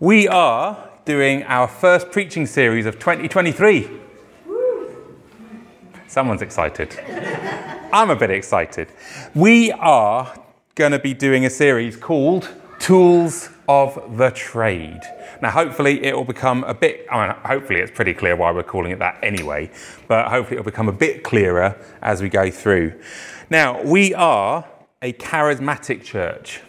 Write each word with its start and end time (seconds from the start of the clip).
We 0.00 0.28
are 0.28 0.90
doing 1.04 1.42
our 1.42 1.66
first 1.66 2.12
preaching 2.12 2.46
series 2.46 2.86
of 2.86 3.00
2023. 3.00 3.90
Someone's 6.06 6.40
excited. 6.40 6.96
I'm 7.92 8.08
a 8.08 8.14
bit 8.14 8.30
excited. 8.30 8.92
We 9.34 9.72
are 9.72 10.32
going 10.76 10.92
to 10.92 11.00
be 11.00 11.14
doing 11.14 11.44
a 11.46 11.50
series 11.50 11.96
called 11.96 12.48
Tools 12.78 13.50
of 13.68 14.16
the 14.16 14.30
Trade. 14.30 15.00
Now, 15.42 15.50
hopefully, 15.50 16.04
it 16.04 16.14
will 16.14 16.24
become 16.24 16.62
a 16.62 16.74
bit, 16.74 17.04
I 17.10 17.26
mean, 17.26 17.36
hopefully, 17.44 17.80
it's 17.80 17.90
pretty 17.90 18.14
clear 18.14 18.36
why 18.36 18.52
we're 18.52 18.62
calling 18.62 18.92
it 18.92 19.00
that 19.00 19.18
anyway, 19.20 19.68
but 20.06 20.28
hopefully, 20.28 20.58
it 20.58 20.60
will 20.60 20.70
become 20.70 20.88
a 20.88 20.92
bit 20.92 21.24
clearer 21.24 21.76
as 22.02 22.22
we 22.22 22.28
go 22.28 22.52
through. 22.52 22.92
Now, 23.50 23.82
we 23.82 24.14
are 24.14 24.64
a 25.02 25.12
charismatic 25.14 26.04
church. 26.04 26.60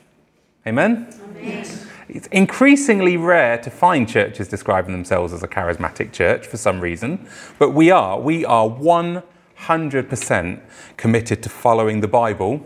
Amen? 0.66 1.14
Amen. 1.38 1.89
It's 2.10 2.28
increasingly 2.28 3.18
rare 3.18 3.58
to 3.60 3.70
find 3.70 4.10
churches 4.10 4.48
describing 4.48 4.92
themselves 4.94 5.32
as 5.32 5.44
a 5.44 5.48
charismatic 5.48 6.12
church 6.12 6.48
for 6.48 6.58
some 6.58 6.82
reason, 6.82 7.28
but 7.60 7.70
we 7.72 7.92
are. 7.92 8.20
We 8.20 8.44
are 8.46 8.68
100% 8.68 10.60
committed 10.98 11.44
to 11.44 11.50
following 11.50 12.02
the 12.02 12.08
Bible. 12.08 12.66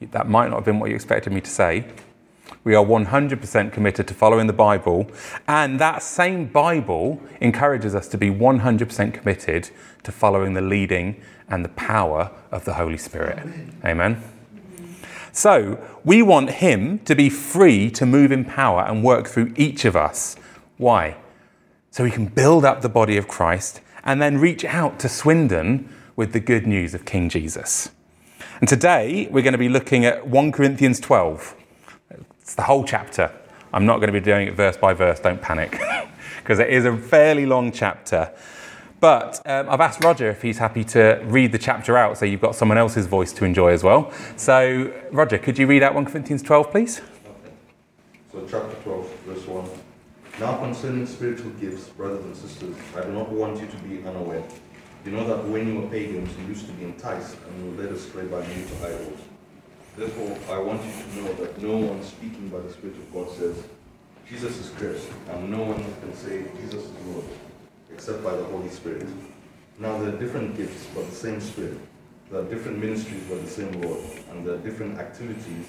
That 0.00 0.28
might 0.28 0.50
not 0.50 0.56
have 0.56 0.64
been 0.64 0.80
what 0.80 0.90
you 0.90 0.96
expected 0.96 1.32
me 1.32 1.40
to 1.40 1.50
say. 1.50 1.86
We 2.64 2.74
are 2.74 2.84
100% 2.84 3.72
committed 3.72 4.08
to 4.08 4.14
following 4.14 4.48
the 4.48 4.52
Bible, 4.52 5.08
and 5.46 5.78
that 5.78 6.02
same 6.02 6.46
Bible 6.46 7.20
encourages 7.40 7.94
us 7.94 8.08
to 8.08 8.18
be 8.18 8.30
100% 8.30 9.14
committed 9.14 9.70
to 10.02 10.12
following 10.12 10.54
the 10.54 10.60
leading 10.60 11.22
and 11.48 11.64
the 11.64 11.70
power 11.70 12.32
of 12.50 12.64
the 12.64 12.74
Holy 12.74 12.98
Spirit. 12.98 13.38
Amen. 13.38 13.80
Amen. 13.84 14.35
So 15.36 15.78
we 16.02 16.22
want 16.22 16.48
Him 16.48 17.00
to 17.00 17.14
be 17.14 17.28
free 17.28 17.90
to 17.90 18.06
move 18.06 18.32
in 18.32 18.42
power 18.42 18.80
and 18.88 19.04
work 19.04 19.28
through 19.28 19.52
each 19.54 19.84
of 19.84 19.94
us. 19.94 20.34
Why? 20.78 21.18
So 21.90 22.04
we 22.04 22.10
can 22.10 22.24
build 22.24 22.64
up 22.64 22.80
the 22.80 22.88
body 22.88 23.18
of 23.18 23.28
Christ 23.28 23.82
and 24.02 24.22
then 24.22 24.38
reach 24.38 24.64
out 24.64 24.98
to 25.00 25.10
Swindon 25.10 25.94
with 26.16 26.32
the 26.32 26.40
good 26.40 26.66
news 26.66 26.94
of 26.94 27.04
King 27.04 27.28
Jesus. 27.28 27.90
And 28.60 28.68
today 28.68 29.28
we're 29.30 29.42
going 29.42 29.52
to 29.52 29.58
be 29.58 29.68
looking 29.68 30.06
at 30.06 30.26
1 30.26 30.52
Corinthians 30.52 31.00
12. 31.00 31.54
It's 32.40 32.54
the 32.54 32.62
whole 32.62 32.84
chapter. 32.84 33.30
I'm 33.74 33.84
not 33.84 33.96
going 33.96 34.06
to 34.06 34.18
be 34.18 34.24
doing 34.24 34.48
it 34.48 34.54
verse 34.54 34.78
by 34.78 34.94
verse, 34.94 35.20
don't 35.20 35.42
panic, 35.42 35.78
because 36.38 36.60
it 36.60 36.70
is 36.70 36.86
a 36.86 36.96
fairly 36.96 37.44
long 37.44 37.72
chapter. 37.72 38.32
But 39.00 39.42
um, 39.44 39.68
I've 39.68 39.80
asked 39.80 40.02
Roger 40.02 40.30
if 40.30 40.40
he's 40.40 40.58
happy 40.58 40.82
to 40.84 41.20
read 41.24 41.52
the 41.52 41.58
chapter 41.58 41.98
out 41.98 42.16
so 42.16 42.24
you've 42.24 42.40
got 42.40 42.54
someone 42.54 42.78
else's 42.78 43.06
voice 43.06 43.32
to 43.34 43.44
enjoy 43.44 43.72
as 43.72 43.82
well. 43.82 44.10
So, 44.36 44.92
Roger, 45.12 45.38
could 45.38 45.58
you 45.58 45.66
read 45.66 45.82
out 45.82 45.94
1 45.94 46.06
Corinthians 46.06 46.42
12, 46.42 46.70
please? 46.70 47.00
Okay. 47.00 47.52
So, 48.32 48.46
chapter 48.48 48.74
12, 48.82 49.12
verse 49.26 49.46
1. 49.46 49.70
Now, 50.40 50.56
concerning 50.58 51.06
spiritual 51.06 51.50
gifts, 51.52 51.88
brothers 51.88 52.24
and 52.24 52.36
sisters, 52.36 52.74
I 52.96 53.02
do 53.02 53.12
not 53.12 53.30
want 53.30 53.60
you 53.60 53.66
to 53.66 53.76
be 53.78 54.06
unaware. 54.06 54.42
You 55.04 55.12
know 55.12 55.26
that 55.28 55.46
when 55.46 55.68
you 55.68 55.80
were 55.80 55.88
pagans, 55.88 56.30
you 56.38 56.46
used 56.46 56.66
to 56.66 56.72
be 56.72 56.84
enticed 56.84 57.36
and 57.48 57.76
were 57.76 57.82
led 57.82 57.92
astray 57.92 58.26
by 58.26 58.40
me 58.40 58.64
to 58.66 58.86
idols. 58.86 59.20
Therefore, 59.96 60.38
I 60.54 60.58
want 60.58 60.82
you 60.84 60.92
to 60.92 61.20
know 61.20 61.32
that 61.34 61.62
no 61.62 61.76
one 61.76 62.02
speaking 62.02 62.48
by 62.48 62.60
the 62.60 62.72
Spirit 62.72 62.96
of 62.96 63.12
God 63.12 63.30
says, 63.30 63.62
Jesus 64.28 64.58
is 64.58 64.70
Christ, 64.70 65.08
and 65.30 65.50
no 65.50 65.62
one 65.62 65.84
can 66.00 66.14
say, 66.14 66.44
Jesus 66.60 66.84
is 66.84 67.06
Lord 67.06 67.24
except 67.96 68.22
by 68.22 68.36
the 68.36 68.44
Holy 68.44 68.68
Spirit. 68.68 69.06
Now 69.78 69.96
there 69.96 70.14
are 70.14 70.18
different 70.18 70.54
gifts, 70.54 70.86
but 70.94 71.08
the 71.08 71.16
same 71.16 71.40
Spirit. 71.40 71.78
There 72.30 72.40
are 72.40 72.44
different 72.44 72.78
ministries, 72.78 73.22
but 73.26 73.40
the 73.42 73.50
same 73.50 73.72
Lord. 73.80 74.04
And 74.30 74.46
there 74.46 74.54
are 74.54 74.58
different 74.58 74.98
activities, 74.98 75.66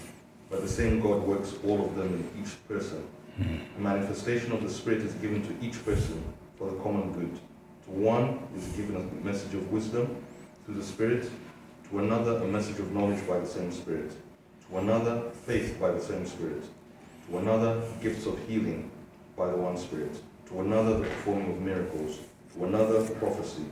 but 0.49 0.61
the 0.61 0.67
same 0.67 0.99
God 0.99 1.23
works 1.23 1.53
all 1.65 1.85
of 1.85 1.95
them 1.95 2.07
in 2.07 2.43
each 2.43 2.53
person. 2.67 3.07
Mm-hmm. 3.39 3.83
manifestation 3.83 4.51
of 4.51 4.61
the 4.61 4.69
Spirit 4.69 5.03
is 5.03 5.13
given 5.15 5.41
to 5.47 5.65
each 5.65 5.85
person 5.85 6.21
for 6.57 6.69
the 6.69 6.77
common 6.79 7.13
good. 7.13 7.33
To 7.85 7.91
one 7.91 8.39
is 8.57 8.67
given 8.75 8.95
a 8.97 9.25
message 9.25 9.53
of 9.53 9.71
wisdom 9.71 10.17
through 10.65 10.75
the 10.75 10.83
Spirit, 10.83 11.29
to 11.89 11.99
another 11.99 12.37
a 12.37 12.47
message 12.47 12.79
of 12.79 12.91
knowledge 12.91 13.25
by 13.25 13.39
the 13.39 13.47
same 13.47 13.71
Spirit, 13.71 14.11
to 14.67 14.77
another 14.79 15.29
faith 15.45 15.79
by 15.79 15.91
the 15.91 16.01
same 16.01 16.25
Spirit, 16.25 16.63
to 17.29 17.37
another 17.37 17.81
gifts 18.01 18.25
of 18.25 18.37
healing 18.49 18.91
by 19.37 19.47
the 19.47 19.55
one 19.55 19.77
Spirit 19.77 20.11
to 20.47 20.61
another 20.61 20.99
the 20.99 21.03
performing 21.03 21.51
of 21.51 21.61
miracles, 21.61 22.19
to 22.53 22.65
another 22.65 23.05
prophecy, 23.15 23.65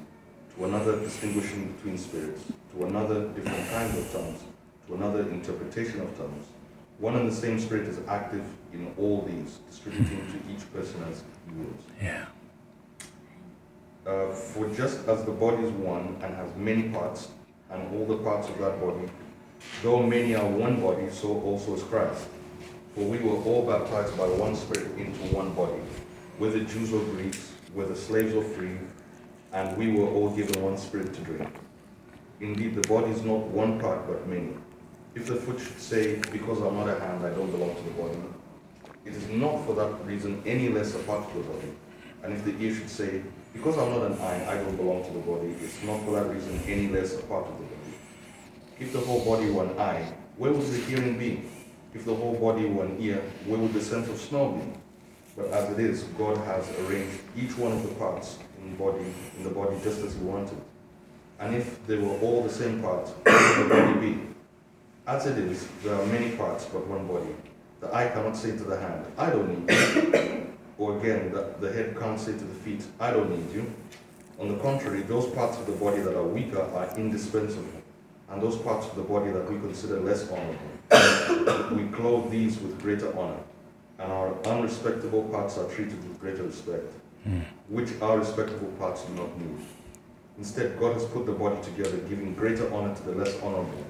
to 0.56 0.66
another 0.66 1.00
distinguishing 1.00 1.72
between 1.74 1.98
spirits, 1.98 2.44
to 2.74 2.86
another 2.86 3.28
different 3.30 3.70
kinds 3.70 3.98
of 3.98 4.12
tongues, 4.12 4.42
to 4.88 4.96
another 4.96 5.22
interpretation 5.30 6.02
of 6.02 6.18
tongues. 6.18 6.48
One 7.00 7.16
and 7.16 7.30
the 7.30 7.36
same 7.36 7.60
Spirit 7.60 7.88
is 7.88 8.00
active 8.08 8.44
in 8.74 8.94
all 8.98 9.22
these, 9.22 9.60
distributing 9.70 10.28
to 10.28 10.54
each 10.54 10.72
person 10.74 11.04
as 11.10 11.24
he 11.48 11.56
wills. 11.56 11.82
Yeah. 12.02 12.26
Uh, 14.06 14.32
for 14.32 14.68
just 14.70 15.08
as 15.08 15.24
the 15.26 15.32
body 15.32 15.64
is 15.64 15.72
one 15.72 16.18
and 16.22 16.36
has 16.36 16.54
many 16.56 16.90
parts, 16.90 17.30
and 17.70 17.96
all 17.96 18.06
the 18.06 18.22
parts 18.24 18.50
of 18.50 18.58
that 18.60 18.80
body, 18.80 19.10
though 19.82 20.04
many 20.04 20.36
are 20.36 20.48
one 20.48 20.82
body, 20.82 21.10
so 21.10 21.42
also 21.42 21.76
is 21.76 21.84
Christ. 21.84 22.28
For 22.94 23.02
we 23.02 23.18
were 23.18 23.38
all 23.44 23.66
baptized 23.66 24.18
by 24.18 24.28
one 24.28 24.56
Spirit 24.56 24.98
into 24.98 25.20
one 25.36 25.54
body 25.54 25.82
whether 26.38 26.60
Jews 26.64 26.92
or 26.94 27.04
Greeks, 27.06 27.52
whether 27.74 27.96
slaves 27.96 28.34
or 28.34 28.44
free, 28.44 28.78
and 29.54 29.78
we 29.78 29.92
were 29.92 30.08
all 30.08 30.30
given 30.32 30.62
one 30.62 30.78
spirit 30.78 31.14
to 31.14 31.22
drink. 31.22 31.50
Indeed, 32.42 32.76
the 32.76 32.88
body 32.88 33.12
is 33.12 33.24
not 33.24 33.40
one 33.48 33.80
part 33.80 34.06
but 34.08 34.28
many. 34.28 34.54
If 35.16 35.28
the 35.28 35.36
foot 35.36 35.60
should 35.60 35.80
say, 35.80 36.16
Because 36.32 36.60
I'm 36.62 36.76
not 36.76 36.90
a 36.90 37.00
hand, 37.00 37.26
I 37.26 37.30
don't 37.30 37.50
belong 37.52 37.74
to 37.74 37.82
the 37.84 37.92
body, 37.92 38.18
it 39.06 39.14
is 39.14 39.30
not 39.30 39.66
for 39.66 39.74
that 39.76 40.06
reason 40.06 40.42
any 40.46 40.68
less 40.68 40.94
a 40.94 41.00
part 41.00 41.26
of 41.26 41.34
the 41.34 41.40
body. 41.42 41.72
And 42.24 42.34
if 42.34 42.44
the 42.44 42.58
ear 42.60 42.76
should 42.76 42.90
say, 42.90 43.22
Because 43.54 43.78
I'm 43.78 43.90
not 43.92 44.12
an 44.12 44.20
eye, 44.20 44.52
I 44.52 44.58
don't 44.58 44.76
belong 44.76 45.06
to 45.06 45.12
the 45.12 45.20
body, 45.20 45.56
it's 45.62 45.82
not 45.84 46.04
for 46.04 46.12
that 46.12 46.30
reason 46.34 46.60
any 46.68 46.90
less 46.90 47.14
a 47.18 47.22
part 47.24 47.46
of 47.48 47.58
the 47.58 47.64
body. 47.64 47.94
If 48.78 48.92
the 48.92 49.00
whole 49.00 49.24
body 49.24 49.50
were 49.50 49.64
an 49.64 49.80
eye, 49.80 50.14
where 50.36 50.52
would 50.52 50.68
the 50.68 50.78
hearing 50.80 51.18
be? 51.18 51.44
If 51.94 52.04
the 52.04 52.14
whole 52.14 52.36
body 52.36 52.66
were 52.66 52.84
an 52.84 52.98
ear, 53.00 53.22
where 53.46 53.58
would 53.58 53.72
the 53.72 53.82
sense 53.82 54.10
of 54.10 54.20
smell 54.20 54.52
be? 54.52 54.64
But 55.36 55.48
as 55.48 55.70
it 55.72 55.80
is, 55.80 56.04
God 56.18 56.38
has 56.38 56.70
arranged 56.80 57.20
each 57.36 57.58
one 57.58 57.74
of 57.74 57.84
the 57.84 57.94
parts 57.96 58.38
in 58.62 58.72
the 58.72 58.78
body, 58.78 59.14
in 59.38 59.44
the 59.44 59.50
body 59.50 59.76
just 59.84 60.00
as 60.02 60.14
He 60.14 60.22
wanted. 60.22 60.58
And 61.40 61.54
if 61.54 61.86
they 61.88 61.98
were 61.98 62.18
all 62.20 62.44
the 62.44 62.50
same 62.50 62.82
parts, 62.82 63.12
what 63.12 63.58
would 63.58 63.70
the 63.70 63.76
body 63.76 64.00
be? 64.00 64.22
As 65.06 65.26
it 65.28 65.38
is, 65.38 65.68
there 65.84 65.94
are 65.94 66.06
many 66.06 66.36
parts 66.38 66.66
but 66.66 66.88
one 66.88 67.06
body. 67.06 67.36
The 67.82 67.94
eye 67.94 68.08
cannot 68.08 68.38
say 68.38 68.52
to 68.52 68.64
the 68.64 68.80
hand, 68.80 69.06
I 69.18 69.30
don't 69.30 69.68
need 69.68 69.70
you. 69.70 70.48
or 70.78 70.98
again, 71.00 71.32
the, 71.34 71.54
the 71.60 71.72
head 71.72 72.00
can't 72.00 72.20
say 72.20 72.32
to 72.32 72.44
the 72.44 72.56
feet, 72.56 72.86
I 73.00 73.12
don't 73.12 73.30
need 73.30 73.54
you. 73.54 73.72
On 74.40 74.48
the 74.48 74.58
contrary, 74.60 75.02
those 75.02 75.30
parts 75.34 75.58
of 75.60 75.66
the 75.66 75.74
body 75.74 76.02
that 76.02 76.18
are 76.18 76.24
weaker 76.24 76.62
are 76.62 76.98
indispensable, 76.98 77.82
and 78.30 78.42
those 78.42 78.58
parts 78.58 78.88
of 78.88 78.96
the 78.96 79.04
body 79.04 79.32
that 79.32 79.52
we 79.52 79.60
consider 79.60 80.00
less 80.00 80.30
honorable, 80.32 81.76
we 81.76 81.88
clothe 81.90 82.32
these 82.32 82.58
with 82.60 82.82
greater 82.82 83.18
honor 83.18 83.40
and 84.00 84.12
our 84.12 84.34
unrespectable 84.46 85.24
parts 85.32 85.58
are 85.58 85.70
treated 85.70 85.98
with 86.08 86.20
greater 86.20 86.44
respect, 86.44 86.86
mm. 87.28 87.44
which 87.70 87.90
our 88.02 88.20
respectable 88.20 88.68
parts 88.80 89.04
do 89.04 89.14
not 89.14 89.38
need. 89.40 89.58
Instead, 90.38 90.78
God 90.80 90.94
has 90.94 91.06
put 91.06 91.26
the 91.26 91.32
body 91.32 91.62
together, 91.62 91.98
giving 92.10 92.34
greater 92.36 92.72
honor 92.74 92.94
to 92.94 93.04
the 93.04 93.14
less 93.14 93.42
honorable, 93.42 93.86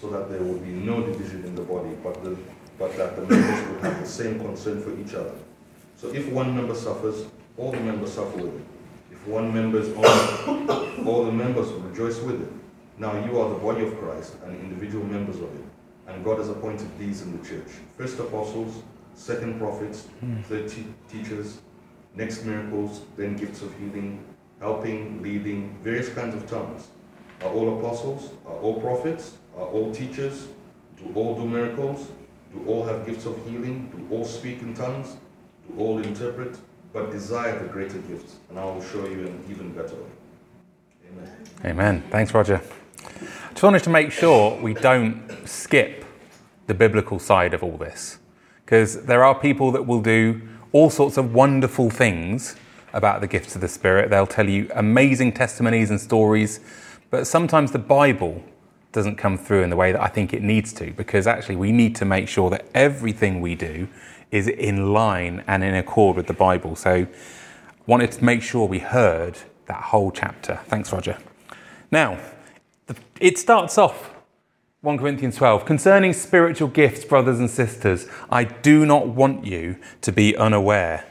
so 0.00 0.08
that 0.08 0.30
there 0.30 0.42
will 0.42 0.58
be 0.58 0.70
no 0.70 1.04
division 1.04 1.44
in 1.44 1.54
the 1.54 1.62
body, 1.62 1.90
but, 2.02 2.24
the, 2.24 2.36
but 2.78 2.96
that 2.96 3.14
the 3.16 3.22
members 3.22 3.68
will 3.68 3.80
have 3.82 4.00
the 4.00 4.08
same 4.08 4.40
concern 4.40 4.82
for 4.82 4.98
each 4.98 5.14
other. 5.14 5.34
So 5.96 6.08
if 6.08 6.28
one 6.32 6.56
member 6.56 6.74
suffers, 6.74 7.26
all 7.58 7.70
the 7.70 7.80
members 7.80 8.14
suffer 8.14 8.38
with 8.38 8.54
it. 8.56 8.66
If 9.12 9.26
one 9.28 9.52
member 9.52 9.80
is 9.80 9.88
honored, 9.94 11.06
all 11.06 11.24
the 11.26 11.32
members 11.32 11.68
will 11.70 11.80
rejoice 11.80 12.18
with 12.20 12.42
it. 12.42 12.48
Now 12.98 13.12
you 13.24 13.38
are 13.38 13.50
the 13.50 13.58
body 13.58 13.84
of 13.84 13.98
Christ 13.98 14.34
and 14.44 14.58
individual 14.60 15.04
members 15.04 15.36
of 15.36 15.54
it, 15.54 15.64
and 16.08 16.24
God 16.24 16.38
has 16.38 16.48
appointed 16.48 16.88
these 16.98 17.22
in 17.22 17.38
the 17.38 17.46
church 17.46 17.68
first 17.96 18.18
apostles, 18.18 18.82
second 19.14 19.58
prophets, 19.58 20.08
mm. 20.24 20.44
third 20.44 20.68
te- 20.68 20.94
teachers, 21.10 21.60
next 22.14 22.44
miracles, 22.44 23.02
then 23.16 23.36
gifts 23.36 23.62
of 23.62 23.76
healing, 23.78 24.24
helping, 24.60 25.22
leading, 25.22 25.76
various 25.82 26.08
kinds 26.08 26.34
of 26.34 26.48
tongues. 26.48 26.88
Are 27.42 27.50
all 27.50 27.78
apostles? 27.78 28.30
Are 28.46 28.56
all 28.56 28.80
prophets? 28.80 29.36
Are 29.56 29.66
all 29.66 29.92
teachers? 29.92 30.48
Do 30.96 31.12
all 31.14 31.34
do 31.34 31.46
miracles? 31.46 32.08
Do 32.52 32.64
all 32.66 32.84
have 32.84 33.06
gifts 33.06 33.26
of 33.26 33.36
healing? 33.46 33.90
Do 33.90 34.14
all 34.14 34.24
speak 34.24 34.62
in 34.62 34.74
tongues? 34.74 35.16
Do 35.68 35.78
all 35.78 35.98
interpret? 35.98 36.56
But 36.92 37.10
desire 37.10 37.58
the 37.58 37.68
greater 37.68 37.98
gifts, 37.98 38.36
and 38.50 38.58
I 38.58 38.64
will 38.64 38.82
show 38.82 39.06
you 39.06 39.26
an 39.26 39.44
even 39.50 39.72
better 39.72 39.94
way. 39.94 40.10
Amen. 41.10 41.36
Amen. 41.64 42.02
Thanks, 42.10 42.34
Roger. 42.34 42.60
I 43.04 43.50
Just 43.50 43.62
wanted 43.62 43.82
to 43.84 43.90
make 43.90 44.12
sure 44.12 44.60
we 44.60 44.74
don't 44.74 45.22
skip 45.46 46.04
the 46.66 46.74
biblical 46.74 47.18
side 47.18 47.54
of 47.54 47.62
all 47.64 47.76
this 47.76 48.18
because 48.72 49.02
there 49.02 49.22
are 49.22 49.34
people 49.34 49.70
that 49.70 49.86
will 49.86 50.00
do 50.00 50.40
all 50.72 50.88
sorts 50.88 51.18
of 51.18 51.34
wonderful 51.34 51.90
things 51.90 52.56
about 52.94 53.20
the 53.20 53.26
gifts 53.26 53.54
of 53.54 53.60
the 53.60 53.68
Spirit. 53.68 54.08
They'll 54.08 54.26
tell 54.26 54.48
you 54.48 54.70
amazing 54.74 55.32
testimonies 55.32 55.90
and 55.90 56.00
stories, 56.00 56.58
but 57.10 57.26
sometimes 57.26 57.72
the 57.72 57.78
Bible 57.78 58.42
doesn't 58.90 59.16
come 59.16 59.36
through 59.36 59.62
in 59.62 59.68
the 59.68 59.76
way 59.76 59.92
that 59.92 60.00
I 60.00 60.06
think 60.06 60.32
it 60.32 60.40
needs 60.40 60.72
to, 60.72 60.90
because 60.92 61.26
actually 61.26 61.56
we 61.56 61.70
need 61.70 61.94
to 61.96 62.06
make 62.06 62.28
sure 62.28 62.48
that 62.48 62.64
everything 62.74 63.42
we 63.42 63.54
do 63.54 63.88
is 64.30 64.48
in 64.48 64.94
line 64.94 65.44
and 65.46 65.62
in 65.62 65.74
accord 65.74 66.16
with 66.16 66.26
the 66.26 66.32
Bible. 66.32 66.74
So, 66.74 67.06
wanted 67.86 68.10
to 68.12 68.24
make 68.24 68.40
sure 68.40 68.66
we 68.66 68.78
heard 68.78 69.36
that 69.66 69.82
whole 69.82 70.10
chapter. 70.10 70.60
Thanks, 70.68 70.90
Roger. 70.94 71.18
Now, 71.90 72.18
it 73.20 73.36
starts 73.36 73.76
off 73.76 74.11
1 74.82 74.98
Corinthians 74.98 75.36
12 75.36 75.64
concerning 75.64 76.12
spiritual 76.12 76.66
gifts, 76.66 77.04
brothers 77.04 77.38
and 77.38 77.48
sisters. 77.48 78.08
I 78.28 78.42
do 78.42 78.84
not 78.84 79.06
want 79.06 79.46
you 79.46 79.76
to 80.00 80.10
be 80.10 80.36
unaware. 80.36 81.04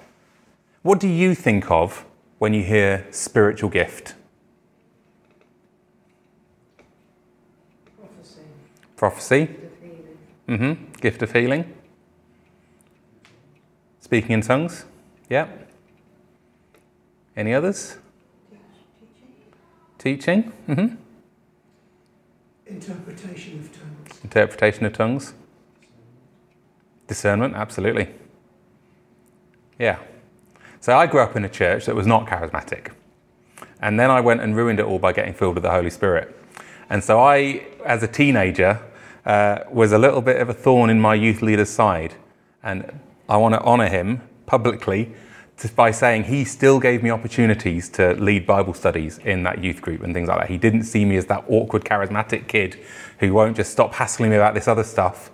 What 0.81 0.99
do 0.99 1.07
you 1.07 1.33
think 1.33 1.71
of 1.71 2.05
when 2.37 2.53
you 2.53 2.63
hear 2.63 3.07
spiritual 3.11 3.69
gift? 3.69 4.15
Prophecy. 7.97 8.41
Prophecy. 8.97 9.39
Gift 9.45 9.63
of 9.63 9.81
healing. 9.81 10.17
Mm-hmm. 10.49 10.91
Gift 10.99 11.21
of 11.21 11.31
healing. 11.31 11.73
Speaking 14.01 14.31
in 14.31 14.41
tongues. 14.41 14.83
Yeah. 15.29 15.47
Any 17.37 17.53
others? 17.53 17.95
Teaching. 19.97 20.51
Mm-hmm. 20.67 20.95
Interpretation 22.71 23.59
of 23.59 23.69
tongues. 23.71 24.19
Interpretation 24.23 24.85
of 24.85 24.93
tongues. 24.93 25.33
Discernment. 27.07 27.53
Absolutely. 27.55 28.09
Yeah. 29.77 29.99
So 30.79 30.97
I 30.97 31.05
grew 31.05 31.19
up 31.19 31.35
in 31.35 31.43
a 31.43 31.49
church 31.49 31.85
that 31.85 31.95
was 31.95 32.07
not 32.07 32.27
charismatic. 32.27 32.93
And 33.81 33.99
then 33.99 34.09
I 34.09 34.21
went 34.21 34.41
and 34.41 34.55
ruined 34.55 34.79
it 34.79 34.85
all 34.85 34.99
by 34.99 35.11
getting 35.11 35.33
filled 35.33 35.55
with 35.55 35.63
the 35.63 35.71
Holy 35.71 35.89
Spirit. 35.89 36.35
And 36.89 37.03
so 37.03 37.19
I, 37.19 37.67
as 37.85 38.03
a 38.03 38.07
teenager, 38.07 38.79
uh, 39.25 39.59
was 39.69 39.91
a 39.91 39.97
little 39.97 40.21
bit 40.21 40.39
of 40.39 40.49
a 40.49 40.53
thorn 40.53 40.89
in 40.89 40.99
my 40.99 41.13
youth 41.13 41.41
leader's 41.41 41.69
side. 41.69 42.15
And 42.63 42.99
I 43.27 43.37
want 43.37 43.53
to 43.53 43.61
honour 43.61 43.89
him 43.89 44.21
publicly 44.45 45.13
by 45.69 45.91
saying 45.91 46.23
he 46.23 46.43
still 46.43 46.79
gave 46.79 47.03
me 47.03 47.11
opportunities 47.11 47.87
to 47.89 48.13
lead 48.15 48.47
Bible 48.47 48.73
studies 48.73 49.19
in 49.19 49.43
that 49.43 49.63
youth 49.63 49.81
group 49.81 50.01
and 50.01 50.13
things 50.13 50.27
like 50.27 50.39
that. 50.39 50.49
He 50.49 50.57
didn't 50.57 50.83
see 50.83 51.05
me 51.05 51.17
as 51.17 51.27
that 51.27 51.43
awkward, 51.47 51.83
charismatic 51.83 52.47
kid 52.47 52.79
who 53.19 53.33
won't 53.33 53.55
just 53.55 53.71
stop 53.71 53.93
hassling 53.93 54.31
me 54.31 54.37
about 54.37 54.55
this 54.55 54.67
other 54.67 54.83
stuff. 54.83 55.29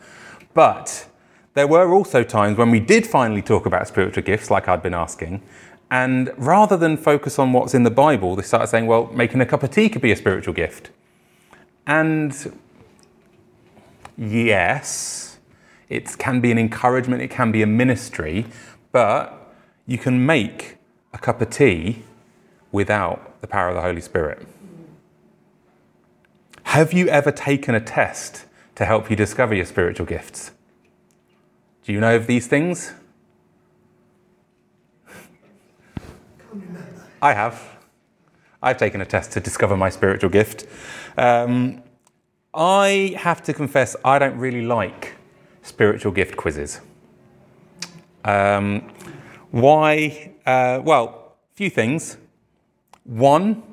But 0.53 1.07
there 1.53 1.67
were 1.67 1.93
also 1.93 2.23
times 2.23 2.57
when 2.57 2.71
we 2.71 2.79
did 2.79 3.07
finally 3.07 3.41
talk 3.41 3.65
about 3.65 3.87
spiritual 3.87 4.23
gifts, 4.23 4.51
like 4.51 4.67
I'd 4.67 4.83
been 4.83 4.93
asking, 4.93 5.41
and 5.89 6.33
rather 6.37 6.75
than 6.75 6.97
focus 6.97 7.39
on 7.39 7.53
what's 7.53 7.73
in 7.73 7.83
the 7.83 7.91
Bible, 7.91 8.35
they 8.35 8.43
started 8.43 8.67
saying, 8.67 8.87
well, 8.87 9.07
making 9.13 9.39
a 9.39 9.45
cup 9.45 9.63
of 9.63 9.71
tea 9.71 9.87
could 9.87 10.01
be 10.01 10.11
a 10.11 10.15
spiritual 10.15 10.53
gift. 10.53 10.91
And 11.85 12.59
yes, 14.17 15.37
it 15.87 16.17
can 16.17 16.41
be 16.41 16.51
an 16.51 16.57
encouragement, 16.57 17.21
it 17.21 17.29
can 17.29 17.51
be 17.51 17.61
a 17.61 17.67
ministry, 17.67 18.45
but 18.91 19.46
you 19.87 19.97
can 19.97 20.23
make 20.25 20.77
a 21.13 21.17
cup 21.17 21.41
of 21.41 21.49
tea 21.49 22.03
without 22.71 23.41
the 23.41 23.47
power 23.47 23.69
of 23.69 23.75
the 23.75 23.81
Holy 23.81 24.01
Spirit. 24.01 24.45
Have 26.63 26.91
you 26.91 27.07
ever 27.07 27.31
taken 27.31 27.73
a 27.73 27.79
test 27.79 28.45
to 28.75 28.85
help 28.85 29.09
you 29.09 29.15
discover 29.15 29.55
your 29.55 29.65
spiritual 29.65 30.05
gifts? 30.05 30.51
Do 31.83 31.93
you 31.93 32.01
know 32.01 32.17
of 32.17 32.27
these 32.27 32.45
things? 32.45 32.93
I 37.21 37.33
have. 37.33 37.77
I've 38.61 38.77
taken 38.77 38.99
a 38.99 39.05
test 39.05 39.31
to 39.31 39.39
discover 39.39 39.77
my 39.77 39.89
spiritual 39.89 40.29
gift. 40.29 40.65
Um, 41.17 41.81
I 42.53 43.15
have 43.17 43.41
to 43.43 43.53
confess, 43.53 43.95
I 44.03 44.19
don't 44.19 44.37
really 44.37 44.63
like 44.63 45.15
spiritual 45.61 46.11
gift 46.11 46.35
quizzes. 46.35 46.81
Um, 48.25 48.91
why? 49.51 50.33
Uh, 50.45 50.81
well, 50.83 51.33
a 51.53 51.55
few 51.55 51.69
things. 51.69 52.17
One, 53.03 53.63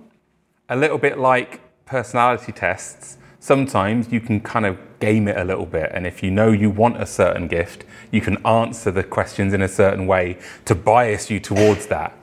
a 0.68 0.76
little 0.76 0.98
bit 0.98 1.18
like 1.18 1.60
personality 1.86 2.52
tests, 2.52 3.18
sometimes 3.40 4.10
you 4.10 4.20
can 4.20 4.40
kind 4.40 4.64
of 4.64 4.78
game 5.00 5.28
it 5.28 5.36
a 5.36 5.44
little 5.44 5.66
bit. 5.66 5.90
And 5.92 6.06
if 6.06 6.22
you 6.22 6.30
know 6.30 6.50
you 6.50 6.70
want 6.70 7.00
a 7.00 7.06
certain 7.06 7.48
gift, 7.48 7.84
you 8.10 8.20
can 8.20 8.44
answer 8.46 8.90
the 8.90 9.04
questions 9.04 9.52
in 9.52 9.60
a 9.60 9.68
certain 9.68 10.06
way 10.06 10.38
to 10.64 10.74
bias 10.74 11.30
you 11.30 11.40
towards 11.40 11.86
that. 11.88 12.16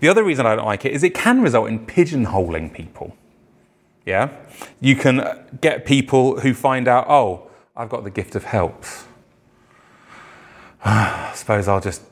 The 0.00 0.08
other 0.08 0.24
reason 0.24 0.46
I 0.46 0.56
don't 0.56 0.64
like 0.64 0.84
it 0.84 0.92
is 0.92 1.02
it 1.02 1.14
can 1.14 1.42
result 1.42 1.68
in 1.68 1.86
pigeonholing 1.86 2.72
people. 2.72 3.16
Yeah? 4.06 4.30
You 4.80 4.96
can 4.96 5.46
get 5.60 5.84
people 5.84 6.40
who 6.40 6.54
find 6.54 6.88
out, 6.88 7.06
oh, 7.08 7.50
I've 7.76 7.88
got 7.88 8.04
the 8.04 8.10
gift 8.10 8.34
of 8.34 8.44
helps. 8.44 9.04
I 10.84 11.32
suppose 11.34 11.68
I'll 11.68 11.80
just 11.80 12.02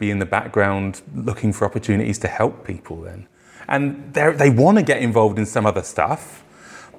be 0.00 0.10
in 0.10 0.18
the 0.18 0.26
background 0.26 1.02
looking 1.14 1.52
for 1.52 1.64
opportunities 1.64 2.18
to 2.18 2.26
help 2.26 2.66
people 2.66 3.00
then. 3.02 3.28
And 3.68 4.12
they 4.14 4.50
want 4.50 4.78
to 4.78 4.82
get 4.82 5.00
involved 5.00 5.38
in 5.38 5.46
some 5.46 5.64
other 5.64 5.82
stuff, 5.82 6.42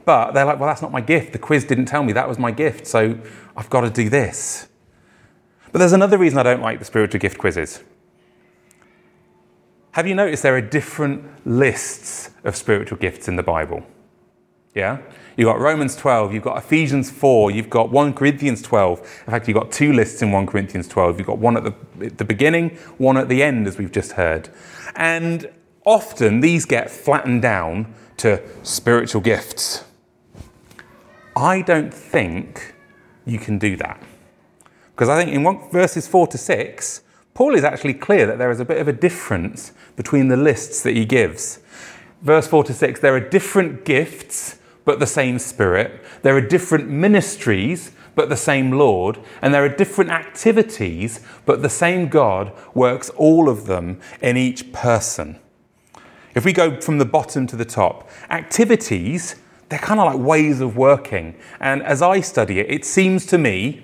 but 0.06 0.32
they're 0.32 0.46
like, 0.46 0.58
well, 0.58 0.70
that's 0.70 0.82
not 0.82 0.94
my 0.94 1.02
gift. 1.02 1.34
The 1.34 1.40
quiz 1.40 1.66
didn't 1.66 1.86
tell 1.86 2.04
me 2.04 2.14
that 2.14 2.30
was 2.30 2.40
my 2.40 2.52
gift, 2.52 2.88
so 2.88 3.18
I've 3.58 3.70
got 3.70 3.82
to 3.82 3.90
do 3.90 4.10
this. 4.10 4.70
But 5.74 5.80
there's 5.80 5.92
another 5.92 6.18
reason 6.18 6.40
I 6.40 6.44
don't 6.44 6.62
like 6.62 6.80
the 6.80 6.86
spiritual 6.86 7.20
gift 7.20 7.38
quizzes. 7.38 7.84
Have 9.92 10.08
you 10.08 10.16
noticed 10.16 10.44
there 10.44 10.56
are 10.56 10.62
different 10.62 11.46
lists 11.46 12.30
of 12.46 12.56
spiritual 12.56 12.98
gifts 12.98 13.28
in 13.28 13.36
the 13.36 13.44
Bible? 13.44 13.84
Yeah? 14.74 15.00
You've 15.42 15.48
got 15.48 15.60
Romans 15.60 15.96
12, 15.96 16.36
you've 16.36 16.44
got 16.44 16.60
Ephesians 16.60 17.10
4, 17.10 17.50
you've 17.50 17.68
got 17.68 17.90
1 17.90 18.14
Corinthians 18.14 18.62
12. 18.62 19.00
In 19.00 19.32
fact, 19.32 19.48
you've 19.48 19.58
got 19.58 19.72
two 19.72 19.92
lists 19.92 20.22
in 20.22 20.32
1 20.32 20.46
Corinthians 20.46 20.88
12. 20.88 21.18
You've 21.18 21.26
got 21.26 21.40
one 21.40 21.58
at 21.58 21.64
the, 21.64 21.74
at 22.06 22.20
the 22.20 22.24
beginning, 22.24 22.78
one 23.00 23.18
at 23.18 23.28
the 23.28 23.42
end, 23.42 23.66
as 23.66 23.80
we've 23.80 23.92
just 23.92 24.12
heard. 24.12 24.50
And 24.96 25.50
often 25.84 26.42
these 26.42 26.66
get 26.66 26.92
flattened 26.92 27.42
down 27.42 27.92
to 28.18 28.40
spiritual 28.62 29.20
gifts. 29.22 29.84
I 31.36 31.64
don't 31.64 31.92
think 31.92 32.76
you 33.26 33.40
can 33.40 33.58
do 33.58 33.76
that. 33.78 34.00
Because 34.94 35.10
I 35.10 35.24
think 35.24 35.36
in 35.36 35.42
one, 35.42 35.72
verses 35.72 36.08
4 36.08 36.28
to 36.28 36.38
6, 36.38 37.02
Paul 37.34 37.56
is 37.56 37.64
actually 37.64 37.96
clear 37.96 38.28
that 38.28 38.38
there 38.38 38.52
is 38.52 38.60
a 38.60 38.66
bit 38.66 38.78
of 38.78 38.88
a 38.88 38.94
difference 38.94 39.74
between 39.96 40.28
the 40.28 40.38
lists 40.38 40.84
that 40.84 40.96
he 40.96 41.04
gives. 41.04 41.62
Verse 42.22 42.46
4 42.46 42.64
to 42.66 42.76
6, 42.76 43.00
there 43.00 43.16
are 43.16 43.20
different 43.20 43.86
gifts, 43.86 44.60
but 44.86 45.00
the 45.00 45.08
same 45.08 45.40
Spirit. 45.40 46.02
There 46.22 46.36
are 46.36 46.42
different 46.42 46.90
ministries, 46.90 47.92
but 48.16 48.30
the 48.30 48.38
same 48.38 48.72
Lord. 48.72 49.20
And 49.42 49.54
there 49.54 49.64
are 49.64 49.70
different 49.70 50.12
activities, 50.12 51.22
but 51.46 51.62
the 51.62 51.70
same 51.70 52.08
God 52.08 52.52
works 52.74 53.10
all 53.12 53.50
of 53.50 53.68
them 53.68 54.00
in 54.22 54.38
each 54.38 54.72
person. 54.74 55.40
If 56.34 56.46
we 56.46 56.54
go 56.54 56.80
from 56.80 56.98
the 56.98 57.06
bottom 57.06 57.46
to 57.48 57.56
the 57.56 57.66
top, 57.66 58.10
activities, 58.30 59.36
they're 59.70 59.80
kind 59.80 60.00
of 60.00 60.14
like 60.14 60.26
ways 60.26 60.62
of 60.62 60.78
working. 60.78 61.36
And 61.60 61.82
as 61.84 62.02
I 62.02 62.22
study 62.22 62.60
it, 62.60 62.70
it 62.70 62.86
seems 62.86 63.26
to 63.28 63.38
me, 63.38 63.84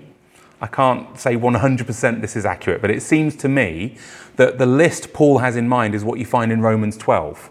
I 0.60 0.68
can't 0.68 1.20
say 1.20 1.36
100% 1.36 2.22
this 2.22 2.36
is 2.36 2.46
accurate, 2.46 2.82
but 2.82 2.92
it 2.92 3.02
seems 3.02 3.36
to 3.38 3.50
me 3.50 3.98
that 4.38 4.58
the 4.58 4.66
list 4.66 5.14
Paul 5.14 5.40
has 5.40 5.56
in 5.56 5.68
mind 5.68 5.94
is 5.94 6.04
what 6.04 6.20
you 6.20 6.26
find 6.26 6.52
in 6.52 6.62
Romans 6.62 6.98
12, 6.98 7.50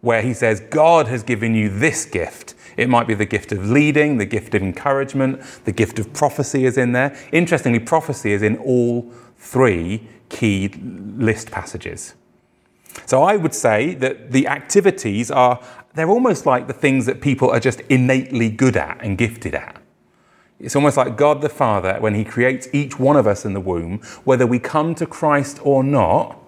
where 0.00 0.22
he 0.22 0.34
says, 0.34 0.60
God 0.60 1.08
has 1.08 1.22
given 1.22 1.54
you 1.54 1.68
this 1.68 2.04
gift. 2.04 2.54
It 2.76 2.88
might 2.88 3.06
be 3.06 3.14
the 3.14 3.26
gift 3.26 3.52
of 3.52 3.70
leading, 3.70 4.18
the 4.18 4.26
gift 4.26 4.54
of 4.54 4.62
encouragement, 4.62 5.40
the 5.64 5.72
gift 5.72 5.98
of 5.98 6.12
prophecy 6.12 6.66
is 6.66 6.76
in 6.76 6.92
there. 6.92 7.16
Interestingly, 7.32 7.78
prophecy 7.78 8.32
is 8.32 8.42
in 8.42 8.56
all 8.58 9.10
three 9.38 10.08
key 10.28 10.68
list 11.16 11.50
passages. 11.50 12.14
So 13.04 13.22
I 13.22 13.36
would 13.36 13.54
say 13.54 13.94
that 13.94 14.32
the 14.32 14.48
activities 14.48 15.30
are, 15.30 15.62
they're 15.94 16.10
almost 16.10 16.46
like 16.46 16.66
the 16.66 16.72
things 16.72 17.06
that 17.06 17.20
people 17.20 17.50
are 17.50 17.60
just 17.60 17.80
innately 17.82 18.50
good 18.50 18.76
at 18.76 18.98
and 19.02 19.18
gifted 19.18 19.54
at. 19.54 19.80
It's 20.58 20.74
almost 20.74 20.96
like 20.96 21.16
God 21.16 21.42
the 21.42 21.50
Father, 21.50 21.98
when 22.00 22.14
He 22.14 22.24
creates 22.24 22.68
each 22.72 22.98
one 22.98 23.16
of 23.16 23.26
us 23.26 23.44
in 23.44 23.52
the 23.52 23.60
womb, 23.60 24.00
whether 24.24 24.46
we 24.46 24.58
come 24.58 24.94
to 24.94 25.06
Christ 25.06 25.60
or 25.62 25.84
not, 25.84 26.38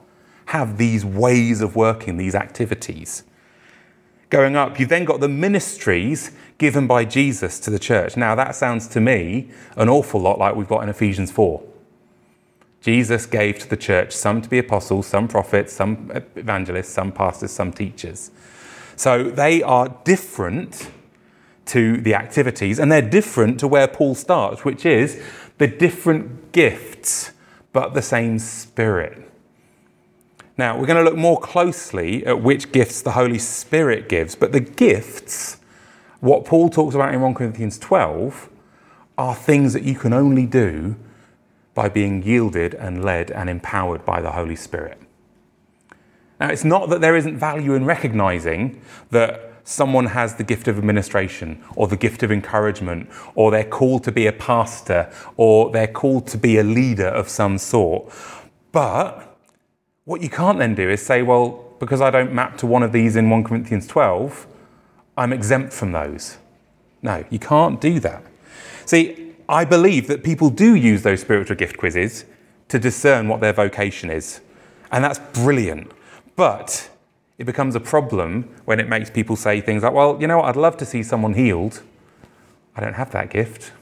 have 0.46 0.78
these 0.78 1.04
ways 1.04 1.60
of 1.60 1.76
working, 1.76 2.16
these 2.16 2.34
activities. 2.34 3.24
Going 4.30 4.56
up, 4.56 4.78
you've 4.78 4.90
then 4.90 5.04
got 5.04 5.20
the 5.20 5.28
ministries 5.28 6.32
given 6.58 6.86
by 6.86 7.04
Jesus 7.04 7.58
to 7.60 7.70
the 7.70 7.78
church. 7.78 8.16
Now, 8.16 8.34
that 8.34 8.54
sounds 8.54 8.86
to 8.88 9.00
me 9.00 9.50
an 9.76 9.88
awful 9.88 10.20
lot 10.20 10.38
like 10.38 10.54
we've 10.54 10.68
got 10.68 10.82
in 10.82 10.88
Ephesians 10.88 11.30
4. 11.30 11.62
Jesus 12.80 13.26
gave 13.26 13.58
to 13.60 13.68
the 13.68 13.76
church 13.76 14.12
some 14.12 14.42
to 14.42 14.48
be 14.48 14.58
apostles, 14.58 15.06
some 15.06 15.28
prophets, 15.28 15.72
some 15.72 16.10
evangelists, 16.36 16.90
some 16.90 17.10
pastors, 17.10 17.50
some 17.50 17.72
teachers. 17.72 18.30
So 18.96 19.24
they 19.24 19.62
are 19.62 19.96
different 20.04 20.90
to 21.66 22.00
the 22.00 22.14
activities, 22.14 22.78
and 22.78 22.90
they're 22.90 23.02
different 23.02 23.60
to 23.60 23.68
where 23.68 23.88
Paul 23.88 24.14
starts, 24.14 24.64
which 24.64 24.86
is 24.86 25.22
the 25.58 25.66
different 25.66 26.52
gifts, 26.52 27.32
but 27.72 27.94
the 27.94 28.02
same 28.02 28.38
Spirit. 28.38 29.27
Now, 30.58 30.76
we're 30.76 30.86
going 30.86 31.02
to 31.02 31.08
look 31.08 31.16
more 31.16 31.38
closely 31.38 32.26
at 32.26 32.42
which 32.42 32.72
gifts 32.72 33.00
the 33.00 33.12
Holy 33.12 33.38
Spirit 33.38 34.08
gives, 34.08 34.34
but 34.34 34.50
the 34.50 34.58
gifts, 34.58 35.58
what 36.18 36.44
Paul 36.44 36.68
talks 36.68 36.96
about 36.96 37.14
in 37.14 37.20
1 37.20 37.32
Corinthians 37.34 37.78
12, 37.78 38.50
are 39.16 39.36
things 39.36 39.72
that 39.72 39.84
you 39.84 39.94
can 39.94 40.12
only 40.12 40.46
do 40.46 40.96
by 41.74 41.88
being 41.88 42.24
yielded 42.24 42.74
and 42.74 43.04
led 43.04 43.30
and 43.30 43.48
empowered 43.48 44.04
by 44.04 44.20
the 44.20 44.32
Holy 44.32 44.56
Spirit. 44.56 45.00
Now, 46.40 46.48
it's 46.48 46.64
not 46.64 46.88
that 46.90 47.00
there 47.00 47.16
isn't 47.16 47.38
value 47.38 47.74
in 47.74 47.84
recognizing 47.84 48.80
that 49.10 49.52
someone 49.62 50.06
has 50.06 50.34
the 50.34 50.44
gift 50.44 50.66
of 50.66 50.76
administration 50.76 51.62
or 51.76 51.86
the 51.86 51.96
gift 51.96 52.24
of 52.24 52.32
encouragement, 52.32 53.08
or 53.36 53.52
they're 53.52 53.62
called 53.62 54.02
to 54.04 54.12
be 54.12 54.26
a 54.26 54.32
pastor, 54.32 55.12
or 55.36 55.70
they're 55.70 55.86
called 55.86 56.26
to 56.28 56.38
be 56.38 56.58
a 56.58 56.64
leader 56.64 57.06
of 57.06 57.28
some 57.28 57.58
sort. 57.58 58.12
But 58.72 59.27
what 60.08 60.22
you 60.22 60.30
can't 60.30 60.58
then 60.58 60.74
do 60.74 60.88
is 60.88 61.04
say, 61.04 61.20
well, 61.20 61.62
because 61.78 62.00
I 62.00 62.08
don't 62.08 62.32
map 62.32 62.56
to 62.58 62.66
one 62.66 62.82
of 62.82 62.92
these 62.92 63.14
in 63.14 63.28
1 63.28 63.44
Corinthians 63.44 63.86
12, 63.86 64.46
I'm 65.18 65.34
exempt 65.34 65.70
from 65.74 65.92
those. 65.92 66.38
No, 67.02 67.26
you 67.28 67.38
can't 67.38 67.78
do 67.78 68.00
that. 68.00 68.22
See, 68.86 69.34
I 69.50 69.66
believe 69.66 70.06
that 70.06 70.24
people 70.24 70.48
do 70.48 70.74
use 70.74 71.02
those 71.02 71.20
spiritual 71.20 71.56
gift 71.56 71.76
quizzes 71.76 72.24
to 72.68 72.78
discern 72.78 73.28
what 73.28 73.42
their 73.42 73.52
vocation 73.52 74.08
is. 74.08 74.40
And 74.90 75.04
that's 75.04 75.18
brilliant. 75.38 75.92
But 76.36 76.88
it 77.36 77.44
becomes 77.44 77.74
a 77.74 77.80
problem 77.80 78.48
when 78.64 78.80
it 78.80 78.88
makes 78.88 79.10
people 79.10 79.36
say 79.36 79.60
things 79.60 79.82
like, 79.82 79.92
well, 79.92 80.16
you 80.18 80.26
know 80.26 80.38
what, 80.38 80.46
I'd 80.46 80.56
love 80.56 80.78
to 80.78 80.86
see 80.86 81.02
someone 81.02 81.34
healed. 81.34 81.82
I 82.74 82.80
don't 82.80 82.94
have 82.94 83.10
that 83.10 83.28
gift. 83.28 83.72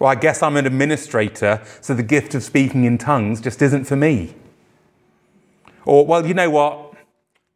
Well, 0.00 0.10
I 0.10 0.16
guess 0.16 0.42
I'm 0.42 0.56
an 0.56 0.66
administrator, 0.66 1.62
so 1.80 1.94
the 1.94 2.02
gift 2.02 2.34
of 2.34 2.42
speaking 2.42 2.86
in 2.86 2.98
tongues 2.98 3.40
just 3.40 3.62
isn't 3.62 3.84
for 3.84 3.94
me. 3.94 4.34
Or, 5.88 6.04
well, 6.04 6.26
you 6.26 6.34
know 6.34 6.50
what? 6.50 6.92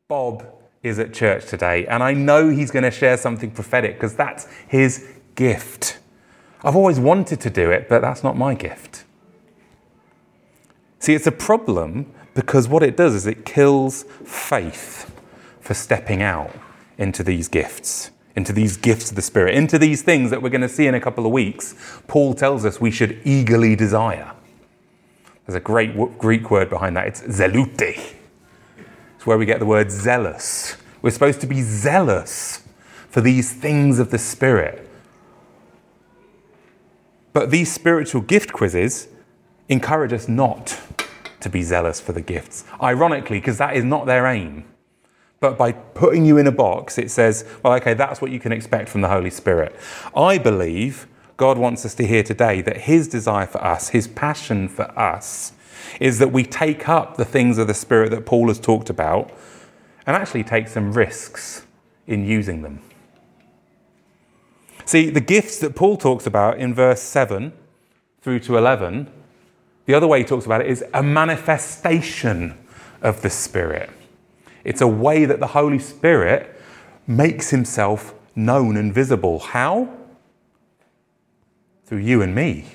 Bob 0.09 0.47
is 0.83 0.99
at 0.99 1.13
church 1.13 1.45
today, 1.45 1.87
and 1.87 2.03
I 2.03 2.15
know 2.15 2.49
he's 2.49 2.71
going 2.71 2.83
to 2.83 2.91
share 2.91 3.19
something 3.19 3.51
prophetic 3.51 3.97
because 3.97 4.15
that's 4.15 4.49
his 4.67 5.07
gift. 5.35 5.99
I've 6.65 6.75
always 6.75 6.99
wanted 6.99 7.43
to 7.43 7.51
do 7.51 7.71
it, 7.71 7.91
but 7.91 8.01
that's 8.01 8.25
not 8.25 8.39
my 8.39 8.55
gift. 8.55 9.05
See, 10.99 11.13
it's 11.13 11.27
a 11.27 11.33
problem 11.33 12.11
because 12.33 12.69
what 12.69 12.83
it 12.83 12.97
does 12.97 13.15
is 13.15 13.27
it 13.27 13.45
kills 13.45 14.05
faith 14.25 15.15
for 15.61 15.75
stepping 15.75 16.23
out 16.23 16.55
into 16.97 17.23
these 17.23 17.49
gifts, 17.49 18.13
into 18.35 18.55
these 18.55 18.79
gifts 18.79 19.11
of 19.11 19.17
the 19.17 19.23
Spirit, 19.23 19.55
into 19.55 19.79
these 19.79 20.01
things 20.01 20.31
that 20.31 20.41
we're 20.41 20.49
going 20.49 20.63
to 20.63 20.71
see 20.71 20.87
in 20.87 20.95
a 20.95 21.01
couple 21.01 21.27
of 21.27 21.33
weeks. 21.33 21.75
Paul 22.09 22.33
tells 22.33 22.65
us 22.65 22.81
we 22.81 22.91
should 22.91 23.21
eagerly 23.25 23.77
desire. 23.77 24.33
There's 25.47 25.57
a 25.57 25.61
great 25.61 25.95
Greek 26.17 26.51
word 26.51 26.71
behind 26.71 26.97
that. 26.97 27.09
It's 27.09 27.21
zelute. 27.21 28.15
It's 29.23 29.27
where 29.29 29.39
we 29.39 29.47
get 29.47 29.61
the 29.61 29.67
word 29.67 29.93
zealous. 29.93 30.77
We're 31.01 31.13
supposed 31.13 31.41
to 31.43 31.47
be 31.47 31.63
zealous 31.63 32.67
for 33.09 33.21
these 33.21 33.53
things 33.53 34.01
of 34.01 34.11
the 34.11 34.19
Spirit. 34.19 34.91
But 37.33 37.53
these 37.53 37.71
spiritual 37.71 38.23
gift 38.23 38.53
quizzes 38.53 39.07
encourage 39.69 40.13
us 40.13 40.27
not 40.27 40.77
to 41.39 41.49
be 41.49 41.63
zealous 41.63 42.01
for 42.01 42.11
the 42.11 42.21
gifts. 42.21 42.65
Ironically, 42.83 43.39
because 43.39 43.59
that 43.59 43.77
is 43.77 43.85
not 43.85 44.07
their 44.07 44.27
aim. 44.27 44.65
But 45.39 45.57
by 45.57 45.71
putting 45.71 46.25
you 46.25 46.37
in 46.37 46.49
a 46.49 46.53
box, 46.53 46.99
it 46.99 47.09
says, 47.09 47.45
well, 47.63 47.75
okay, 47.75 47.95
that's 47.95 48.21
what 48.21 48.33
you 48.33 48.41
can 48.41 48.51
expect 48.51 48.89
from 48.89 49.03
the 49.03 49.09
Holy 49.09 49.31
Spirit. 49.31 49.77
I 50.17 50.39
believe 50.39 51.07
God 51.37 51.59
wants 51.59 51.87
us 51.87 51.95
to 51.95 52.07
hear 52.09 52.25
today 52.25 52.61
that 52.63 52.77
His 52.77 53.07
desire 53.07 53.47
for 53.47 53.63
us, 53.63 53.91
His 53.91 54.09
passion 54.09 54.67
for 54.67 54.91
us, 54.99 55.53
is 56.01 56.19
that 56.19 56.33
we 56.33 56.45
take 56.45 56.89
up 56.89 57.17
the 57.17 57.25
things 57.25 57.59
of 57.59 57.67
the 57.67 57.75
Spirit 57.75 58.11
that 58.11 58.27
Paul 58.27 58.49
has 58.49 58.59
talked 58.59 58.91
about 58.91 59.31
and 60.07 60.17
actually 60.17 60.45
take 60.45 60.69
some 60.69 60.93
risks 60.93 61.67
in 62.07 62.25
using 62.25 62.63
them. 62.63 62.81
See, 64.85 65.11
the 65.11 65.21
gifts 65.21 65.59
that 65.61 65.77
Paul 65.77 65.97
talks 65.97 66.27
about 66.27 66.59
in 66.59 66.75
verse 66.75 67.01
7 67.01 67.53
through 68.21 68.41
to 68.41 68.57
11 68.57 69.11
the 69.87 69.95
other 69.95 70.07
way 70.07 70.21
he 70.21 70.25
talks 70.25 70.47
about 70.47 70.61
it 70.61 70.69
is 70.69 70.85
a 70.95 71.03
manifestation 71.03 72.57
of 73.01 73.23
the 73.23 73.31
Spirit. 73.31 73.91
It's 74.65 74.81
a 74.81 74.87
way 74.87 75.25
that 75.25 75.41
the 75.41 75.49
Holy 75.49 75.79
Spirit 75.79 76.61
makes 77.07 77.51
himself 77.51 78.15
known 78.37 78.77
and 78.77 78.95
visible. 78.95 79.41
How? 79.41 79.93
Through 81.87 81.99
you 81.99 82.23
and 82.23 82.35
me. 82.35 82.67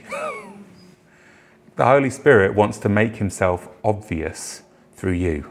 The 1.78 1.86
Holy 1.86 2.10
Spirit 2.10 2.56
wants 2.56 2.80
to 2.80 2.90
make 2.90 3.18
himself 3.18 3.70
obvious 3.84 4.64
through 4.94 5.14
you. 5.14 5.50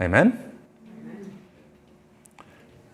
Amen? 0.00 0.50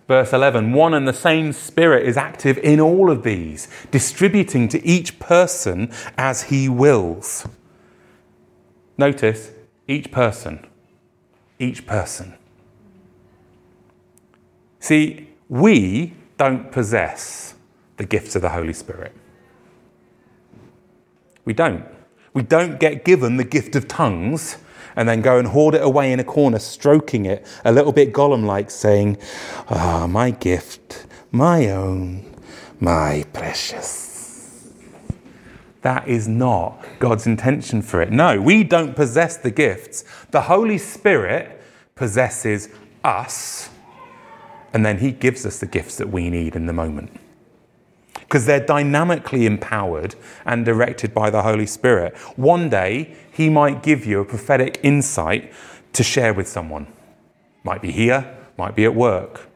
Verse 0.06 0.32
11 0.32 0.72
One 0.72 0.94
and 0.94 1.08
the 1.08 1.12
same 1.12 1.52
Spirit 1.52 2.06
is 2.06 2.16
active 2.16 2.58
in 2.58 2.80
all 2.80 3.10
of 3.10 3.22
these, 3.22 3.68
distributing 3.90 4.68
to 4.68 4.86
each 4.86 5.18
person 5.18 5.90
as 6.16 6.44
he 6.44 6.68
wills. 6.68 7.48
Notice 8.98 9.50
each 9.88 10.12
person. 10.12 10.66
Each 11.58 11.86
person. 11.86 12.34
See, 14.78 15.30
we 15.48 16.14
don't 16.36 16.70
possess 16.70 17.54
the 17.96 18.04
gifts 18.04 18.36
of 18.36 18.42
the 18.42 18.50
Holy 18.50 18.74
Spirit. 18.74 19.12
We 21.46 21.54
don't. 21.54 21.86
We 22.34 22.42
don't 22.42 22.78
get 22.78 23.06
given 23.06 23.38
the 23.38 23.44
gift 23.44 23.74
of 23.76 23.88
tongues 23.88 24.58
and 24.94 25.08
then 25.08 25.22
go 25.22 25.38
and 25.38 25.48
hoard 25.48 25.74
it 25.74 25.82
away 25.82 26.12
in 26.12 26.20
a 26.20 26.24
corner, 26.24 26.58
stroking 26.58 27.24
it 27.24 27.46
a 27.64 27.72
little 27.72 27.92
bit 27.92 28.12
Gollum 28.12 28.44
like, 28.44 28.70
saying, 28.70 29.16
Ah, 29.70 30.02
oh, 30.02 30.06
my 30.06 30.30
gift, 30.32 31.06
my 31.30 31.70
own, 31.70 32.24
my 32.80 33.24
precious. 33.32 34.68
That 35.82 36.08
is 36.08 36.26
not 36.26 36.84
God's 36.98 37.26
intention 37.26 37.80
for 37.80 38.02
it. 38.02 38.10
No, 38.10 38.40
we 38.40 38.64
don't 38.64 38.96
possess 38.96 39.36
the 39.36 39.50
gifts. 39.50 40.04
The 40.32 40.42
Holy 40.42 40.78
Spirit 40.78 41.62
possesses 41.94 42.68
us, 43.04 43.70
and 44.72 44.84
then 44.84 44.98
He 44.98 45.12
gives 45.12 45.46
us 45.46 45.60
the 45.60 45.66
gifts 45.66 45.96
that 45.98 46.08
we 46.08 46.28
need 46.28 46.56
in 46.56 46.66
the 46.66 46.72
moment 46.72 47.20
because 48.26 48.44
they're 48.44 48.64
dynamically 48.64 49.46
empowered 49.46 50.16
and 50.44 50.64
directed 50.64 51.14
by 51.14 51.30
the 51.30 51.42
Holy 51.42 51.66
Spirit. 51.66 52.16
One 52.36 52.68
day, 52.68 53.14
He 53.32 53.48
might 53.48 53.82
give 53.82 54.04
you 54.04 54.20
a 54.20 54.24
prophetic 54.24 54.80
insight 54.82 55.52
to 55.92 56.02
share 56.02 56.34
with 56.34 56.48
someone. 56.48 56.88
Might 57.62 57.82
be 57.82 57.92
here, 57.92 58.36
might 58.58 58.74
be 58.74 58.84
at 58.84 58.94
work. 58.94 59.48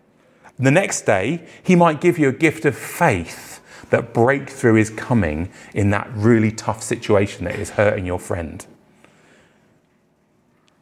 The 0.59 0.71
next 0.71 1.03
day, 1.03 1.45
He 1.62 1.75
might 1.75 2.00
give 2.00 2.19
you 2.19 2.29
a 2.29 2.33
gift 2.33 2.65
of 2.65 2.77
faith 2.77 3.61
that 3.91 4.15
breakthrough 4.15 4.77
is 4.77 4.91
coming 4.91 5.50
in 5.75 5.91
that 5.91 6.09
really 6.15 6.53
tough 6.53 6.83
situation 6.83 7.45
that 7.47 7.57
is 7.57 7.71
hurting 7.71 8.07
your 8.07 8.21
friend. 8.21 8.65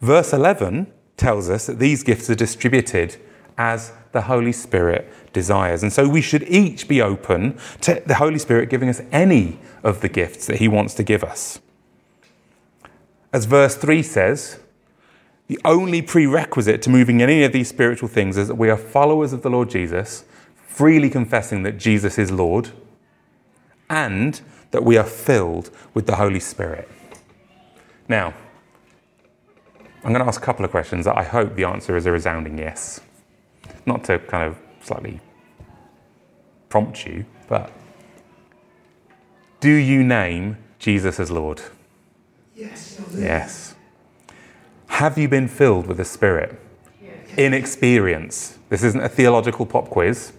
Verse 0.02 0.32
11 0.32 0.92
tells 1.16 1.48
us 1.48 1.66
that 1.66 1.78
these 1.78 2.02
gifts 2.02 2.28
are 2.28 2.34
distributed 2.34 3.16
as 3.58 3.92
the 4.12 4.22
Holy 4.22 4.52
Spirit 4.52 5.12
desires. 5.32 5.82
And 5.82 5.92
so 5.92 6.08
we 6.08 6.22
should 6.22 6.44
each 6.44 6.88
be 6.88 7.02
open 7.02 7.58
to 7.82 8.00
the 8.06 8.14
Holy 8.14 8.38
Spirit 8.38 8.70
giving 8.70 8.88
us 8.88 9.02
any 9.12 9.58
of 9.82 10.00
the 10.00 10.08
gifts 10.08 10.46
that 10.46 10.56
He 10.56 10.68
wants 10.68 10.94
to 10.94 11.02
give 11.02 11.24
us. 11.24 11.60
As 13.32 13.44
verse 13.44 13.76
3 13.76 14.02
says, 14.02 14.60
the 15.48 15.58
only 15.64 16.00
prerequisite 16.00 16.80
to 16.82 16.90
moving 16.90 17.20
in 17.20 17.28
any 17.28 17.42
of 17.42 17.52
these 17.52 17.68
spiritual 17.68 18.08
things 18.08 18.36
is 18.36 18.48
that 18.48 18.54
we 18.54 18.70
are 18.70 18.76
followers 18.76 19.32
of 19.32 19.42
the 19.42 19.50
Lord 19.50 19.68
Jesus, 19.68 20.24
freely 20.54 21.10
confessing 21.10 21.62
that 21.64 21.78
Jesus 21.78 22.18
is 22.18 22.30
Lord, 22.30 22.70
and 23.90 24.40
that 24.70 24.84
we 24.84 24.96
are 24.96 25.04
filled 25.04 25.70
with 25.94 26.06
the 26.06 26.16
Holy 26.16 26.40
Spirit. 26.40 26.88
Now, 28.06 28.34
I'm 30.04 30.12
going 30.12 30.20
to 30.20 30.28
ask 30.28 30.40
a 30.40 30.44
couple 30.44 30.64
of 30.64 30.70
questions 30.70 31.06
that 31.06 31.16
I 31.16 31.24
hope 31.24 31.56
the 31.56 31.64
answer 31.64 31.96
is 31.96 32.06
a 32.06 32.12
resounding 32.12 32.56
yes 32.56 33.00
not 33.88 34.04
to 34.04 34.18
kind 34.18 34.46
of 34.48 34.56
slightly 34.80 35.20
prompt 36.68 37.06
you, 37.06 37.24
but 37.48 37.72
do 39.60 39.72
you 39.72 40.04
name 40.04 40.58
Jesus 40.78 41.18
as 41.18 41.30
Lord? 41.30 41.62
Yes. 42.54 43.00
Yes. 43.14 43.74
Have 44.86 45.18
you 45.18 45.28
been 45.28 45.48
filled 45.48 45.86
with 45.86 45.96
the 45.96 46.04
Spirit? 46.04 46.60
Yes. 47.02 47.12
In 47.36 47.54
experience. 47.54 48.58
This 48.68 48.82
isn't 48.82 49.00
a 49.00 49.08
theological 49.08 49.66
pop 49.66 49.88
quiz. 49.88 50.32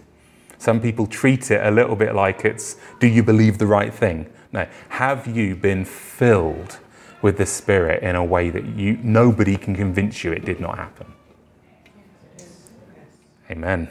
Some 0.58 0.80
people 0.80 1.06
treat 1.06 1.50
it 1.50 1.64
a 1.64 1.70
little 1.70 1.96
bit 1.96 2.14
like 2.14 2.44
it's, 2.44 2.76
do 2.98 3.06
you 3.06 3.22
believe 3.22 3.58
the 3.58 3.66
right 3.66 3.92
thing? 3.92 4.30
No. 4.52 4.66
Have 4.90 5.26
you 5.26 5.56
been 5.56 5.84
filled 5.84 6.78
with 7.22 7.38
the 7.38 7.46
Spirit 7.46 8.02
in 8.02 8.16
a 8.16 8.24
way 8.24 8.50
that 8.50 8.64
you, 8.64 8.98
nobody 9.02 9.56
can 9.56 9.74
convince 9.74 10.24
you 10.24 10.32
it 10.32 10.44
did 10.44 10.60
not 10.60 10.76
happen? 10.76 11.14
Amen. 13.50 13.88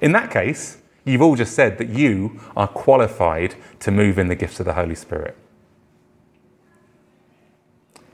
In 0.00 0.12
that 0.12 0.30
case, 0.30 0.78
you've 1.04 1.22
all 1.22 1.36
just 1.36 1.54
said 1.54 1.78
that 1.78 1.90
you 1.90 2.40
are 2.56 2.68
qualified 2.68 3.54
to 3.80 3.90
move 3.90 4.18
in 4.18 4.28
the 4.28 4.34
gifts 4.34 4.60
of 4.60 4.66
the 4.66 4.74
Holy 4.74 4.94
Spirit. 4.94 5.36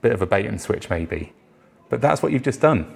Bit 0.03 0.13
of 0.13 0.23
a 0.23 0.27
bait 0.27 0.47
and 0.47 0.61
switch, 0.61 0.91
maybe. 0.91 1.33
But 1.89 2.01
that's 2.01 2.23
what 2.23 2.33
you've 2.33 2.43
just 2.43 2.61
done. 2.61 2.95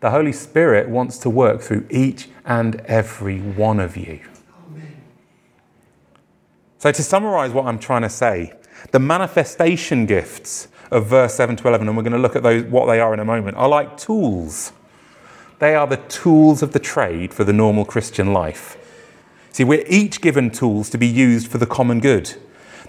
The 0.00 0.10
Holy 0.10 0.32
Spirit 0.32 0.88
wants 0.88 1.18
to 1.18 1.30
work 1.30 1.60
through 1.60 1.86
each 1.88 2.28
and 2.44 2.76
every 2.86 3.38
one 3.38 3.78
of 3.78 3.96
you. 3.96 4.20
Amen. 4.66 4.96
So, 6.78 6.90
to 6.90 7.02
summarize 7.02 7.52
what 7.52 7.66
I'm 7.66 7.78
trying 7.78 8.02
to 8.02 8.10
say, 8.10 8.54
The 8.90 8.98
manifestation 8.98 10.06
gifts 10.06 10.68
of 10.90 11.06
verse 11.06 11.34
7 11.34 11.56
to 11.56 11.68
11, 11.68 11.86
and 11.86 11.96
we're 11.96 12.02
going 12.02 12.12
to 12.12 12.18
look 12.18 12.36
at 12.36 12.42
those, 12.42 12.64
what 12.64 12.86
they 12.86 13.00
are 13.00 13.14
in 13.14 13.20
a 13.20 13.24
moment, 13.24 13.56
are 13.56 13.68
like 13.68 13.96
tools. 13.96 14.72
They 15.62 15.76
are 15.76 15.86
the 15.86 15.98
tools 16.08 16.60
of 16.60 16.72
the 16.72 16.80
trade 16.80 17.32
for 17.32 17.44
the 17.44 17.52
normal 17.52 17.84
Christian 17.84 18.32
life. 18.32 18.76
See, 19.52 19.62
we're 19.62 19.84
each 19.86 20.20
given 20.20 20.50
tools 20.50 20.90
to 20.90 20.98
be 20.98 21.06
used 21.06 21.46
for 21.46 21.58
the 21.58 21.66
common 21.66 22.00
good. 22.00 22.34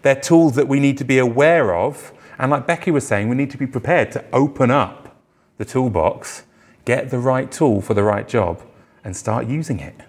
They're 0.01 0.20
tools 0.20 0.56
that 0.56 0.68
we 0.68 0.80
need 0.80 0.98
to 0.98 1.03
be 1.03 1.20
aware 1.20 1.75
of, 1.75 2.12
and 2.39 2.50
like 2.50 2.65
Becky 2.65 2.89
was 2.89 3.06
saying, 3.06 3.30
we 3.30 3.36
need 3.36 3.51
to 3.51 3.60
be 3.60 3.68
prepared 3.68 4.12
to 4.13 4.25
open 4.34 4.72
up 4.72 5.15
the 5.60 5.65
toolbox, 5.65 6.46
get 6.84 7.12
the 7.12 7.20
right 7.20 7.51
tool 7.51 7.80
for 7.80 7.94
the 7.94 8.01
right 8.01 8.27
job, 8.27 8.63
and 9.03 9.15
start 9.15 9.46
using 9.46 9.80
it. 9.80 10.01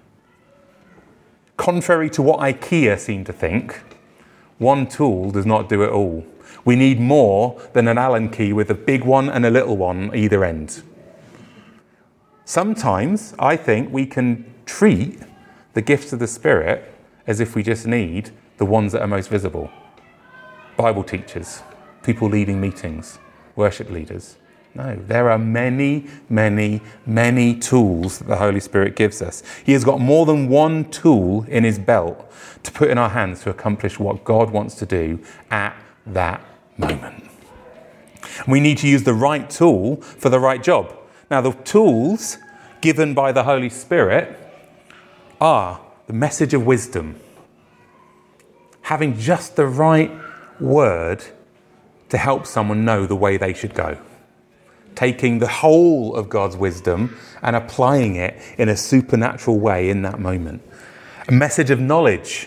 Contrary 1.59 2.09
to 2.09 2.23
what 2.23 2.41
IKEA 2.41 2.99
seem 2.99 3.25
to 3.27 3.33
think, 3.35 3.83
one 4.57 4.87
tool 4.87 5.31
does 5.31 5.45
not 5.45 5.69
do 5.69 5.83
it 5.83 5.91
all. 5.91 6.25
We 6.65 6.77
need 6.77 6.99
more 6.99 7.61
than 7.75 7.89
an 7.89 7.99
Allen 7.99 8.31
key 8.31 8.55
with 8.55 8.71
a 8.71 8.75
big 8.75 9.05
one 9.05 9.29
and 9.29 9.45
a 9.45 9.51
little 9.51 9.77
one 9.77 10.11
either 10.15 10.43
end. 10.43 10.83
Sometimes 12.45 13.35
I 13.39 13.57
think 13.57 13.93
we 13.93 14.05
can 14.05 14.45
treat 14.67 15.21
the 15.73 15.81
gifts 15.81 16.13
of 16.13 16.19
the 16.19 16.27
Spirit 16.27 16.93
as 17.27 17.41
if 17.41 17.55
we 17.55 17.63
just 17.63 17.87
need 17.87 18.31
the 18.59 18.67
ones 18.67 18.93
that 18.93 19.01
are 19.01 19.07
most 19.07 19.31
visible 19.31 19.71
Bible 20.77 21.05
teachers, 21.05 21.63
people 22.03 22.29
leading 22.29 22.61
meetings, 22.61 23.19
worship 23.57 23.89
leaders. 23.91 24.37
No, 24.75 24.97
there 24.97 25.31
are 25.31 25.39
many, 25.39 26.07
many, 26.29 26.83
many 27.07 27.55
tools 27.55 28.19
that 28.19 28.27
the 28.27 28.37
Holy 28.37 28.59
Spirit 28.59 28.97
gives 28.97 29.23
us. 29.23 29.43
He 29.65 29.73
has 29.73 29.85
got 29.85 30.01
more 30.01 30.27
than 30.27 30.49
one 30.49 30.91
tool 30.91 31.45
in 31.49 31.63
his 31.63 31.79
belt 31.79 32.31
to 32.65 32.73
put 32.73 32.91
in 32.91 32.99
our 32.99 33.11
hands 33.11 33.43
to 33.43 33.51
accomplish 33.51 34.01
what 34.01 34.25
God 34.25 34.51
wants 34.51 34.75
to 34.77 34.87
do 34.87 35.21
at 35.51 35.77
that 36.07 36.45
moment. 36.77 37.31
We 38.49 38.59
need 38.59 38.79
to 38.79 38.89
use 38.89 39.05
the 39.05 39.15
right 39.15 39.49
tool 39.49 40.01
for 40.03 40.29
the 40.29 40.41
right 40.41 40.63
job. 40.63 40.95
Now, 41.35 41.41
the 41.41 41.51
tools 41.51 42.39
given 42.81 43.13
by 43.13 43.33
the 43.33 43.43
Holy 43.43 43.69
Spirit 43.69 44.39
are 45.41 45.81
the 46.07 46.13
message 46.13 46.55
of 46.55 46.65
wisdom, 46.65 47.19
having 48.83 49.19
just 49.19 49.57
the 49.57 49.67
right 49.67 50.13
word 50.61 51.25
to 52.11 52.19
help 52.19 52.47
someone 52.47 52.85
know 52.85 53.05
the 53.05 53.17
way 53.17 53.37
they 53.37 53.53
should 53.53 53.75
go 53.75 53.99
taking 54.95 55.41
the 55.41 55.49
whole 55.49 56.15
of 56.15 56.29
God's 56.29 56.57
wisdom 56.57 57.19
and 57.43 57.57
applying 57.57 58.15
it 58.15 58.41
in 58.57 58.69
a 58.69 58.77
supernatural 58.77 59.59
way 59.59 59.91
in 59.91 60.03
that 60.03 60.21
moment. 60.21 60.63
A 61.27 61.33
message 61.33 61.71
of 61.71 61.81
knowledge. 61.81 62.47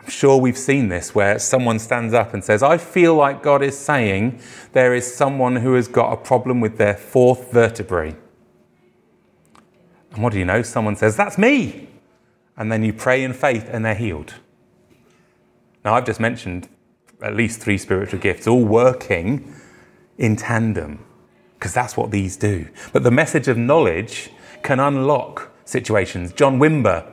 I'm 0.00 0.08
sure 0.08 0.38
we've 0.38 0.58
seen 0.58 0.88
this 0.88 1.14
where 1.14 1.38
someone 1.38 1.78
stands 1.78 2.14
up 2.14 2.32
and 2.32 2.42
says, 2.42 2.62
I 2.62 2.78
feel 2.78 3.14
like 3.14 3.42
God 3.42 3.62
is 3.62 3.78
saying 3.78 4.40
there 4.72 4.94
is 4.94 5.14
someone 5.14 5.56
who 5.56 5.74
has 5.74 5.88
got 5.88 6.12
a 6.12 6.16
problem 6.16 6.60
with 6.60 6.78
their 6.78 6.94
fourth 6.94 7.52
vertebrae. 7.52 8.16
And 10.12 10.22
what 10.22 10.32
do 10.32 10.38
you 10.38 10.44
know? 10.44 10.62
Someone 10.62 10.96
says, 10.96 11.16
That's 11.16 11.38
me. 11.38 11.88
And 12.56 12.72
then 12.72 12.82
you 12.82 12.92
pray 12.92 13.22
in 13.22 13.32
faith 13.32 13.68
and 13.70 13.84
they're 13.84 13.94
healed. 13.94 14.34
Now, 15.84 15.94
I've 15.94 16.04
just 16.04 16.20
mentioned 16.20 16.68
at 17.22 17.34
least 17.34 17.60
three 17.60 17.78
spiritual 17.78 18.18
gifts, 18.18 18.46
all 18.46 18.64
working 18.64 19.54
in 20.18 20.36
tandem 20.36 21.04
because 21.60 21.74
that's 21.74 21.94
what 21.94 22.10
these 22.10 22.38
do. 22.38 22.66
But 22.92 23.02
the 23.02 23.10
message 23.10 23.46
of 23.46 23.58
knowledge 23.58 24.30
can 24.62 24.80
unlock 24.80 25.50
situations. 25.66 26.32
John 26.32 26.58
Wimber, 26.58 27.06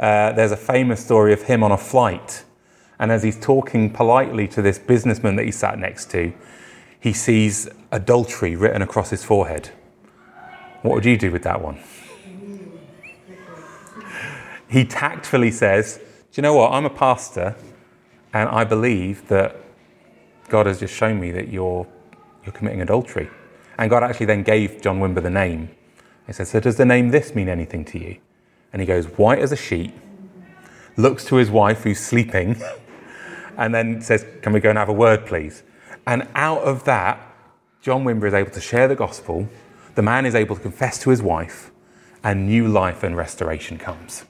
uh, 0.00 0.32
there's 0.32 0.50
a 0.50 0.56
famous 0.56 1.04
story 1.04 1.32
of 1.32 1.42
him 1.42 1.62
on 1.62 1.70
a 1.70 1.76
flight. 1.76 2.44
And 2.98 3.12
as 3.12 3.22
he's 3.22 3.38
talking 3.38 3.90
politely 3.92 4.48
to 4.48 4.62
this 4.62 4.78
businessman 4.78 5.36
that 5.36 5.44
he 5.44 5.52
sat 5.52 5.78
next 5.78 6.10
to, 6.10 6.32
he 6.98 7.12
sees 7.12 7.68
adultery 7.92 8.56
written 8.56 8.82
across 8.82 9.10
his 9.10 9.22
forehead. 9.22 9.70
What 10.82 10.94
would 10.94 11.04
you 11.04 11.18
do 11.18 11.30
with 11.30 11.42
that 11.42 11.60
one? 11.60 11.78
He 14.68 14.84
tactfully 14.84 15.50
says, 15.50 15.98
Do 16.32 16.40
you 16.40 16.42
know 16.42 16.54
what? 16.54 16.72
I'm 16.72 16.86
a 16.86 16.90
pastor, 16.90 17.56
and 18.32 18.48
I 18.48 18.64
believe 18.64 19.28
that 19.28 19.56
God 20.48 20.66
has 20.66 20.80
just 20.80 20.94
shown 20.94 21.20
me 21.20 21.30
that 21.32 21.48
you're, 21.48 21.86
you're 22.44 22.52
committing 22.52 22.80
adultery. 22.80 23.28
And 23.78 23.90
God 23.90 24.02
actually 24.02 24.26
then 24.26 24.44
gave 24.44 24.80
John 24.80 25.00
Wimber 25.00 25.22
the 25.22 25.30
name. 25.30 25.70
He 26.26 26.32
said, 26.32 26.46
So 26.46 26.60
does 26.60 26.76
the 26.76 26.86
name 26.86 27.10
this 27.10 27.34
mean 27.34 27.48
anything 27.48 27.84
to 27.86 27.98
you? 27.98 28.18
And 28.72 28.80
he 28.80 28.86
goes, 28.86 29.06
White 29.06 29.38
as 29.38 29.52
a 29.52 29.56
sheet, 29.56 29.92
looks 30.96 31.24
to 31.26 31.36
his 31.36 31.50
wife 31.50 31.82
who's 31.82 32.00
sleeping, 32.00 32.60
and 33.56 33.74
then 33.74 34.00
says, 34.00 34.24
Can 34.42 34.52
we 34.52 34.60
go 34.60 34.70
and 34.70 34.78
have 34.78 34.88
a 34.88 34.92
word, 34.92 35.26
please? 35.26 35.62
And 36.06 36.28
out 36.34 36.62
of 36.62 36.84
that, 36.84 37.20
John 37.82 38.04
Wimber 38.04 38.26
is 38.26 38.34
able 38.34 38.50
to 38.50 38.60
share 38.60 38.88
the 38.88 38.96
gospel. 38.96 39.48
The 39.94 40.02
man 40.02 40.26
is 40.26 40.34
able 40.34 40.56
to 40.56 40.62
confess 40.62 40.98
to 41.00 41.10
his 41.10 41.22
wife, 41.22 41.70
and 42.22 42.46
new 42.46 42.68
life 42.68 43.02
and 43.02 43.16
restoration 43.16 43.78
comes. 43.78 44.24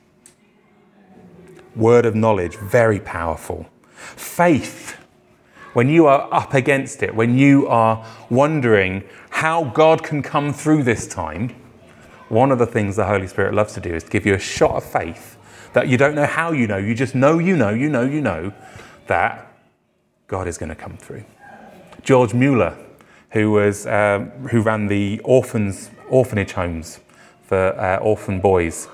Word 1.77 2.07
of 2.07 2.15
knowledge, 2.15 2.57
very 2.57 3.01
powerful. 3.01 3.67
Faith 3.95 5.01
when 5.73 5.89
you 5.89 6.07
are 6.07 6.29
up 6.33 6.55
against 6.55 7.03
it, 7.03 7.15
when 7.15 7.39
you 7.39 7.69
are 7.69 8.05
wondering 8.29 9.05
how 9.31 9.65
God 9.65 10.03
can 10.03 10.23
come 10.23 10.53
through 10.53 10.83
this 10.83 11.07
time, 11.07 11.55
one 12.31 12.53
of 12.53 12.59
the 12.59 12.67
things 12.67 12.97
the 12.97 13.07
Holy 13.07 13.27
Spirit 13.27 13.55
loves 13.55 13.75
to 13.75 13.81
do 13.81 13.95
is 13.95 14.05
to 14.05 14.11
give 14.11 14.25
you 14.25 14.35
a 14.35 14.39
shot 14.39 14.77
of 14.77 14.85
faith 14.85 15.37
that 15.73 15.89
you 15.89 15.97
don't 15.97 16.15
know 16.15 16.27
how 16.27 16.53
you 16.53 16.67
know, 16.67 16.77
you 16.77 16.95
just 16.95 17.15
know 17.15 17.39
you 17.39 17.57
know, 17.57 17.71
you 17.71 17.89
know, 17.89 18.03
you 18.03 18.21
know 18.21 18.53
that 19.09 19.53
God 20.29 20.47
is 20.47 20.57
going 20.57 20.69
to 20.69 20.75
come 20.75 20.97
through. 20.97 21.25
George 22.03 22.33
Mueller, 22.33 22.77
who, 23.31 23.51
was, 23.51 23.87
um, 23.87 24.31
who 24.49 24.63
ran 24.63 24.87
the 24.87 25.21
orphans, 25.25 25.91
orphanage 26.09 26.53
homes 26.53 27.01
for 27.43 27.79
uh, 27.79 27.97
orphan 27.97 28.41
boys, 28.41 28.89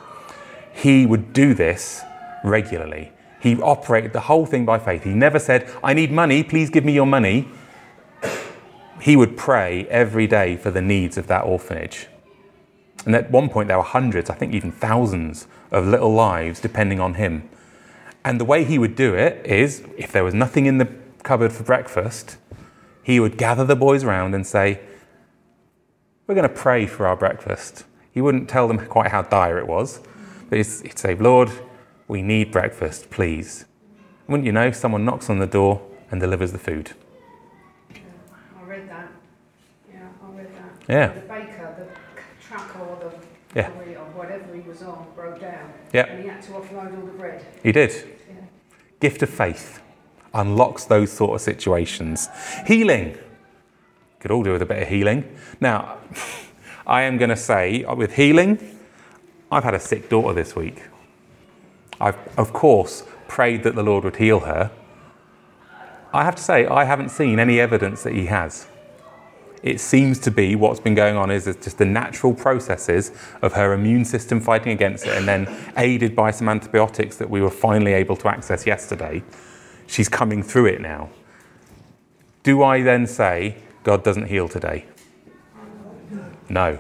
he 0.72 1.04
would 1.06 1.32
do 1.32 1.52
this 1.54 2.02
regularly. 2.42 3.12
He 3.40 3.60
operated 3.60 4.12
the 4.14 4.20
whole 4.20 4.46
thing 4.46 4.64
by 4.64 4.78
faith. 4.78 5.04
He 5.04 5.10
never 5.10 5.38
said, 5.38 5.70
I 5.84 5.92
need 5.92 6.10
money, 6.10 6.42
please 6.42 6.70
give 6.70 6.84
me 6.84 6.92
your 6.92 7.06
money. 7.06 7.48
He 9.00 9.14
would 9.14 9.36
pray 9.36 9.86
every 9.88 10.26
day 10.26 10.56
for 10.56 10.70
the 10.70 10.80
needs 10.80 11.18
of 11.18 11.26
that 11.26 11.44
orphanage. 11.44 12.08
And 13.06 13.14
at 13.14 13.30
one 13.30 13.48
point, 13.48 13.68
there 13.68 13.78
were 13.78 13.84
hundreds, 13.84 14.28
I 14.28 14.34
think 14.34 14.52
even 14.52 14.70
thousands, 14.70 15.46
of 15.70 15.86
little 15.86 16.12
lives 16.12 16.60
depending 16.60 17.00
on 17.00 17.14
him. 17.14 17.48
And 18.24 18.40
the 18.40 18.44
way 18.44 18.64
he 18.64 18.78
would 18.78 18.96
do 18.96 19.14
it 19.14 19.46
is 19.46 19.84
if 19.96 20.12
there 20.12 20.24
was 20.24 20.34
nothing 20.34 20.66
in 20.66 20.78
the 20.78 20.88
cupboard 21.22 21.52
for 21.52 21.62
breakfast, 21.62 22.36
he 23.02 23.20
would 23.20 23.38
gather 23.38 23.64
the 23.64 23.76
boys 23.76 24.02
around 24.02 24.34
and 24.34 24.46
say, 24.46 24.80
We're 26.26 26.34
going 26.34 26.48
to 26.48 26.54
pray 26.54 26.86
for 26.86 27.06
our 27.06 27.16
breakfast. 27.16 27.84
He 28.10 28.20
wouldn't 28.20 28.48
tell 28.48 28.66
them 28.66 28.84
quite 28.86 29.12
how 29.12 29.22
dire 29.22 29.58
it 29.58 29.68
was, 29.68 30.00
but 30.48 30.56
he'd 30.56 30.98
say, 30.98 31.14
Lord, 31.14 31.50
we 32.08 32.22
need 32.22 32.50
breakfast, 32.50 33.10
please. 33.10 33.64
Wouldn't 34.26 34.46
you 34.46 34.52
know, 34.52 34.70
someone 34.72 35.04
knocks 35.04 35.30
on 35.30 35.38
the 35.38 35.46
door 35.46 35.82
and 36.10 36.20
delivers 36.20 36.52
the 36.52 36.58
food. 36.58 36.92
I 37.92 38.62
read 38.64 38.88
that. 38.88 39.08
Yeah, 39.92 40.08
I 40.22 40.36
read 40.36 40.48
that. 40.54 40.92
Yeah. 40.92 41.12
The 41.12 41.20
baker, 41.20 41.74
the 41.78 42.44
truck 42.44 42.76
or 42.80 42.96
the 42.96 43.45
Yeah. 43.56 43.70
lorry 43.70 43.96
or 43.96 44.04
whatever 44.14 44.54
he 44.54 44.60
was 44.60 44.82
on 44.82 45.06
broke 45.14 45.40
down. 45.40 45.72
Yeah. 45.92 46.06
And 46.06 46.22
he 46.22 46.28
had 46.28 46.42
to 46.42 46.52
offload 46.52 46.94
all 46.98 47.06
the 47.06 47.12
bread. 47.12 47.44
He 47.62 47.72
did. 47.72 47.90
Yeah. 48.28 48.34
Gift 49.00 49.22
of 49.22 49.30
faith 49.30 49.80
unlocks 50.34 50.84
those 50.84 51.10
sort 51.10 51.34
of 51.34 51.40
situations. 51.40 52.28
Healing. 52.66 53.16
Could 54.20 54.30
all 54.30 54.42
do 54.42 54.52
with 54.52 54.60
a 54.60 54.66
bit 54.66 54.82
of 54.82 54.88
healing. 54.88 55.24
Now, 55.58 55.98
I 56.86 57.02
am 57.02 57.16
going 57.16 57.30
to 57.30 57.36
say 57.36 57.82
uh, 57.84 57.94
with 57.94 58.14
healing, 58.14 58.78
I've 59.50 59.64
had 59.64 59.74
a 59.74 59.80
sick 59.80 60.10
daughter 60.10 60.34
this 60.34 60.54
week. 60.54 60.82
I've, 61.98 62.18
of 62.36 62.52
course, 62.52 63.04
prayed 63.26 63.62
that 63.62 63.74
the 63.74 63.82
Lord 63.82 64.04
would 64.04 64.16
heal 64.16 64.40
her. 64.40 64.70
I 66.12 66.24
have 66.24 66.36
to 66.36 66.42
say, 66.42 66.66
I 66.66 66.84
haven't 66.84 67.08
seen 67.08 67.38
any 67.38 67.58
evidence 67.58 68.02
that 68.02 68.12
He 68.12 68.26
has. 68.26 68.66
It 69.66 69.80
seems 69.80 70.20
to 70.20 70.30
be 70.30 70.54
what's 70.54 70.78
been 70.78 70.94
going 70.94 71.16
on 71.16 71.28
is 71.28 71.48
it's 71.48 71.64
just 71.64 71.78
the 71.78 71.84
natural 71.84 72.32
processes 72.32 73.10
of 73.42 73.54
her 73.54 73.72
immune 73.72 74.04
system 74.04 74.40
fighting 74.40 74.70
against 74.70 75.04
it, 75.06 75.18
and 75.18 75.26
then 75.26 75.52
aided 75.76 76.14
by 76.14 76.30
some 76.30 76.48
antibiotics 76.48 77.16
that 77.16 77.28
we 77.28 77.40
were 77.40 77.50
finally 77.50 77.92
able 77.92 78.14
to 78.18 78.28
access 78.28 78.64
yesterday. 78.64 79.24
She's 79.88 80.08
coming 80.08 80.44
through 80.44 80.66
it 80.66 80.80
now. 80.80 81.10
Do 82.44 82.62
I 82.62 82.82
then 82.82 83.08
say 83.08 83.56
God 83.82 84.04
doesn't 84.04 84.26
heal 84.26 84.48
today? 84.48 84.84
No. 86.48 86.78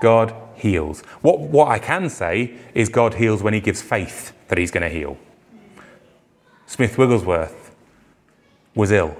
God 0.00 0.32
heals. 0.54 1.00
What, 1.22 1.40
what 1.40 1.66
I 1.66 1.80
can 1.80 2.08
say 2.08 2.54
is 2.72 2.88
God 2.88 3.14
heals 3.14 3.42
when 3.42 3.52
He 3.52 3.60
gives 3.60 3.82
faith 3.82 4.32
that 4.46 4.58
He's 4.58 4.70
going 4.70 4.88
to 4.88 4.88
heal. 4.88 5.18
Smith 6.66 6.96
Wigglesworth 6.96 7.74
was 8.76 8.92
ill. 8.92 9.16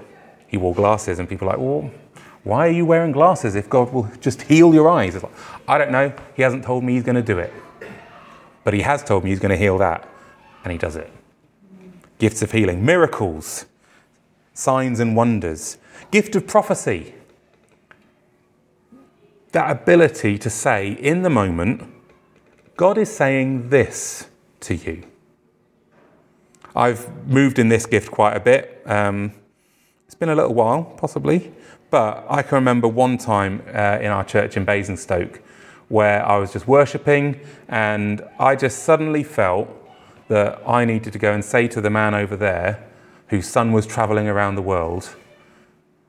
He 0.51 0.57
wore 0.57 0.75
glasses, 0.75 1.17
and 1.17 1.29
people 1.29 1.47
are 1.47 1.53
like, 1.53 1.59
well, 1.59 1.89
why 2.43 2.67
are 2.67 2.71
you 2.71 2.85
wearing 2.85 3.13
glasses 3.13 3.55
if 3.55 3.69
God 3.69 3.93
will 3.93 4.11
just 4.19 4.41
heal 4.43 4.73
your 4.73 4.89
eyes? 4.89 5.15
It's 5.15 5.23
like, 5.23 5.33
I 5.65 5.77
don't 5.77 5.91
know. 5.91 6.13
He 6.35 6.41
hasn't 6.41 6.65
told 6.65 6.83
me 6.83 6.93
He's 6.93 7.03
going 7.03 7.15
to 7.15 7.21
do 7.23 7.39
it. 7.39 7.53
But 8.65 8.73
He 8.73 8.81
has 8.81 9.01
told 9.01 9.23
me 9.23 9.29
He's 9.29 9.39
going 9.39 9.51
to 9.51 9.57
heal 9.57 9.77
that, 9.77 10.07
and 10.65 10.73
He 10.73 10.77
does 10.77 10.97
it. 10.97 11.09
gifts 12.19 12.41
of 12.41 12.51
healing, 12.51 12.83
miracles, 12.85 13.65
signs 14.53 14.99
and 14.99 15.15
wonders, 15.15 15.77
gift 16.11 16.35
of 16.35 16.45
prophecy. 16.45 17.15
That 19.53 19.71
ability 19.71 20.37
to 20.39 20.49
say 20.49 20.91
in 20.91 21.21
the 21.23 21.29
moment, 21.29 21.83
God 22.75 22.97
is 22.97 23.09
saying 23.09 23.69
this 23.69 24.27
to 24.61 24.75
you. 24.75 25.03
I've 26.75 27.27
moved 27.27 27.57
in 27.57 27.69
this 27.69 27.85
gift 27.85 28.11
quite 28.11 28.35
a 28.35 28.39
bit. 28.39 28.81
Um, 28.85 29.33
been 30.21 30.29
a 30.29 30.35
little 30.35 30.53
while, 30.53 30.83
possibly, 30.83 31.51
but 31.89 32.23
I 32.29 32.43
can 32.43 32.53
remember 32.53 32.87
one 32.87 33.17
time 33.17 33.63
uh, 33.73 33.97
in 33.99 34.11
our 34.11 34.23
church 34.23 34.55
in 34.55 34.65
Basingstoke 34.65 35.41
where 35.89 36.23
I 36.23 36.37
was 36.37 36.53
just 36.53 36.67
worshipping 36.67 37.39
and 37.67 38.21
I 38.37 38.55
just 38.55 38.83
suddenly 38.83 39.23
felt 39.23 39.67
that 40.27 40.61
I 40.65 40.85
needed 40.85 41.11
to 41.13 41.17
go 41.17 41.33
and 41.33 41.43
say 41.43 41.67
to 41.69 41.81
the 41.81 41.89
man 41.89 42.13
over 42.13 42.37
there 42.37 42.87
whose 43.29 43.47
son 43.47 43.71
was 43.71 43.87
traveling 43.87 44.27
around 44.27 44.53
the 44.55 44.61
world, 44.61 45.15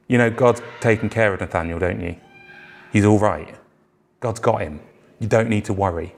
You 0.09 0.19
know, 0.19 0.29
God's 0.29 0.61
taking 0.81 1.09
care 1.09 1.33
of 1.33 1.41
Nathaniel, 1.41 1.79
don't 1.79 2.03
you? 2.03 2.17
He's 2.93 3.07
all 3.07 3.19
right. 3.19 3.55
God's 4.21 4.41
got 4.41 4.61
him. 4.61 4.81
You 5.21 5.27
don't 5.27 5.49
need 5.49 5.65
to 5.65 5.73
worry. 5.73 6.15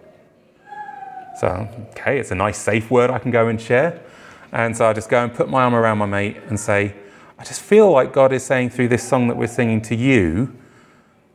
So, 1.38 1.68
okay, 1.90 2.18
it's 2.18 2.32
a 2.32 2.34
nice, 2.34 2.58
safe 2.58 2.90
word 2.90 3.10
I 3.10 3.20
can 3.20 3.30
go 3.30 3.46
and 3.46 3.60
share. 3.60 4.02
And 4.50 4.76
so 4.76 4.86
I 4.86 4.94
just 4.94 5.08
go 5.08 5.22
and 5.22 5.32
put 5.32 5.48
my 5.48 5.62
arm 5.62 5.76
around 5.76 5.98
my 5.98 6.06
mate 6.06 6.38
and 6.48 6.58
say, 6.58 6.96
I 7.38 7.44
just 7.44 7.60
feel 7.60 7.90
like 7.90 8.12
God 8.12 8.32
is 8.32 8.44
saying 8.44 8.70
through 8.70 8.88
this 8.88 9.06
song 9.06 9.28
that 9.28 9.36
we're 9.36 9.46
singing 9.46 9.82
to 9.82 9.94
you 9.94 10.56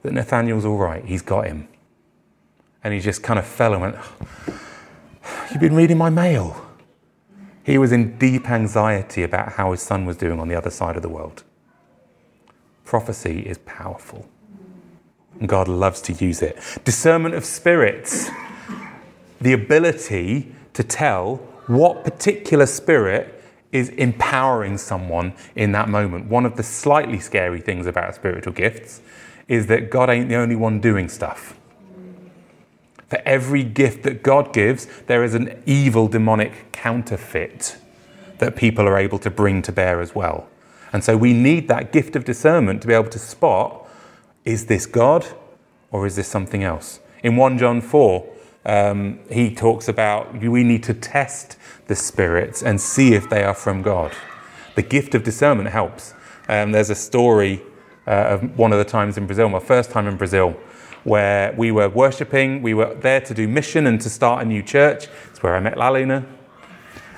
that 0.03 0.13
Nathaniel's 0.13 0.65
all 0.65 0.77
right. 0.77 1.03
He's 1.03 1.21
got 1.21 1.47
him. 1.47 1.67
And 2.83 2.93
he 2.93 2.99
just 2.99 3.21
kind 3.21 3.37
of 3.37 3.45
fell 3.45 3.73
and 3.73 3.81
went, 3.81 3.95
You've 5.51 5.59
been 5.59 5.75
reading 5.75 5.97
my 5.97 6.09
mail. 6.09 6.65
He 7.63 7.77
was 7.77 7.91
in 7.91 8.17
deep 8.17 8.49
anxiety 8.49 9.23
about 9.23 9.53
how 9.53 9.71
his 9.71 9.81
son 9.81 10.05
was 10.05 10.17
doing 10.17 10.39
on 10.39 10.47
the 10.47 10.55
other 10.55 10.69
side 10.69 10.95
of 10.95 11.01
the 11.01 11.09
world. 11.09 11.43
Prophecy 12.85 13.41
is 13.41 13.57
powerful. 13.59 14.27
And 15.39 15.47
God 15.47 15.67
loves 15.67 16.01
to 16.03 16.13
use 16.13 16.41
it. 16.41 16.57
Discernment 16.83 17.35
of 17.35 17.45
spirits, 17.45 18.29
the 19.39 19.53
ability 19.53 20.55
to 20.73 20.83
tell 20.83 21.35
what 21.67 22.03
particular 22.03 22.65
spirit 22.65 23.38
is 23.71 23.89
empowering 23.89 24.77
someone 24.77 25.33
in 25.55 25.71
that 25.73 25.89
moment. 25.89 26.25
One 26.25 26.45
of 26.45 26.55
the 26.55 26.63
slightly 26.63 27.19
scary 27.19 27.61
things 27.61 27.85
about 27.85 28.15
spiritual 28.15 28.53
gifts 28.53 29.01
is 29.47 29.67
that 29.67 29.89
God 29.89 30.09
ain't 30.09 30.29
the 30.29 30.35
only 30.35 30.55
one 30.55 30.79
doing 30.79 31.09
stuff. 31.09 31.55
For 33.09 33.21
every 33.25 33.63
gift 33.63 34.03
that 34.03 34.21
God 34.21 34.53
gives, 34.53 34.87
there 35.07 35.23
is 35.23 35.33
an 35.33 35.61
evil 35.65 36.07
demonic 36.07 36.71
counterfeit 36.71 37.77
that 38.37 38.55
people 38.55 38.87
are 38.87 38.97
able 38.97 39.19
to 39.19 39.29
bring 39.29 39.61
to 39.63 39.71
bear 39.71 39.99
as 40.01 40.13
well. 40.13 40.47
And 40.93 41.03
so 41.03 41.17
we 41.17 41.33
need 41.33 41.67
that 41.67 41.91
gift 41.91 42.15
of 42.15 42.25
discernment 42.25 42.81
to 42.81 42.87
be 42.87 42.93
able 42.93 43.09
to 43.09 43.19
spot 43.19 43.87
is 44.45 44.65
this 44.65 44.85
God 44.85 45.25
or 45.91 46.07
is 46.07 46.15
this 46.15 46.27
something 46.27 46.63
else? 46.63 46.99
In 47.23 47.35
1 47.35 47.57
John 47.57 47.81
4, 47.81 48.27
um, 48.65 49.19
he 49.31 49.53
talks 49.53 49.87
about 49.87 50.39
we 50.41 50.63
need 50.63 50.83
to 50.83 50.93
test 50.93 51.57
the 51.89 51.95
spirits 51.95 52.63
and 52.63 52.79
see 52.79 53.13
if 53.13 53.29
they 53.29 53.43
are 53.43 53.53
from 53.53 53.81
God. 53.81 54.13
The 54.75 54.81
gift 54.83 55.15
of 55.15 55.23
discernment 55.23 55.69
helps. 55.69 56.13
Um, 56.47 56.71
there's 56.71 56.89
a 56.89 56.95
story 56.95 57.61
uh, 58.07 58.11
of 58.11 58.57
one 58.57 58.71
of 58.71 58.77
the 58.77 58.85
times 58.85 59.17
in 59.17 59.25
Brazil, 59.25 59.49
my 59.49 59.59
first 59.59 59.91
time 59.91 60.07
in 60.07 60.15
Brazil, 60.15 60.51
where 61.03 61.53
we 61.57 61.71
were 61.71 61.89
worshipping. 61.89 62.61
We 62.61 62.73
were 62.73 62.93
there 62.93 63.19
to 63.21 63.33
do 63.33 63.47
mission 63.47 63.87
and 63.87 63.99
to 64.01 64.09
start 64.09 64.43
a 64.43 64.45
new 64.45 64.63
church. 64.63 65.07
It's 65.29 65.43
where 65.43 65.55
I 65.55 65.59
met 65.59 65.75
Lalina. 65.75 66.25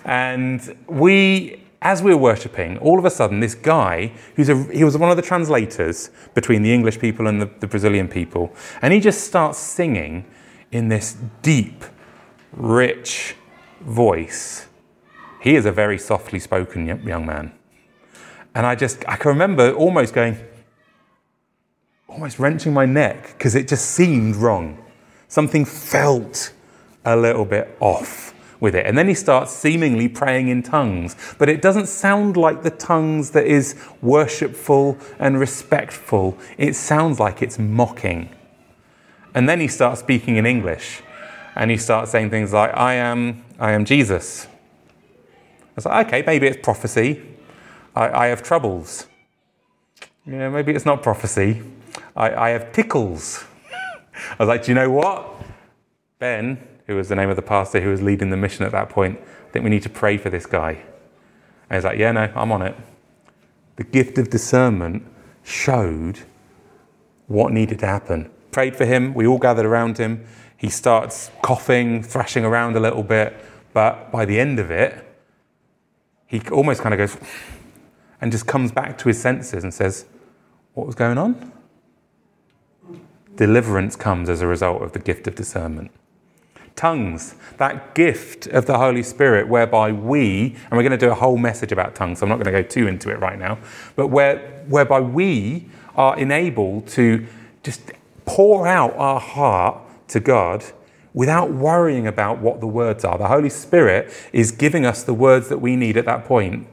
And 0.05 0.77
we, 0.87 1.61
as 1.81 2.01
we 2.01 2.11
were 2.15 2.21
worshipping, 2.21 2.77
all 2.79 2.97
of 2.97 3.05
a 3.05 3.09
sudden, 3.09 3.41
this 3.41 3.55
guy, 3.55 4.13
who's 4.35 4.49
a, 4.49 4.55
he 4.71 4.83
was 4.83 4.97
one 4.97 5.11
of 5.11 5.17
the 5.17 5.23
translators 5.23 6.09
between 6.33 6.63
the 6.63 6.73
English 6.73 6.97
people 6.99 7.27
and 7.27 7.41
the, 7.41 7.49
the 7.59 7.67
Brazilian 7.67 8.07
people, 8.07 8.53
and 8.81 8.93
he 8.93 8.99
just 8.99 9.25
starts 9.25 9.59
singing 9.59 10.25
in 10.71 10.87
this 10.87 11.17
deep, 11.41 11.83
rich 12.53 13.35
voice. 13.81 14.67
He 15.41 15.55
is 15.55 15.65
a 15.65 15.71
very 15.71 15.97
softly 15.97 16.39
spoken 16.39 16.85
young 16.85 17.25
man. 17.25 17.53
And 18.53 18.65
I 18.65 18.75
just, 18.75 19.03
I 19.07 19.15
can 19.15 19.29
remember 19.29 19.71
almost 19.73 20.13
going, 20.13 20.37
almost 22.07 22.37
wrenching 22.37 22.73
my 22.73 22.85
neck 22.85 23.33
because 23.37 23.55
it 23.55 23.67
just 23.67 23.91
seemed 23.91 24.35
wrong. 24.35 24.77
Something 25.27 25.65
felt 25.65 26.53
a 27.05 27.15
little 27.15 27.45
bit 27.45 27.75
off 27.79 28.33
with 28.59 28.75
it. 28.75 28.85
And 28.85 28.97
then 28.97 29.07
he 29.07 29.13
starts 29.13 29.51
seemingly 29.51 30.07
praying 30.07 30.49
in 30.49 30.61
tongues, 30.61 31.15
but 31.39 31.49
it 31.49 31.61
doesn't 31.61 31.87
sound 31.87 32.37
like 32.37 32.61
the 32.61 32.69
tongues 32.69 33.31
that 33.31 33.45
is 33.47 33.75
worshipful 34.01 34.97
and 35.17 35.39
respectful. 35.39 36.37
It 36.57 36.75
sounds 36.75 37.19
like 37.19 37.41
it's 37.41 37.57
mocking. 37.57 38.29
And 39.33 39.49
then 39.49 39.59
he 39.59 39.67
starts 39.67 40.01
speaking 40.01 40.35
in 40.35 40.45
English 40.45 41.01
and 41.55 41.71
he 41.71 41.77
starts 41.77 42.11
saying 42.11 42.29
things 42.29 42.53
like, 42.53 42.75
I 42.75 42.95
am, 42.95 43.43
I 43.59 43.71
am 43.71 43.85
Jesus. 43.85 44.47
I 44.47 45.73
was 45.75 45.85
like, 45.85 46.07
okay, 46.07 46.23
maybe 46.25 46.47
it's 46.47 46.57
prophecy. 46.61 47.21
I, 47.95 48.25
I 48.25 48.27
have 48.27 48.43
troubles. 48.43 49.07
You 50.25 50.33
know, 50.33 50.51
maybe 50.51 50.73
it's 50.73 50.85
not 50.85 51.01
prophecy. 51.01 51.61
I, 52.15 52.33
I 52.33 52.49
have 52.49 52.71
tickles. 52.71 53.43
I 54.13 54.35
was 54.39 54.47
like, 54.47 54.63
do 54.63 54.71
you 54.71 54.75
know 54.75 54.89
what? 54.89 55.27
Ben, 56.19 56.67
who 56.87 56.95
was 56.95 57.09
the 57.09 57.15
name 57.15 57.29
of 57.29 57.35
the 57.35 57.41
pastor 57.41 57.81
who 57.81 57.89
was 57.89 58.01
leading 58.01 58.29
the 58.29 58.37
mission 58.37 58.65
at 58.65 58.71
that 58.73 58.89
point, 58.89 59.19
I 59.19 59.51
think 59.51 59.63
we 59.63 59.69
need 59.69 59.83
to 59.83 59.89
pray 59.89 60.17
for 60.17 60.29
this 60.29 60.45
guy. 60.45 60.83
And 61.69 61.77
he's 61.77 61.83
like, 61.83 61.97
yeah, 61.97 62.11
no, 62.11 62.31
I'm 62.35 62.51
on 62.51 62.61
it. 62.61 62.75
The 63.77 63.83
gift 63.83 64.17
of 64.17 64.29
discernment 64.29 65.03
showed 65.43 66.19
what 67.27 67.53
needed 67.53 67.79
to 67.79 67.87
happen. 67.87 68.29
Prayed 68.51 68.75
for 68.75 68.85
him. 68.85 69.13
We 69.13 69.25
all 69.25 69.37
gathered 69.37 69.65
around 69.65 69.97
him. 69.97 70.25
He 70.61 70.69
starts 70.69 71.31
coughing, 71.41 72.03
thrashing 72.03 72.45
around 72.45 72.75
a 72.75 72.79
little 72.79 73.01
bit. 73.01 73.35
But 73.73 74.11
by 74.11 74.25
the 74.25 74.39
end 74.39 74.59
of 74.59 74.69
it, 74.69 74.93
he 76.27 76.39
almost 76.51 76.81
kind 76.81 76.93
of 76.93 76.99
goes 76.99 77.17
and 78.21 78.31
just 78.31 78.45
comes 78.45 78.71
back 78.71 78.95
to 78.99 79.07
his 79.07 79.19
senses 79.19 79.63
and 79.63 79.73
says, 79.73 80.05
What 80.75 80.85
was 80.85 80.93
going 80.93 81.17
on? 81.17 81.51
Deliverance 83.35 83.95
comes 83.95 84.29
as 84.29 84.41
a 84.41 84.45
result 84.45 84.83
of 84.83 84.91
the 84.91 84.99
gift 84.99 85.25
of 85.25 85.33
discernment. 85.33 85.89
Tongues, 86.75 87.33
that 87.57 87.95
gift 87.95 88.45
of 88.45 88.67
the 88.67 88.77
Holy 88.77 89.01
Spirit, 89.01 89.47
whereby 89.47 89.91
we, 89.91 90.55
and 90.69 90.73
we're 90.73 90.83
going 90.83 90.91
to 90.91 90.97
do 90.97 91.09
a 91.09 91.15
whole 91.15 91.37
message 91.37 91.71
about 91.71 91.95
tongues, 91.95 92.19
so 92.19 92.25
I'm 92.25 92.29
not 92.29 92.35
going 92.35 92.53
to 92.53 92.61
go 92.61 92.61
too 92.61 92.87
into 92.87 93.09
it 93.09 93.19
right 93.19 93.39
now, 93.39 93.57
but 93.95 94.09
where, 94.09 94.63
whereby 94.67 94.99
we 94.99 95.69
are 95.95 96.15
enabled 96.19 96.87
to 96.89 97.25
just 97.63 97.93
pour 98.25 98.67
out 98.67 98.95
our 98.95 99.19
heart 99.19 99.81
to 100.11 100.19
God 100.19 100.63
without 101.13 101.51
worrying 101.51 102.07
about 102.07 102.39
what 102.39 102.61
the 102.61 102.67
words 102.67 103.03
are. 103.03 103.17
The 103.17 103.27
Holy 103.27 103.49
Spirit 103.49 104.13
is 104.31 104.51
giving 104.51 104.85
us 104.85 105.03
the 105.03 105.13
words 105.13 105.49
that 105.49 105.57
we 105.57 105.75
need 105.75 105.97
at 105.97 106.05
that 106.05 106.23
point. 106.25 106.67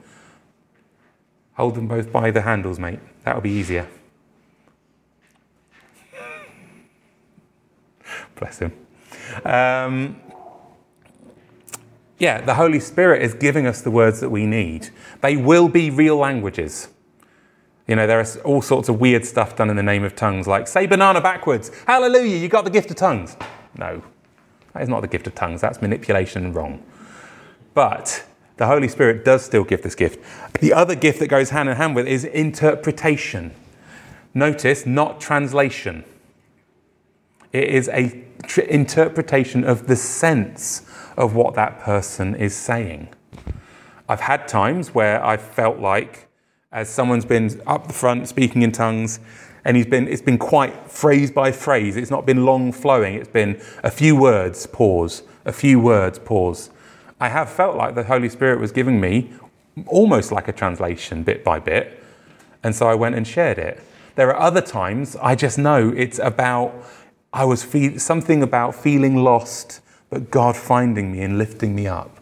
Hold 1.55 1.75
them 1.75 1.89
both 1.89 2.13
by 2.13 2.31
the 2.31 2.43
handles, 2.43 2.79
mate. 2.79 3.01
That'll 3.25 3.41
be 3.41 3.51
easier. 3.51 3.89
Bless 8.37 8.61
him. 8.61 8.73
Um, 9.45 10.21
yeah, 12.19 12.41
the 12.41 12.55
Holy 12.55 12.81
Spirit 12.81 13.23
is 13.23 13.35
giving 13.35 13.67
us 13.67 13.83
the 13.83 13.91
words 13.91 14.21
that 14.21 14.31
we 14.31 14.47
need. 14.47 14.91
They 15.21 15.37
will 15.37 15.69
be 15.69 15.91
real 15.91 16.17
languages. 16.17 16.89
You 17.89 17.97
know, 17.97 18.07
there 18.07 18.21
is 18.21 18.37
all 18.45 18.63
sorts 18.63 18.89
of 18.89 19.01
weird 19.01 19.25
stuff 19.25 19.57
done 19.57 19.71
in 19.71 19.77
the 19.77 19.83
name 19.83 20.05
of 20.05 20.15
tongues, 20.15 20.47
like 20.47 20.69
say 20.69 20.87
banana 20.87 21.21
backwards. 21.21 21.71
Hallelujah, 21.87 22.37
you 22.37 22.49
got 22.49 22.65
the 22.65 22.71
gift 22.71 22.91
of 22.91 22.97
tongues. 22.97 23.37
No, 23.77 24.03
that 24.75 24.83
is 24.83 24.89
not 24.89 25.01
the 25.01 25.09
gift 25.09 25.27
of 25.27 25.35
tongues. 25.35 25.63
That's 25.63 25.81
manipulation 25.81 26.45
and 26.45 26.55
wrong. 26.55 26.83
But 27.75 28.25
the 28.59 28.67
Holy 28.67 28.89
Spirit 28.89 29.25
does 29.25 29.45
still 29.45 29.65
give 29.65 29.83
this 29.83 29.95
gift. 29.95 30.23
The 30.61 30.73
other 30.73 30.95
gift 30.95 31.19
that 31.21 31.29
goes 31.29 31.51
hand 31.51 31.69
in 31.69 31.77
hand 31.77 31.97
with 31.97 32.07
is 32.07 32.25
interpretation. 32.25 33.55
Notice, 34.35 34.85
not 34.85 35.21
translation. 35.21 36.05
It 37.53 37.69
is 37.69 37.89
a 37.89 38.25
tr- 38.47 38.61
interpretation 38.61 39.65
of 39.65 39.87
the 39.87 39.97
sense 39.97 40.83
of 41.17 41.35
what 41.35 41.55
that 41.55 41.81
person 41.81 42.35
is 42.35 42.55
saying. 42.55 43.09
I've 44.09 44.21
had 44.21 44.47
times 44.47 44.95
where 44.95 45.25
I've 45.25 45.43
felt 45.43 45.79
like, 45.79 46.28
as 46.71 46.89
someone's 46.89 47.25
been 47.25 47.61
up 47.67 47.87
the 47.87 47.93
front 47.93 48.29
speaking 48.29 48.63
in 48.63 48.73
tongues, 48.73 49.21
and 49.65 49.77
he's 49.77 49.87
been, 49.87 50.07
it's 50.09 50.23
been 50.23 50.39
quite 50.39 50.91
phrase 50.91 51.31
by 51.31 51.53
phrase. 51.53 51.97
It's 51.97 52.11
not 52.11 52.27
been 52.27 52.45
long 52.45 52.73
flowing. 52.73 53.15
It's 53.15 53.29
been 53.29 53.61
a 53.83 53.91
few 53.91 54.17
words, 54.17 54.67
pause, 54.67 55.23
a 55.45 55.53
few 55.53 55.81
words, 55.81 56.19
pause. 56.19 56.71
I 57.21 57.29
have 57.29 57.51
felt 57.51 57.77
like 57.77 57.95
the 57.95 58.05
Holy 58.05 58.29
Spirit 58.29 58.61
was 58.61 58.73
giving 58.73 59.01
me 59.01 59.33
almost 59.87 60.33
like 60.33 60.49
a 60.49 60.53
translation, 60.53 61.23
bit 61.23 61.45
by 61.45 61.59
bit. 61.59 62.03
And 62.63 62.75
so 62.75 62.89
I 62.89 62.95
went 62.95 63.15
and 63.15 63.27
shared 63.27 63.59
it. 63.59 63.81
There 64.15 64.29
are 64.35 64.41
other 64.41 64.61
times 64.61 65.17
I 65.17 65.35
just 65.35 65.59
know 65.59 65.93
it's 65.97 66.19
about 66.19 66.75
I 67.33 67.45
was 67.45 67.63
feel, 67.63 67.99
something 67.99 68.43
about 68.43 68.75
feeling 68.75 69.17
lost, 69.17 69.81
but 70.11 70.31
God 70.31 70.57
finding 70.57 71.13
me 71.13 71.21
and 71.21 71.39
lifting 71.39 71.75
me 71.75 71.87
up. 71.87 72.18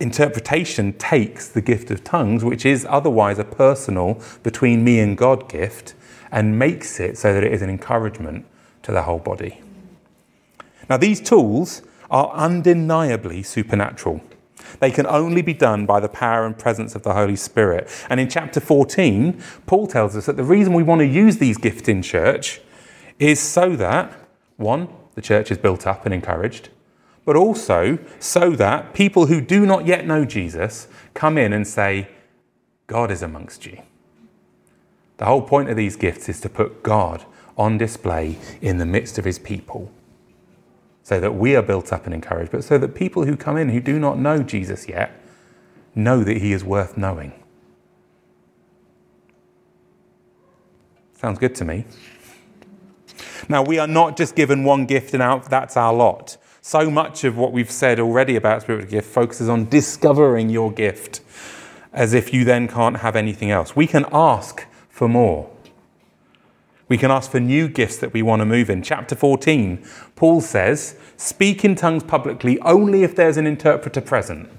Interpretation 0.00 0.92
takes 0.94 1.48
the 1.48 1.60
gift 1.60 1.90
of 1.90 2.04
tongues, 2.04 2.44
which 2.44 2.64
is 2.64 2.86
otherwise 2.88 3.38
a 3.38 3.44
personal 3.44 4.22
between 4.42 4.84
me 4.84 5.00
and 5.00 5.16
God 5.16 5.48
gift, 5.48 5.94
and 6.30 6.58
makes 6.58 7.00
it 7.00 7.18
so 7.18 7.32
that 7.34 7.42
it 7.42 7.52
is 7.52 7.62
an 7.62 7.70
encouragement 7.70 8.46
to 8.82 8.92
the 8.92 9.02
whole 9.02 9.18
body. 9.18 9.60
Now, 10.88 10.96
these 10.96 11.20
tools 11.20 11.82
are 12.10 12.30
undeniably 12.30 13.42
supernatural. 13.42 14.22
They 14.80 14.90
can 14.90 15.06
only 15.06 15.42
be 15.42 15.54
done 15.54 15.86
by 15.86 16.00
the 16.00 16.08
power 16.08 16.46
and 16.46 16.58
presence 16.58 16.94
of 16.94 17.02
the 17.02 17.14
Holy 17.14 17.36
Spirit. 17.36 17.88
And 18.08 18.20
in 18.20 18.28
chapter 18.28 18.60
14, 18.60 19.42
Paul 19.66 19.86
tells 19.86 20.16
us 20.16 20.26
that 20.26 20.36
the 20.36 20.44
reason 20.44 20.72
we 20.72 20.82
want 20.82 21.00
to 21.00 21.06
use 21.06 21.38
these 21.38 21.58
gifts 21.58 21.88
in 21.88 22.02
church 22.02 22.60
is 23.18 23.40
so 23.40 23.74
that, 23.76 24.12
one, 24.56 24.88
the 25.14 25.22
church 25.22 25.50
is 25.50 25.58
built 25.58 25.86
up 25.86 26.04
and 26.04 26.14
encouraged, 26.14 26.68
but 27.28 27.36
also 27.36 27.98
so 28.18 28.52
that 28.52 28.94
people 28.94 29.26
who 29.26 29.38
do 29.38 29.66
not 29.66 29.84
yet 29.84 30.06
know 30.06 30.24
Jesus 30.24 30.88
come 31.12 31.36
in 31.36 31.52
and 31.52 31.68
say, 31.68 32.08
God 32.86 33.10
is 33.10 33.20
amongst 33.20 33.66
you. 33.66 33.82
The 35.18 35.26
whole 35.26 35.42
point 35.42 35.68
of 35.68 35.76
these 35.76 35.94
gifts 35.94 36.30
is 36.30 36.40
to 36.40 36.48
put 36.48 36.82
God 36.82 37.26
on 37.58 37.76
display 37.76 38.38
in 38.62 38.78
the 38.78 38.86
midst 38.86 39.18
of 39.18 39.26
his 39.26 39.38
people 39.38 39.92
so 41.02 41.20
that 41.20 41.34
we 41.34 41.54
are 41.54 41.60
built 41.60 41.92
up 41.92 42.06
and 42.06 42.14
encouraged, 42.14 42.50
but 42.50 42.64
so 42.64 42.78
that 42.78 42.94
people 42.94 43.26
who 43.26 43.36
come 43.36 43.58
in 43.58 43.68
who 43.68 43.80
do 43.80 43.98
not 43.98 44.18
know 44.18 44.42
Jesus 44.42 44.88
yet 44.88 45.12
know 45.94 46.24
that 46.24 46.38
he 46.38 46.52
is 46.52 46.64
worth 46.64 46.96
knowing. 46.96 47.34
Sounds 51.12 51.38
good 51.38 51.54
to 51.56 51.66
me. 51.66 51.84
Now, 53.50 53.62
we 53.62 53.78
are 53.78 53.86
not 53.86 54.16
just 54.16 54.34
given 54.34 54.64
one 54.64 54.86
gift 54.86 55.12
and 55.12 55.22
out, 55.22 55.50
that's 55.50 55.76
our 55.76 55.92
lot. 55.92 56.38
So 56.68 56.90
much 56.90 57.24
of 57.24 57.34
what 57.34 57.52
we've 57.52 57.70
said 57.70 57.98
already 57.98 58.36
about 58.36 58.60
spiritual 58.60 58.90
gift 58.90 59.08
focuses 59.08 59.48
on 59.48 59.70
discovering 59.70 60.50
your 60.50 60.70
gift 60.70 61.22
as 61.94 62.12
if 62.12 62.34
you 62.34 62.44
then 62.44 62.68
can't 62.68 62.98
have 62.98 63.16
anything 63.16 63.50
else. 63.50 63.74
We 63.74 63.86
can 63.86 64.04
ask 64.12 64.66
for 64.90 65.08
more. 65.08 65.48
We 66.86 66.98
can 66.98 67.10
ask 67.10 67.30
for 67.30 67.40
new 67.40 67.68
gifts 67.68 67.96
that 67.96 68.12
we 68.12 68.20
want 68.20 68.40
to 68.40 68.44
move 68.44 68.68
in. 68.68 68.82
Chapter 68.82 69.14
14, 69.14 69.82
Paul 70.14 70.42
says, 70.42 70.98
Speak 71.16 71.64
in 71.64 71.74
tongues 71.74 72.02
publicly 72.02 72.60
only 72.60 73.02
if 73.02 73.16
there's 73.16 73.38
an 73.38 73.46
interpreter 73.46 74.02
present. 74.02 74.50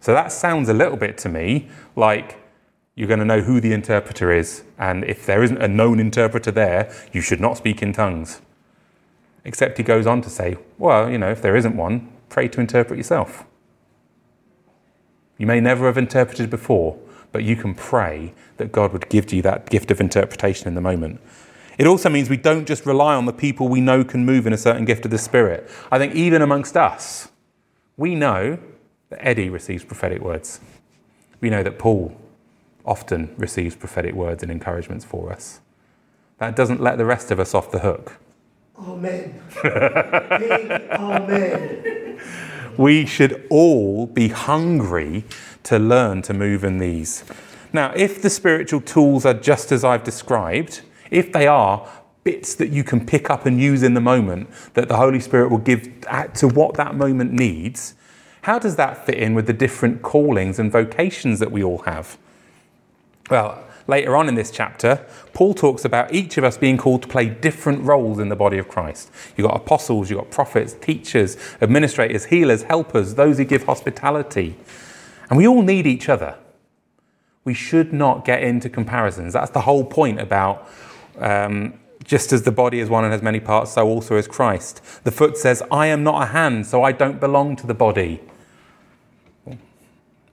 So 0.00 0.14
that 0.14 0.32
sounds 0.32 0.68
a 0.68 0.74
little 0.74 0.96
bit 0.96 1.16
to 1.18 1.28
me 1.28 1.68
like 1.94 2.40
you're 2.96 3.06
going 3.06 3.20
to 3.20 3.24
know 3.24 3.40
who 3.40 3.60
the 3.60 3.72
interpreter 3.72 4.32
is, 4.32 4.64
and 4.80 5.04
if 5.04 5.26
there 5.26 5.44
isn't 5.44 5.62
a 5.62 5.68
known 5.68 6.00
interpreter 6.00 6.50
there, 6.50 6.92
you 7.12 7.20
should 7.20 7.40
not 7.40 7.56
speak 7.56 7.82
in 7.82 7.92
tongues. 7.92 8.40
Except 9.44 9.76
he 9.76 9.84
goes 9.84 10.06
on 10.06 10.22
to 10.22 10.30
say, 10.30 10.56
well, 10.78 11.10
you 11.10 11.18
know, 11.18 11.30
if 11.30 11.42
there 11.42 11.56
isn't 11.56 11.76
one, 11.76 12.10
pray 12.28 12.48
to 12.48 12.60
interpret 12.60 12.96
yourself. 12.96 13.44
You 15.36 15.46
may 15.46 15.60
never 15.60 15.86
have 15.86 15.98
interpreted 15.98 16.48
before, 16.48 16.98
but 17.32 17.44
you 17.44 17.56
can 17.56 17.74
pray 17.74 18.32
that 18.56 18.72
God 18.72 18.92
would 18.92 19.08
give 19.08 19.32
you 19.32 19.42
that 19.42 19.68
gift 19.68 19.90
of 19.90 20.00
interpretation 20.00 20.68
in 20.68 20.74
the 20.74 20.80
moment. 20.80 21.20
It 21.76 21.86
also 21.86 22.08
means 22.08 22.30
we 22.30 22.36
don't 22.36 22.66
just 22.66 22.86
rely 22.86 23.14
on 23.14 23.26
the 23.26 23.32
people 23.32 23.68
we 23.68 23.80
know 23.80 24.04
can 24.04 24.24
move 24.24 24.46
in 24.46 24.52
a 24.52 24.58
certain 24.58 24.84
gift 24.84 25.04
of 25.04 25.10
the 25.10 25.18
Spirit. 25.18 25.68
I 25.90 25.98
think 25.98 26.14
even 26.14 26.40
amongst 26.40 26.76
us, 26.76 27.28
we 27.96 28.14
know 28.14 28.58
that 29.10 29.26
Eddie 29.26 29.48
receives 29.50 29.84
prophetic 29.84 30.22
words. 30.22 30.60
We 31.40 31.50
know 31.50 31.62
that 31.64 31.78
Paul 31.78 32.16
often 32.86 33.34
receives 33.36 33.74
prophetic 33.74 34.14
words 34.14 34.42
and 34.42 34.52
encouragements 34.52 35.04
for 35.04 35.32
us. 35.32 35.60
That 36.38 36.54
doesn't 36.54 36.80
let 36.80 36.98
the 36.98 37.04
rest 37.04 37.30
of 37.30 37.40
us 37.40 37.54
off 37.54 37.70
the 37.70 37.80
hook. 37.80 38.18
Amen. 38.78 39.40
Amen. 40.92 42.20
We 42.76 43.06
should 43.06 43.46
all 43.50 44.06
be 44.06 44.28
hungry 44.28 45.24
to 45.64 45.78
learn 45.78 46.22
to 46.22 46.34
move 46.34 46.64
in 46.64 46.78
these. 46.78 47.24
Now, 47.72 47.92
if 47.94 48.20
the 48.20 48.30
spiritual 48.30 48.80
tools 48.80 49.24
are 49.24 49.34
just 49.34 49.70
as 49.72 49.84
I've 49.84 50.04
described, 50.04 50.82
if 51.10 51.32
they 51.32 51.46
are 51.46 51.88
bits 52.24 52.54
that 52.54 52.70
you 52.70 52.82
can 52.82 53.04
pick 53.04 53.30
up 53.30 53.46
and 53.46 53.60
use 53.60 53.82
in 53.82 53.94
the 53.94 54.00
moment 54.00 54.48
that 54.74 54.88
the 54.88 54.96
Holy 54.96 55.20
Spirit 55.20 55.50
will 55.50 55.58
give 55.58 55.88
to 56.34 56.48
what 56.48 56.74
that 56.74 56.94
moment 56.94 57.32
needs, 57.32 57.94
how 58.42 58.58
does 58.58 58.76
that 58.76 59.06
fit 59.06 59.16
in 59.16 59.34
with 59.34 59.46
the 59.46 59.52
different 59.52 60.02
callings 60.02 60.58
and 60.58 60.70
vocations 60.72 61.38
that 61.38 61.50
we 61.50 61.62
all 61.62 61.78
have? 61.78 62.18
Well, 63.30 63.64
later 63.86 64.16
on 64.16 64.28
in 64.28 64.34
this 64.34 64.50
chapter, 64.50 65.04
Paul 65.32 65.54
talks 65.54 65.84
about 65.84 66.12
each 66.12 66.38
of 66.38 66.44
us 66.44 66.56
being 66.56 66.76
called 66.76 67.02
to 67.02 67.08
play 67.08 67.28
different 67.28 67.82
roles 67.82 68.18
in 68.18 68.28
the 68.28 68.36
body 68.36 68.58
of 68.58 68.68
Christ. 68.68 69.10
You've 69.36 69.46
got 69.46 69.56
apostles, 69.56 70.10
you've 70.10 70.20
got 70.20 70.30
prophets, 70.30 70.74
teachers, 70.74 71.36
administrators, 71.60 72.26
healers, 72.26 72.62
helpers, 72.62 73.14
those 73.14 73.38
who 73.38 73.44
give 73.44 73.64
hospitality. 73.64 74.56
And 75.28 75.36
we 75.36 75.46
all 75.46 75.62
need 75.62 75.86
each 75.86 76.08
other. 76.08 76.36
We 77.44 77.54
should 77.54 77.92
not 77.92 78.24
get 78.24 78.42
into 78.42 78.70
comparisons. 78.70 79.32
That's 79.32 79.50
the 79.50 79.62
whole 79.62 79.84
point 79.84 80.20
about 80.20 80.68
um, 81.18 81.78
just 82.04 82.32
as 82.32 82.42
the 82.42 82.52
body 82.52 82.80
is 82.80 82.88
one 82.88 83.04
and 83.04 83.12
has 83.12 83.22
many 83.22 83.40
parts, 83.40 83.72
so 83.72 83.86
also 83.86 84.16
is 84.16 84.28
Christ. 84.28 84.82
The 85.04 85.10
foot 85.10 85.36
says, 85.36 85.62
I 85.70 85.86
am 85.86 86.02
not 86.02 86.22
a 86.22 86.26
hand, 86.26 86.66
so 86.66 86.82
I 86.82 86.92
don't 86.92 87.18
belong 87.18 87.56
to 87.56 87.66
the 87.66 87.74
body. 87.74 88.20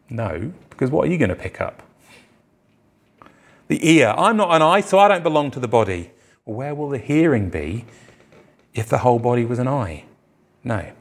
No, 0.09 0.51
because 0.69 0.91
what 0.91 1.07
are 1.07 1.11
you 1.11 1.17
going 1.17 1.29
to 1.29 1.35
pick 1.35 1.61
up? 1.61 1.83
The 3.71 3.89
ear, 3.89 4.13
I'm 4.17 4.35
not 4.35 4.53
an 4.53 4.61
eye, 4.61 4.81
so 4.81 4.99
I 4.99 5.07
don't 5.07 5.23
belong 5.23 5.49
to 5.51 5.59
the 5.61 5.65
body. 5.65 6.11
Well, 6.43 6.57
where 6.57 6.75
will 6.75 6.89
the 6.89 6.97
hearing 6.97 7.49
be 7.49 7.85
if 8.73 8.89
the 8.89 8.97
whole 8.97 9.17
body 9.17 9.45
was 9.45 9.59
an 9.59 9.69
eye? 9.69 10.03
No. 10.61 10.91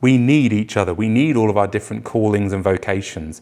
We 0.00 0.18
need 0.18 0.52
each 0.52 0.76
other. 0.76 0.92
We 0.92 1.08
need 1.08 1.36
all 1.36 1.48
of 1.48 1.56
our 1.56 1.68
different 1.68 2.02
callings 2.02 2.52
and 2.52 2.64
vocations. 2.64 3.40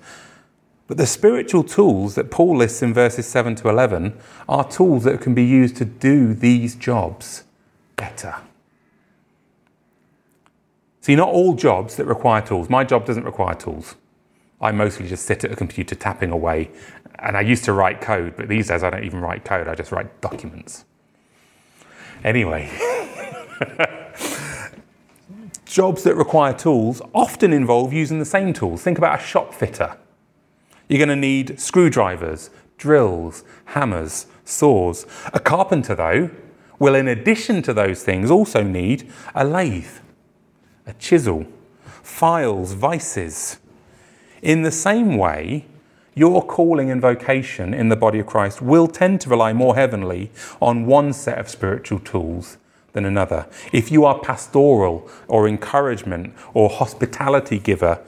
But 0.88 0.98
the 0.98 1.06
spiritual 1.06 1.64
tools 1.64 2.16
that 2.16 2.30
Paul 2.30 2.58
lists 2.58 2.82
in 2.82 2.92
verses 2.92 3.26
7 3.26 3.54
to 3.54 3.70
11 3.70 4.12
are 4.46 4.68
tools 4.68 5.04
that 5.04 5.22
can 5.22 5.32
be 5.32 5.44
used 5.44 5.76
to 5.76 5.86
do 5.86 6.34
these 6.34 6.74
jobs 6.74 7.44
better. 7.96 8.34
See, 11.00 11.16
not 11.16 11.30
all 11.30 11.54
jobs 11.54 11.96
that 11.96 12.04
require 12.04 12.42
tools. 12.42 12.68
My 12.68 12.84
job 12.84 13.06
doesn't 13.06 13.24
require 13.24 13.54
tools. 13.54 13.94
I 14.64 14.72
mostly 14.72 15.06
just 15.06 15.26
sit 15.26 15.44
at 15.44 15.52
a 15.52 15.56
computer 15.56 15.94
tapping 15.94 16.30
away. 16.30 16.70
And 17.18 17.36
I 17.36 17.42
used 17.42 17.64
to 17.66 17.74
write 17.74 18.00
code, 18.00 18.34
but 18.34 18.48
these 18.48 18.68
days 18.68 18.82
I 18.82 18.88
don't 18.88 19.04
even 19.04 19.20
write 19.20 19.44
code, 19.44 19.68
I 19.68 19.74
just 19.74 19.92
write 19.92 20.22
documents. 20.22 20.86
Anyway. 22.24 22.70
Jobs 25.66 26.02
that 26.04 26.14
require 26.16 26.54
tools 26.54 27.02
often 27.14 27.52
involve 27.52 27.92
using 27.92 28.18
the 28.18 28.24
same 28.24 28.54
tools. 28.54 28.80
Think 28.82 28.96
about 28.96 29.20
a 29.20 29.22
shop 29.22 29.52
fitter. 29.52 29.98
You're 30.88 30.98
going 30.98 31.08
to 31.10 31.16
need 31.16 31.60
screwdrivers, 31.60 32.48
drills, 32.78 33.44
hammers, 33.66 34.26
saws. 34.44 35.06
A 35.34 35.40
carpenter, 35.40 35.94
though, 35.94 36.30
will, 36.78 36.94
in 36.94 37.06
addition 37.08 37.60
to 37.62 37.74
those 37.74 38.02
things, 38.02 38.30
also 38.30 38.62
need 38.62 39.12
a 39.34 39.44
lathe, 39.44 39.98
a 40.86 40.94
chisel, 40.94 41.46
files, 42.02 42.72
vices. 42.72 43.58
In 44.44 44.60
the 44.60 44.70
same 44.70 45.16
way, 45.16 45.64
your 46.14 46.44
calling 46.46 46.90
and 46.90 47.00
vocation 47.00 47.72
in 47.72 47.88
the 47.88 47.96
body 47.96 48.18
of 48.18 48.26
Christ 48.26 48.60
will 48.60 48.86
tend 48.86 49.22
to 49.22 49.30
rely 49.30 49.54
more 49.54 49.74
heavily 49.74 50.30
on 50.60 50.84
one 50.84 51.14
set 51.14 51.38
of 51.38 51.48
spiritual 51.48 51.98
tools 51.98 52.58
than 52.92 53.06
another. 53.06 53.46
If 53.72 53.90
you 53.90 54.04
are 54.04 54.18
pastoral 54.18 55.08
or 55.28 55.48
encouragement 55.48 56.34
or 56.52 56.68
hospitality 56.68 57.58
giver, 57.58 58.02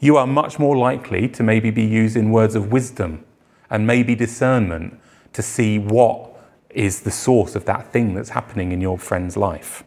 you 0.00 0.16
are 0.16 0.26
much 0.26 0.58
more 0.58 0.78
likely 0.78 1.28
to 1.28 1.42
maybe 1.42 1.70
be 1.70 1.84
using 1.84 2.32
words 2.32 2.54
of 2.54 2.72
wisdom 2.72 3.22
and 3.68 3.86
maybe 3.86 4.14
discernment 4.14 4.98
to 5.34 5.42
see 5.42 5.78
what 5.78 6.30
is 6.70 7.02
the 7.02 7.10
source 7.10 7.54
of 7.54 7.66
that 7.66 7.92
thing 7.92 8.14
that's 8.14 8.30
happening 8.30 8.72
in 8.72 8.80
your 8.80 8.96
friend's 8.96 9.36
life. 9.36 9.84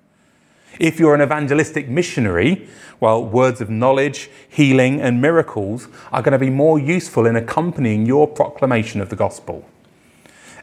If 0.79 0.99
you're 0.99 1.15
an 1.15 1.21
evangelistic 1.21 1.88
missionary, 1.88 2.67
well, 2.99 3.23
words 3.23 3.61
of 3.61 3.69
knowledge, 3.69 4.29
healing, 4.49 5.01
and 5.01 5.21
miracles 5.21 5.88
are 6.11 6.21
going 6.21 6.33
to 6.33 6.39
be 6.39 6.49
more 6.49 6.79
useful 6.79 7.25
in 7.25 7.35
accompanying 7.35 8.05
your 8.05 8.27
proclamation 8.27 9.01
of 9.01 9.09
the 9.09 9.15
gospel. 9.15 9.67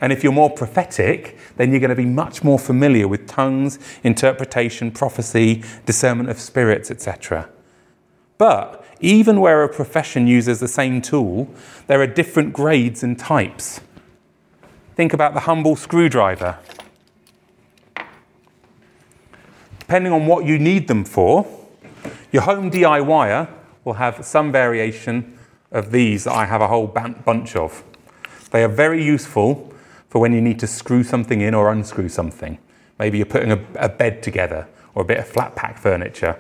And 0.01 0.12
if 0.12 0.25
you're 0.25 0.33
more 0.33 0.51
prophetic, 0.51 1.38
then 1.57 1.70
you're 1.70 1.81
going 1.81 1.90
to 1.90 1.94
be 1.94 2.05
much 2.05 2.42
more 2.42 2.59
familiar 2.59 3.07
with 3.07 3.29
tongues, 3.29 3.79
interpretation, 4.03 4.90
prophecy, 4.90 5.62
discernment 5.87 6.29
of 6.29 6.40
spirits, 6.40 6.90
etc. 6.90 7.48
But 8.37 8.85
even 9.01 9.40
where 9.40 9.62
a 9.62 9.68
profession 9.68 10.27
uses 10.27 10.59
the 10.59 10.68
same 10.68 11.03
tool, 11.03 11.48
there 11.87 12.01
are 12.01 12.07
different 12.07 12.53
grades 12.53 13.05
and 13.05 13.16
types. 13.18 13.81
Think 14.96 15.12
about 15.12 15.35
the 15.35 15.40
humble 15.40 15.77
screwdriver. 15.77 16.59
Depending 19.92 20.14
on 20.14 20.24
what 20.24 20.46
you 20.46 20.59
need 20.59 20.88
them 20.88 21.05
for, 21.05 21.46
your 22.33 22.40
home 22.44 22.70
DIYer 22.70 23.46
will 23.85 23.92
have 23.92 24.24
some 24.24 24.50
variation 24.50 25.38
of 25.70 25.92
these 25.92 26.24
that 26.24 26.33
I 26.33 26.46
have 26.46 26.62
a 26.62 26.68
whole 26.68 26.87
bunch 26.87 27.57
of. 27.57 27.85
They 28.52 28.64
are 28.64 28.68
very 28.68 29.05
useful 29.05 29.70
for 30.09 30.18
when 30.18 30.33
you 30.33 30.40
need 30.40 30.59
to 30.61 30.66
screw 30.66 31.05
something 31.05 31.42
in 31.42 31.52
or 31.52 31.70
unscrew 31.70 32.09
something. 32.09 32.57
Maybe 32.98 33.18
you're 33.18 33.26
putting 33.26 33.52
a, 33.52 33.62
a 33.74 33.90
bed 33.90 34.22
together 34.22 34.66
or 34.94 35.02
a 35.02 35.05
bit 35.05 35.18
of 35.18 35.28
flat 35.28 35.57
pack 35.57 35.76
furniture. 35.76 36.38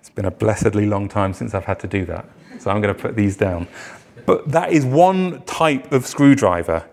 It's 0.00 0.10
been 0.10 0.24
a 0.24 0.32
blessedly 0.32 0.86
long 0.86 1.08
time 1.08 1.34
since 1.34 1.54
I've 1.54 1.66
had 1.66 1.78
to 1.78 1.86
do 1.86 2.04
that. 2.06 2.28
So 2.58 2.68
I'm 2.68 2.80
going 2.80 2.92
to 2.92 3.00
put 3.00 3.14
these 3.14 3.36
down. 3.36 3.68
But 4.26 4.50
that 4.50 4.72
is 4.72 4.84
one 4.84 5.42
type 5.42 5.92
of 5.92 6.04
screwdriver. 6.04 6.84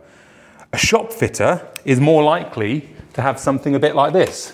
A 0.71 0.77
shop 0.77 1.11
fitter 1.11 1.67
is 1.83 1.99
more 1.99 2.21
likely 2.21 2.91
to 3.13 3.23
have 3.23 3.39
something 3.39 3.73
a 3.73 3.79
bit 3.79 3.95
like 3.95 4.13
this. 4.13 4.53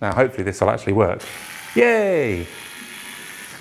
Now, 0.00 0.14
hopefully, 0.14 0.44
this 0.44 0.60
will 0.60 0.70
actually 0.70 0.94
work. 0.94 1.22
Yay! 1.74 2.46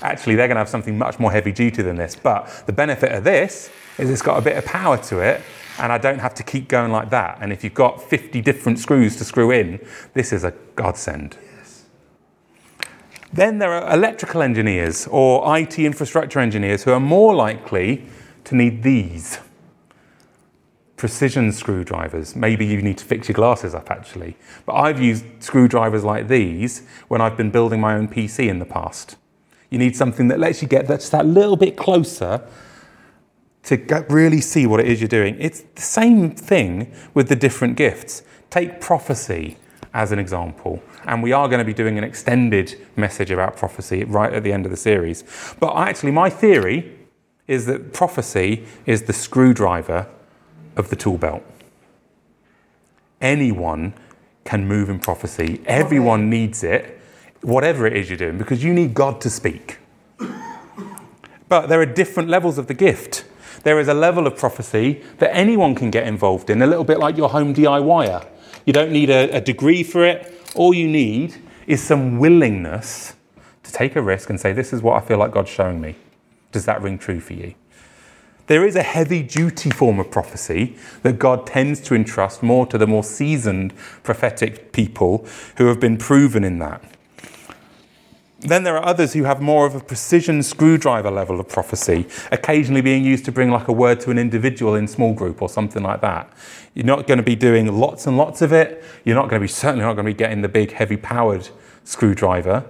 Actually, 0.01 0.35
they're 0.35 0.47
going 0.47 0.55
to 0.55 0.59
have 0.59 0.69
something 0.69 0.97
much 0.97 1.19
more 1.19 1.31
heavy 1.31 1.51
duty 1.51 1.81
than 1.81 1.97
this. 1.97 2.15
But 2.15 2.63
the 2.65 2.73
benefit 2.73 3.11
of 3.11 3.23
this 3.23 3.69
is 3.97 4.09
it's 4.09 4.21
got 4.21 4.37
a 4.37 4.41
bit 4.41 4.57
of 4.57 4.65
power 4.65 4.97
to 4.97 5.19
it, 5.19 5.41
and 5.77 5.91
I 5.91 5.97
don't 5.97 6.19
have 6.19 6.33
to 6.35 6.43
keep 6.43 6.69
going 6.69 6.91
like 6.91 7.09
that. 7.09 7.39
And 7.41 7.51
if 7.51 7.63
you've 7.63 7.73
got 7.73 8.01
50 8.01 8.41
different 8.41 8.79
screws 8.79 9.17
to 9.17 9.25
screw 9.25 9.51
in, 9.51 9.85
this 10.13 10.31
is 10.31 10.43
a 10.45 10.53
godsend. 10.75 11.37
Then 13.31 13.59
there 13.59 13.71
are 13.73 13.93
electrical 13.93 14.41
engineers 14.41 15.07
or 15.11 15.57
IT 15.57 15.77
infrastructure 15.77 16.39
engineers 16.39 16.83
who 16.83 16.91
are 16.91 16.99
more 16.99 17.35
likely 17.35 18.05
to 18.45 18.55
need 18.55 18.81
these 18.81 19.39
precision 20.99 21.49
screwdrivers. 21.53 22.35
Maybe 22.35 22.65
you 22.65 22.81
need 22.81 22.97
to 22.97 23.05
fix 23.05 23.29
your 23.29 23.33
glasses 23.33 23.73
up 23.73 23.89
actually. 23.89 24.35
But 24.65 24.73
I've 24.73 25.01
used 25.01 25.23
screwdrivers 25.39 26.03
like 26.03 26.27
these 26.27 26.85
when 27.07 27.21
I've 27.21 27.37
been 27.37 27.51
building 27.51 27.79
my 27.79 27.95
own 27.95 28.09
PC 28.09 28.49
in 28.49 28.59
the 28.59 28.65
past. 28.65 29.15
You 29.69 29.79
need 29.79 29.95
something 29.95 30.27
that 30.27 30.39
lets 30.39 30.61
you 30.61 30.67
get 30.67 30.87
just 30.87 31.13
that 31.13 31.25
little 31.25 31.55
bit 31.55 31.77
closer 31.77 32.45
to 33.63 33.77
get, 33.77 34.11
really 34.11 34.41
see 34.41 34.67
what 34.67 34.81
it 34.81 34.87
is 34.87 34.99
you're 34.99 35.07
doing. 35.07 35.37
It's 35.39 35.61
the 35.61 35.81
same 35.81 36.31
thing 36.31 36.93
with 37.13 37.29
the 37.29 37.35
different 37.35 37.77
gifts. 37.77 38.23
Take 38.49 38.81
prophecy 38.81 39.57
as 39.93 40.11
an 40.11 40.19
example. 40.19 40.83
And 41.05 41.23
we 41.23 41.31
are 41.31 41.47
going 41.47 41.59
to 41.59 41.65
be 41.65 41.73
doing 41.73 41.97
an 41.97 42.03
extended 42.03 42.77
message 42.97 43.31
about 43.31 43.55
prophecy 43.55 44.03
right 44.03 44.33
at 44.33 44.43
the 44.43 44.51
end 44.51 44.65
of 44.65 44.71
the 44.71 44.77
series. 44.77 45.23
But 45.61 45.77
actually, 45.77 46.11
my 46.11 46.29
theory 46.29 46.93
is 47.47 47.67
that 47.67 47.93
prophecy 47.93 48.65
is 48.85 49.03
the 49.03 49.13
screwdriver 49.13 50.07
of 50.79 50.89
the 50.89 50.95
tool 50.95 51.17
belt. 51.17 51.43
Anyone 53.21 53.93
can 54.45 54.67
move 54.67 54.89
in 54.89 54.99
prophecy, 54.99 55.61
everyone 55.65 56.29
needs 56.29 56.63
it, 56.63 56.99
whatever 57.41 57.85
it 57.85 57.95
is 57.95 58.09
you're 58.09 58.17
doing, 58.17 58.37
because 58.37 58.63
you 58.63 58.73
need 58.73 58.93
God 58.93 59.21
to 59.21 59.29
speak. 59.29 59.77
But 61.47 61.67
there 61.67 61.81
are 61.81 61.85
different 61.85 62.29
levels 62.29 62.57
of 62.57 62.67
the 62.67 62.73
gift. 62.73 63.25
There 63.63 63.79
is 63.79 63.87
a 63.87 63.93
level 63.93 64.25
of 64.27 64.37
prophecy 64.37 65.03
that 65.17 65.35
anyone 65.35 65.75
can 65.75 65.91
get 65.91 66.07
involved 66.07 66.49
in, 66.49 66.61
a 66.61 66.67
little 66.67 66.83
bit 66.83 66.99
like 66.99 67.17
your 67.17 67.29
home 67.29 67.53
DIYer. 67.53 68.25
You 68.65 68.73
don't 68.73 68.91
need 68.91 69.09
a, 69.09 69.29
a 69.35 69.41
degree 69.41 69.83
for 69.83 70.05
it. 70.05 70.33
All 70.55 70.73
you 70.73 70.87
need 70.87 71.35
is 71.67 71.81
some 71.81 72.19
willingness 72.19 73.15
to 73.63 73.71
take 73.71 73.95
a 73.95 74.01
risk 74.01 74.29
and 74.29 74.39
say, 74.39 74.53
This 74.53 74.71
is 74.73 74.81
what 74.81 75.01
I 75.01 75.05
feel 75.05 75.17
like 75.17 75.31
God's 75.31 75.49
showing 75.49 75.81
me. 75.81 75.95
Does 76.51 76.65
that 76.65 76.81
ring 76.81 76.97
true 76.97 77.19
for 77.19 77.33
you? 77.33 77.55
There 78.49 78.65
is 78.65 78.75
a 78.75 78.81
heavy 78.81 79.21
duty 79.21 79.69
form 79.69 79.99
of 79.99 80.09
prophecy 80.09 80.75
that 81.03 81.19
God 81.19 81.45
tends 81.45 81.79
to 81.81 81.93
entrust 81.93 82.41
more 82.41 82.65
to 82.65 82.79
the 82.79 82.87
more 82.87 83.03
seasoned 83.03 83.75
prophetic 84.01 84.71
people 84.71 85.23
who 85.57 85.67
have 85.67 85.79
been 85.79 85.99
proven 85.99 86.43
in 86.43 86.57
that. 86.57 86.83
Then 88.39 88.63
there 88.63 88.75
are 88.75 88.83
others 88.83 89.13
who 89.13 89.25
have 89.25 89.39
more 89.39 89.67
of 89.67 89.75
a 89.75 89.79
precision 89.79 90.41
screwdriver 90.41 91.11
level 91.11 91.39
of 91.39 91.47
prophecy, 91.47 92.07
occasionally 92.31 92.81
being 92.81 93.05
used 93.05 93.23
to 93.25 93.31
bring 93.31 93.51
like 93.51 93.67
a 93.67 93.71
word 93.71 93.99
to 93.99 94.09
an 94.09 94.17
individual 94.17 94.73
in 94.73 94.87
small 94.87 95.13
group 95.13 95.43
or 95.43 95.49
something 95.49 95.83
like 95.83 96.01
that. 96.01 96.27
You're 96.73 96.87
not 96.87 97.05
going 97.05 97.19
to 97.19 97.23
be 97.23 97.35
doing 97.35 97.67
lots 97.79 98.07
and 98.07 98.17
lots 98.17 98.41
of 98.41 98.51
it. 98.51 98.83
You're 99.05 99.15
not 99.15 99.29
going 99.29 99.41
to 99.41 99.43
be 99.43 99.47
certainly 99.47 99.85
not 99.85 99.93
going 99.93 100.07
to 100.07 100.11
be 100.11 100.17
getting 100.17 100.41
the 100.41 100.49
big 100.49 100.71
heavy 100.71 100.97
powered 100.97 101.49
screwdriver. 101.83 102.65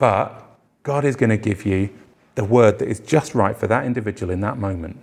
But 0.00 0.42
God 0.82 1.04
is 1.04 1.14
going 1.14 1.30
to 1.30 1.36
give 1.36 1.64
you 1.64 1.90
the 2.36 2.44
word 2.44 2.78
that 2.78 2.88
is 2.88 3.00
just 3.00 3.34
right 3.34 3.56
for 3.56 3.66
that 3.66 3.84
individual 3.84 4.32
in 4.32 4.40
that 4.42 4.56
moment. 4.56 4.98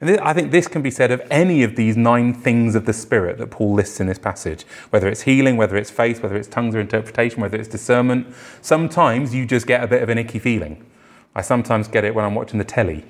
And 0.00 0.18
I 0.20 0.32
think 0.32 0.50
this 0.50 0.68
can 0.68 0.82
be 0.82 0.90
said 0.90 1.10
of 1.10 1.22
any 1.30 1.62
of 1.62 1.76
these 1.76 1.96
nine 1.96 2.34
things 2.34 2.74
of 2.74 2.84
the 2.84 2.92
Spirit 2.92 3.38
that 3.38 3.50
Paul 3.50 3.74
lists 3.74 4.00
in 4.00 4.06
this 4.06 4.18
passage, 4.18 4.64
whether 4.90 5.08
it's 5.08 5.22
healing, 5.22 5.56
whether 5.56 5.76
it's 5.76 5.90
faith, 5.90 6.22
whether 6.22 6.36
it's 6.36 6.48
tongues 6.48 6.74
or 6.74 6.80
interpretation, 6.80 7.40
whether 7.40 7.56
it's 7.56 7.68
discernment. 7.68 8.34
Sometimes 8.60 9.34
you 9.34 9.46
just 9.46 9.66
get 9.66 9.82
a 9.82 9.86
bit 9.86 10.02
of 10.02 10.08
an 10.08 10.18
icky 10.18 10.38
feeling. 10.38 10.84
I 11.34 11.42
sometimes 11.42 11.88
get 11.88 12.04
it 12.04 12.14
when 12.14 12.24
I'm 12.24 12.34
watching 12.34 12.58
the 12.58 12.64
telly. 12.64 13.04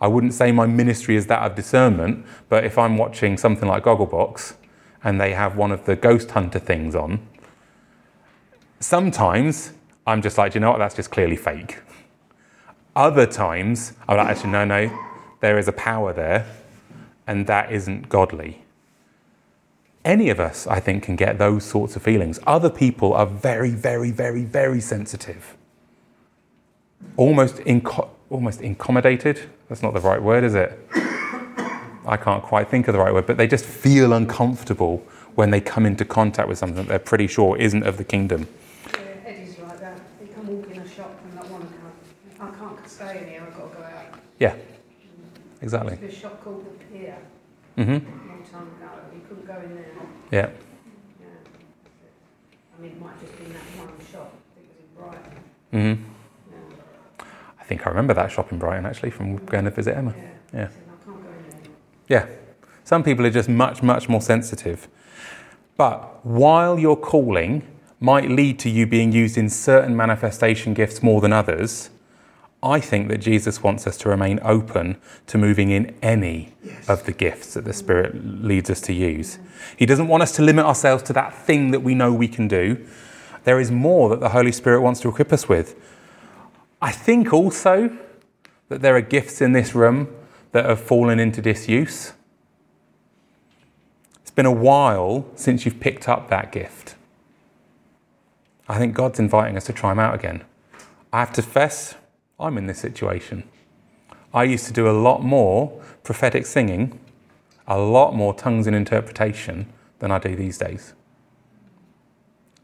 I 0.00 0.06
wouldn't 0.08 0.32
say 0.32 0.52
my 0.52 0.66
ministry 0.66 1.16
is 1.16 1.26
that 1.26 1.42
of 1.42 1.54
discernment, 1.54 2.24
but 2.48 2.64
if 2.64 2.78
I'm 2.78 2.96
watching 2.96 3.36
something 3.36 3.68
like 3.68 3.84
Gogglebox 3.84 4.54
and 5.04 5.20
they 5.20 5.34
have 5.34 5.56
one 5.56 5.70
of 5.70 5.84
the 5.84 5.96
ghost 5.96 6.30
hunter 6.30 6.58
things 6.58 6.94
on, 6.94 7.26
sometimes 8.80 9.74
I'm 10.10 10.22
just 10.22 10.36
like, 10.38 10.54
you 10.54 10.60
know 10.60 10.70
what, 10.70 10.78
that's 10.78 10.96
just 10.96 11.10
clearly 11.10 11.36
fake. 11.36 11.78
Other 12.96 13.26
times, 13.26 13.92
I'm 14.08 14.16
like, 14.16 14.28
actually, 14.28 14.50
no, 14.50 14.64
no, 14.64 14.90
there 15.40 15.58
is 15.58 15.68
a 15.68 15.72
power 15.72 16.12
there, 16.12 16.46
and 17.26 17.46
that 17.46 17.70
isn't 17.70 18.08
godly. 18.08 18.62
Any 20.04 20.30
of 20.30 20.40
us, 20.40 20.66
I 20.66 20.80
think, 20.80 21.04
can 21.04 21.14
get 21.14 21.38
those 21.38 21.64
sorts 21.64 21.94
of 21.94 22.02
feelings. 22.02 22.40
Other 22.46 22.70
people 22.70 23.12
are 23.12 23.26
very, 23.26 23.70
very, 23.70 24.10
very, 24.10 24.44
very 24.44 24.80
sensitive. 24.80 25.56
Almost, 27.16 27.56
inco- 27.58 28.08
almost 28.30 28.60
incommodated. 28.62 29.48
That's 29.68 29.82
not 29.82 29.94
the 29.94 30.00
right 30.00 30.22
word, 30.22 30.42
is 30.42 30.54
it? 30.54 30.78
I 32.06 32.16
can't 32.16 32.42
quite 32.42 32.68
think 32.68 32.88
of 32.88 32.94
the 32.94 32.98
right 32.98 33.12
word, 33.12 33.26
but 33.26 33.36
they 33.36 33.46
just 33.46 33.64
feel 33.64 34.12
uncomfortable 34.12 35.06
when 35.34 35.50
they 35.50 35.60
come 35.60 35.86
into 35.86 36.04
contact 36.04 36.48
with 36.48 36.58
something 36.58 36.76
that 36.76 36.88
they're 36.88 36.98
pretty 36.98 37.26
sure 37.26 37.56
isn't 37.58 37.84
of 37.84 37.96
the 37.98 38.04
kingdom. 38.04 38.48
Yeah, 38.92 39.00
Eddie's 39.26 39.58
like 39.58 39.78
that. 39.80 40.00
He 40.20 40.32
can 40.32 40.46
walk 40.46 40.68
in 40.70 40.80
a 40.80 40.88
shop 40.88 41.14
and 41.24 41.34
not 41.34 41.48
want 41.50 41.68
to 41.68 41.76
come. 41.76 42.48
I 42.48 42.58
can't 42.58 42.88
stay 42.88 43.22
in 43.22 43.28
here, 43.28 43.42
I've 43.46 43.54
got 43.56 43.70
to 43.70 43.76
go 43.76 43.84
out. 43.84 44.18
Yeah, 44.38 44.54
exactly. 45.62 45.94
There's 45.96 46.14
a 46.14 46.16
shop 46.16 46.42
called 46.44 46.64
the 46.64 46.84
Pier, 46.84 47.18
hmm 47.76 47.82
a 47.82 47.92
long 47.92 48.44
time 48.50 48.62
ago. 48.62 48.88
You 49.14 49.20
couldn't 49.28 49.46
go 49.46 49.60
in 49.60 49.74
there. 49.74 49.92
Yeah. 50.30 50.38
Yeah. 50.40 51.26
I 52.78 52.82
mean, 52.82 52.92
it 52.92 53.00
might 53.00 53.20
just 53.20 53.38
be 53.38 53.44
that 53.44 53.60
one 53.78 53.88
shop. 54.10 54.32
I 54.34 54.60
think 54.60 54.68
it 54.70 54.76
was 54.76 55.12
in 55.78 55.80
Brighton. 55.80 55.98
hmm 55.98 56.04
Yeah. 56.50 57.24
I 57.60 57.64
think 57.64 57.86
I 57.86 57.90
remember 57.90 58.14
that 58.14 58.30
shop 58.32 58.52
in 58.52 58.58
Brighton 58.58 58.86
actually 58.86 59.10
from 59.10 59.36
going 59.46 59.64
to 59.64 59.70
visit 59.70 59.96
Emma. 59.96 60.14
Yeah. 60.16 60.24
Yeah. 60.52 60.64
I 60.64 60.66
said, 60.68 60.82
I 60.88 61.04
can't 61.04 61.22
go 61.22 61.28
in 61.30 61.62
there. 62.08 62.26
Yeah. 62.26 62.26
Some 62.84 63.02
people 63.04 63.24
are 63.26 63.30
just 63.30 63.48
much, 63.48 63.82
much 63.82 64.08
more 64.08 64.20
sensitive. 64.20 64.88
But 65.76 66.24
while 66.26 66.78
your 66.78 66.96
calling 66.96 67.62
might 68.00 68.30
lead 68.30 68.58
to 68.60 68.70
you 68.70 68.86
being 68.86 69.12
used 69.12 69.38
in 69.38 69.48
certain 69.48 69.96
manifestation 69.96 70.74
gifts 70.74 71.02
more 71.02 71.20
than 71.20 71.32
others, 71.32 71.90
I 72.62 72.78
think 72.80 73.08
that 73.08 73.18
Jesus 73.18 73.62
wants 73.62 73.86
us 73.86 73.96
to 73.98 74.08
remain 74.10 74.38
open 74.42 74.98
to 75.28 75.38
moving 75.38 75.70
in 75.70 75.94
any 76.02 76.52
of 76.86 77.04
the 77.04 77.12
gifts 77.12 77.54
that 77.54 77.64
the 77.64 77.72
Spirit 77.72 78.44
leads 78.44 78.68
us 78.68 78.82
to 78.82 78.92
use. 78.92 79.38
He 79.76 79.86
doesn't 79.86 80.08
want 80.08 80.22
us 80.22 80.32
to 80.32 80.42
limit 80.42 80.66
ourselves 80.66 81.02
to 81.04 81.14
that 81.14 81.34
thing 81.34 81.70
that 81.70 81.80
we 81.80 81.94
know 81.94 82.12
we 82.12 82.28
can 82.28 82.48
do. 82.48 82.86
There 83.44 83.60
is 83.60 83.70
more 83.70 84.10
that 84.10 84.20
the 84.20 84.30
Holy 84.30 84.52
Spirit 84.52 84.82
wants 84.82 85.00
to 85.00 85.08
equip 85.08 85.32
us 85.32 85.48
with. 85.48 85.74
I 86.82 86.92
think 86.92 87.32
also 87.32 87.96
that 88.68 88.82
there 88.82 88.94
are 88.94 89.00
gifts 89.00 89.40
in 89.40 89.52
this 89.52 89.74
room 89.74 90.14
that 90.52 90.66
have 90.66 90.80
fallen 90.80 91.18
into 91.18 91.40
disuse. 91.40 92.12
It's 94.20 94.30
been 94.30 94.46
a 94.46 94.52
while 94.52 95.26
since 95.34 95.64
you've 95.64 95.80
picked 95.80 96.08
up 96.08 96.28
that 96.28 96.52
gift. 96.52 96.94
I 98.68 98.78
think 98.78 98.94
God's 98.94 99.18
inviting 99.18 99.56
us 99.56 99.64
to 99.64 99.72
try 99.72 99.90
them 99.90 99.98
out 99.98 100.14
again. 100.14 100.44
I 101.12 101.20
have 101.20 101.32
to 101.32 101.42
confess, 101.42 101.96
I'm 102.40 102.56
in 102.58 102.66
this 102.66 102.78
situation. 102.78 103.44
I 104.32 104.44
used 104.44 104.66
to 104.66 104.72
do 104.72 104.88
a 104.88 104.92
lot 104.92 105.22
more 105.22 105.80
prophetic 106.02 106.46
singing, 106.46 106.98
a 107.66 107.78
lot 107.78 108.14
more 108.14 108.32
tongues 108.32 108.66
and 108.66 108.74
interpretation 108.74 109.66
than 109.98 110.10
I 110.10 110.18
do 110.18 110.34
these 110.34 110.58
days. 110.58 110.94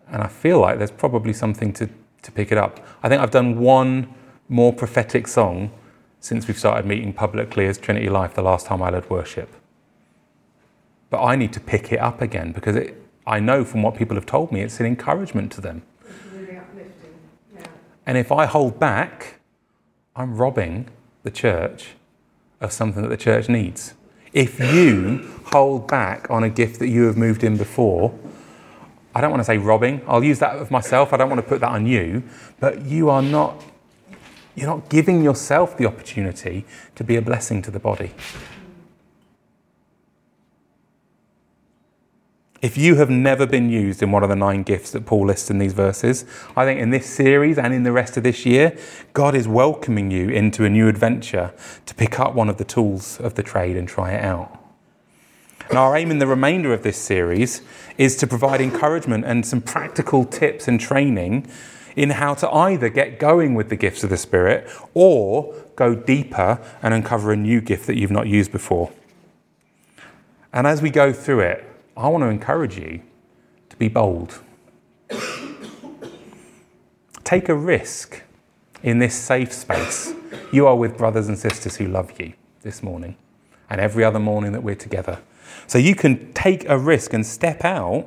And 0.09 0.23
I 0.23 0.29
feel 0.29 0.61
like 0.61 0.79
there's 0.79 0.91
probably 0.91 1.33
something 1.33 1.73
to, 1.75 1.89
to 2.23 2.33
pick 2.33 2.53
it 2.53 2.59
up. 2.59 2.85
I 3.03 3.09
think 3.09 3.21
I've 3.21 3.31
done 3.31 3.59
one 3.59 4.15
more 4.49 4.73
prophetic 4.73 5.27
song 5.27 5.71
since 6.21 6.47
we've 6.47 6.59
started 6.59 6.87
meeting 6.87 7.13
publicly 7.13 7.67
as 7.67 7.79
Trinity 7.79 8.09
Life 8.09 8.35
the 8.35 8.43
last 8.43 8.67
time 8.67 8.83
I 8.83 8.91
led 8.91 9.11
worship. 9.11 9.53
But 11.11 11.23
I 11.23 11.37
need 11.37 11.53
to 11.53 11.61
pick 11.61 11.93
it 11.93 12.01
up 12.01 12.21
again 12.21 12.53
because 12.53 12.77
it, 12.77 13.01
I 13.27 13.41
know 13.41 13.65
from 13.65 13.83
what 13.83 13.97
people 13.97 14.17
have 14.17 14.27
told 14.27 14.53
me 14.53 14.61
it's 14.61 14.81
an 14.81 14.87
encouragement 14.87 15.53
to 15.53 15.61
them. 15.61 15.83
It's 16.01 16.33
really 16.33 16.57
uplifting. 16.57 17.15
Yeah. 17.55 17.67
And 18.07 18.17
if 18.17 18.33
I 18.33 18.47
hold 18.47 18.79
back, 18.79 19.36
I'm 20.19 20.37
robbing 20.37 20.89
the 21.25 21.31
church 21.31 21.89
of 22.61 22.73
something 22.73 23.03
that 23.03 23.09
the 23.09 23.19
church 23.19 23.51
needs. 23.51 23.93
If 24.33 24.59
you 24.59 25.29
hold 25.47 25.89
back 25.89 26.31
on 26.31 26.43
a 26.43 26.49
gift 26.49 26.79
that 26.79 26.89
you 26.89 27.05
have 27.05 27.19
moved 27.19 27.45
in 27.45 27.59
before, 27.59 28.19
I 29.15 29.21
don't 29.21 29.31
want 29.31 29.41
to 29.41 29.45
say 29.45 29.59
robbing, 29.59 30.01
I'll 30.07 30.25
use 30.25 30.39
that 30.39 30.57
of 30.57 30.71
myself, 30.71 31.13
I 31.13 31.19
don't 31.19 31.29
want 31.29 31.43
to 31.43 31.47
put 31.47 31.61
that 31.61 31.71
on 31.71 31.87
you, 31.87 32.23
but 32.61 32.83
you 32.87 33.11
are 33.11 33.23
not 33.23 33.63
you're 34.55 34.67
not 34.67 34.89
giving 34.89 35.23
yourself 35.23 35.77
the 35.77 35.85
opportunity 35.85 36.65
to 36.95 37.05
be 37.05 37.17
a 37.17 37.23
blessing 37.23 37.61
to 37.61 37.71
the 37.71 37.79
body. 37.79 38.13
If 42.63 42.79
you 42.79 42.95
have 42.95 43.11
never 43.11 43.47
been 43.47 43.69
used 43.69 44.03
in 44.03 44.11
one 44.11 44.23
of 44.23 44.31
the 44.31 44.37
nine 44.37 44.63
gifts 44.63 44.91
that 44.93 45.05
Paul 45.05 45.27
lists 45.27 45.51
in 45.51 45.59
these 45.59 45.75
verses, 45.75 46.25
I 46.57 46.65
think 46.65 46.81
in 46.81 46.89
this 46.89 47.07
series 47.07 47.59
and 47.59 47.75
in 47.75 47.83
the 47.83 47.93
rest 47.93 48.17
of 48.17 48.23
this 48.23 48.47
year, 48.47 48.79
God 49.13 49.35
is 49.35 49.47
welcoming 49.47 50.11
you 50.11 50.31
into 50.31 50.65
a 50.65 50.71
new 50.71 50.89
adventure 50.89 51.53
to 51.85 51.95
pick 51.95 52.19
up 52.19 52.35
one 52.35 52.49
of 52.49 52.57
the 52.57 52.65
tools 52.65 53.21
of 53.21 53.35
the 53.35 53.43
trade 53.43 53.77
and 53.77 53.87
try 53.87 54.13
it 54.13 54.25
out. 54.25 54.59
And 55.69 55.77
our 55.77 55.97
aim 55.97 56.11
in 56.11 56.19
the 56.19 56.27
remainder 56.27 56.73
of 56.73 56.83
this 56.83 56.97
series 56.97 57.61
is 57.99 58.17
to 58.17 58.27
provide 58.27 58.63
encouragement 58.63 59.27
and 59.27 59.45
some 59.45 59.61
practical 59.61 60.25
tips 60.25 60.67
and 60.67 60.81
training 60.81 61.51
in 61.95 62.11
how 62.11 62.35
to 62.35 62.49
either 62.51 62.89
get 62.89 63.19
going 63.19 63.55
with 63.55 63.69
the 63.69 63.77
gifts 63.77 64.03
of 64.03 64.09
the 64.09 64.17
Spirit 64.17 64.71
or 64.95 65.55
go 65.75 65.95
deeper 65.95 66.61
and 66.83 66.95
uncover 66.95 67.33
a 67.33 67.37
new 67.37 67.61
gift 67.61 67.87
that 67.87 67.99
you've 67.99 68.11
not 68.11 68.29
used 68.29 68.53
before. 68.53 68.93
And 70.53 70.67
as 70.67 70.81
we 70.81 70.89
go 70.89 71.13
through 71.13 71.41
it, 71.41 71.76
I 71.97 72.09
want 72.09 72.23
to 72.23 72.29
encourage 72.29 72.79
you 72.79 73.01
to 73.71 73.77
be 73.77 73.89
bold. 73.89 74.43
Take 77.25 77.49
a 77.49 77.55
risk 77.55 78.23
in 78.83 78.99
this 78.99 79.15
safe 79.15 79.53
space. 79.53 80.13
You 80.53 80.67
are 80.67 80.77
with 80.77 80.99
brothers 80.99 81.29
and 81.29 81.39
sisters 81.39 81.77
who 81.77 81.89
love 81.89 82.21
you 82.21 82.35
this 82.63 82.83
morning 82.83 83.17
and 83.71 83.81
every 83.81 84.05
other 84.05 84.19
morning 84.21 84.53
that 84.53 84.63
we're 84.63 84.75
together. 84.75 85.21
So 85.67 85.79
you 85.79 85.95
can 85.95 86.33
take 86.35 86.69
a 86.69 86.79
risk 86.79 87.13
and 87.13 87.25
step 87.25 87.65
out 87.65 88.07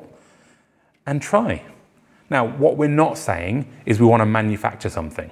and 1.05 1.21
try. 1.21 1.63
Now, 2.29 2.45
what 2.45 2.77
we're 2.77 2.87
not 2.87 3.17
saying 3.17 3.67
is 3.85 3.99
we 3.99 4.05
want 4.05 4.21
to 4.21 4.25
manufacture 4.25 4.89
something. 4.89 5.31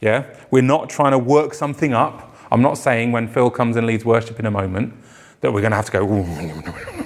Yeah? 0.00 0.26
We're 0.50 0.62
not 0.62 0.90
trying 0.90 1.12
to 1.12 1.18
work 1.18 1.54
something 1.54 1.94
up. 1.94 2.36
I'm 2.52 2.60
not 2.60 2.76
saying 2.76 3.12
when 3.12 3.26
Phil 3.28 3.50
comes 3.50 3.76
and 3.76 3.86
leads 3.86 4.04
worship 4.04 4.38
in 4.38 4.44
a 4.46 4.50
moment 4.50 4.94
that 5.40 5.52
we're 5.52 5.62
going 5.62 5.72
to 5.72 5.76
have 5.76 5.86
to 5.86 5.92
go 5.92 7.00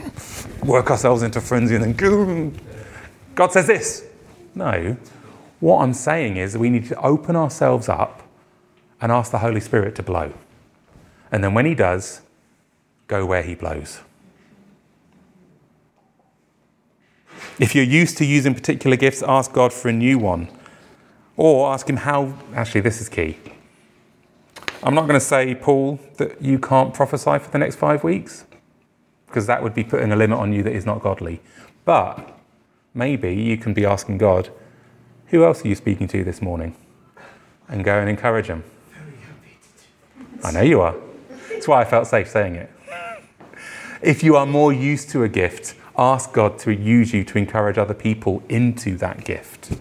work 0.65 0.91
ourselves 0.91 1.23
into 1.23 1.41
frenzy 1.41 1.75
and 1.75 1.85
then 1.85 1.93
go. 1.93 2.53
God 3.35 3.53
says 3.53 3.67
this. 3.67 4.05
No. 4.55 4.97
What 5.61 5.83
I'm 5.83 5.95
saying 5.95 6.37
is 6.37 6.57
we 6.57 6.71
need 6.71 6.87
to 6.87 7.01
open 7.01 7.37
ourselves 7.37 7.89
up 7.89 8.23
and 9.01 9.13
ask 9.13 9.31
the 9.31 9.39
Holy 9.39 9.61
Spirit 9.61 9.95
to 9.97 10.03
blow. 10.03 10.33
And 11.31 11.43
then 11.43 11.55
when 11.55 11.67
He 11.67 11.75
does, 11.75 12.23
go 13.07 13.27
where 13.27 13.43
He 13.43 13.55
blows. 13.55 14.01
If 17.59 17.75
you're 17.75 17.85
used 17.85 18.17
to 18.19 18.25
using 18.25 18.55
particular 18.55 18.97
gifts, 18.97 19.23
ask 19.23 19.53
God 19.53 19.73
for 19.73 19.89
a 19.89 19.93
new 19.93 20.19
one. 20.19 20.49
Or 21.37 21.73
ask 21.73 21.89
Him 21.89 21.97
how. 21.97 22.35
Actually, 22.55 22.83
this 22.83 23.01
is 23.01 23.09
key. 23.09 23.37
I'm 24.83 24.95
not 24.95 25.03
going 25.03 25.15
to 25.19 25.25
say, 25.25 25.55
Paul, 25.55 25.99
that 26.19 26.41
you 26.41 26.59
can't 26.59 26.95
prophesy 26.95 27.39
for 27.39 27.51
the 27.51 27.59
next 27.59 27.77
five 27.77 28.05
weeks, 28.05 28.45
because 29.29 29.47
that 29.47 29.63
would 29.63 29.75
be 29.75 29.85
putting 29.85 30.11
a 30.11 30.17
limit 30.17 30.39
on 30.39 30.53
you 30.53 30.63
that 30.63 30.73
is 30.73 30.85
not 30.85 31.01
godly. 31.01 31.41
But 31.85 32.39
maybe 32.95 33.35
you 33.35 33.57
can 33.57 33.75
be 33.75 33.85
asking 33.85 34.19
God, 34.19 34.51
who 35.27 35.45
else 35.45 35.65
are 35.65 35.69
you 35.69 35.75
speaking 35.75 36.09
to 36.09 36.25
this 36.25 36.43
morning? 36.43 36.75
And 37.69 37.85
go 37.85 37.99
and 37.99 38.09
encourage 38.09 38.49
them. 38.49 38.65
I 40.43 40.51
know 40.53 40.63
you 40.63 40.81
are. 40.81 40.97
That's 41.51 41.69
why 41.69 41.83
I 41.83 41.85
felt 41.85 42.07
safe 42.07 42.29
saying 42.29 42.57
it. 42.57 42.71
If 44.01 44.23
you 44.23 44.37
are 44.37 44.47
more 44.47 44.73
used 44.73 45.11
to 45.11 45.23
a 45.25 45.29
gift, 45.29 45.75
ask 45.97 46.33
God 46.33 46.59
to 46.61 46.73
use 46.73 47.13
you 47.13 47.25
to 47.25 47.39
encourage 47.39 47.77
other 47.77 47.95
people 47.95 48.43
into 48.49 48.97
that 48.99 49.25
gift 49.25 49.77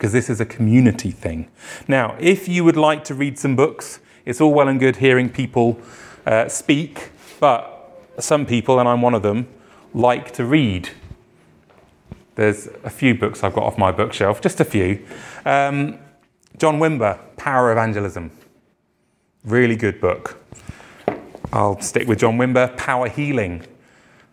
because 0.00 0.14
this 0.14 0.30
is 0.30 0.40
a 0.40 0.46
community 0.46 1.10
thing. 1.10 1.46
Now, 1.86 2.16
if 2.18 2.48
you 2.48 2.64
would 2.64 2.78
like 2.78 3.04
to 3.04 3.14
read 3.14 3.38
some 3.38 3.54
books, 3.54 4.00
it's 4.24 4.40
all 4.40 4.54
well 4.54 4.66
and 4.66 4.80
good 4.80 4.96
hearing 4.96 5.28
people 5.28 5.78
uh, 6.24 6.48
speak, 6.48 7.10
but 7.38 7.79
some 8.18 8.46
people, 8.46 8.78
and 8.78 8.88
I'm 8.88 9.02
one 9.02 9.14
of 9.14 9.22
them, 9.22 9.48
like 9.94 10.32
to 10.32 10.44
read. 10.44 10.90
There's 12.34 12.68
a 12.84 12.90
few 12.90 13.14
books 13.14 13.44
I've 13.44 13.54
got 13.54 13.64
off 13.64 13.78
my 13.78 13.92
bookshelf, 13.92 14.40
just 14.40 14.60
a 14.60 14.64
few. 14.64 15.04
Um, 15.44 15.98
John 16.58 16.78
Wimber, 16.78 17.18
Power 17.36 17.72
Evangelism. 17.72 18.30
Really 19.44 19.76
good 19.76 20.00
book. 20.00 20.42
I'll 21.52 21.80
stick 21.80 22.06
with 22.06 22.20
John 22.20 22.38
Wimber, 22.38 22.76
Power 22.76 23.08
Healing. 23.08 23.66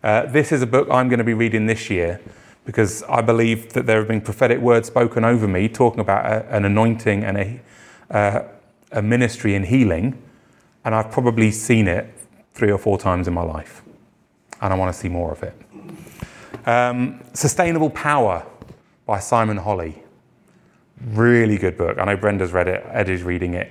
Uh, 0.02 0.26
this 0.26 0.52
is 0.52 0.62
a 0.62 0.66
book 0.66 0.88
I'm 0.90 1.08
going 1.08 1.18
to 1.18 1.24
be 1.24 1.34
reading 1.34 1.66
this 1.66 1.90
year 1.90 2.20
because 2.64 3.02
I 3.04 3.22
believe 3.22 3.72
that 3.72 3.86
there 3.86 3.98
have 3.98 4.08
been 4.08 4.20
prophetic 4.20 4.60
words 4.60 4.86
spoken 4.86 5.24
over 5.24 5.48
me 5.48 5.68
talking 5.68 6.00
about 6.00 6.26
a, 6.26 6.54
an 6.54 6.64
anointing 6.64 7.24
and 7.24 7.38
a, 7.38 7.60
uh, 8.10 8.42
a 8.92 9.02
ministry 9.02 9.54
in 9.54 9.64
healing, 9.64 10.22
and 10.84 10.94
I've 10.94 11.10
probably 11.10 11.50
seen 11.50 11.88
it 11.88 12.12
three 12.58 12.72
or 12.72 12.78
four 12.78 12.98
times 12.98 13.28
in 13.28 13.32
my 13.32 13.42
life, 13.42 13.82
and 14.60 14.74
I 14.74 14.76
want 14.76 14.92
to 14.92 14.98
see 14.98 15.08
more 15.08 15.30
of 15.30 15.44
it. 15.44 15.54
Um, 16.66 17.22
Sustainable 17.32 17.88
Power 17.90 18.44
by 19.06 19.20
Simon 19.20 19.58
Holley. 19.58 20.02
Really 21.00 21.56
good 21.56 21.78
book. 21.78 21.98
I 21.98 22.04
know 22.04 22.16
Brenda's 22.16 22.52
read 22.52 22.66
it, 22.66 22.84
Ed 22.90 23.08
is 23.08 23.22
reading 23.22 23.54
it. 23.54 23.70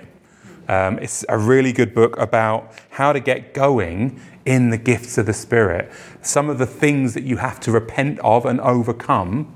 Um, 0.70 1.00
it's 1.00 1.26
a 1.28 1.38
really 1.38 1.74
good 1.74 1.94
book 1.94 2.18
about 2.18 2.74
how 2.90 3.12
to 3.12 3.20
get 3.20 3.54
going 3.54 4.22
in 4.46 4.70
the 4.70 4.78
gifts 4.78 5.18
of 5.18 5.26
the 5.26 5.34
Spirit. 5.34 5.92
Some 6.22 6.50
of 6.50 6.58
the 6.58 6.66
things 6.66 7.14
that 7.14 7.24
you 7.24 7.38
have 7.38 7.60
to 7.62 7.72
repent 7.72 8.20
of 8.20 8.46
and 8.46 8.62
overcome, 8.62 9.54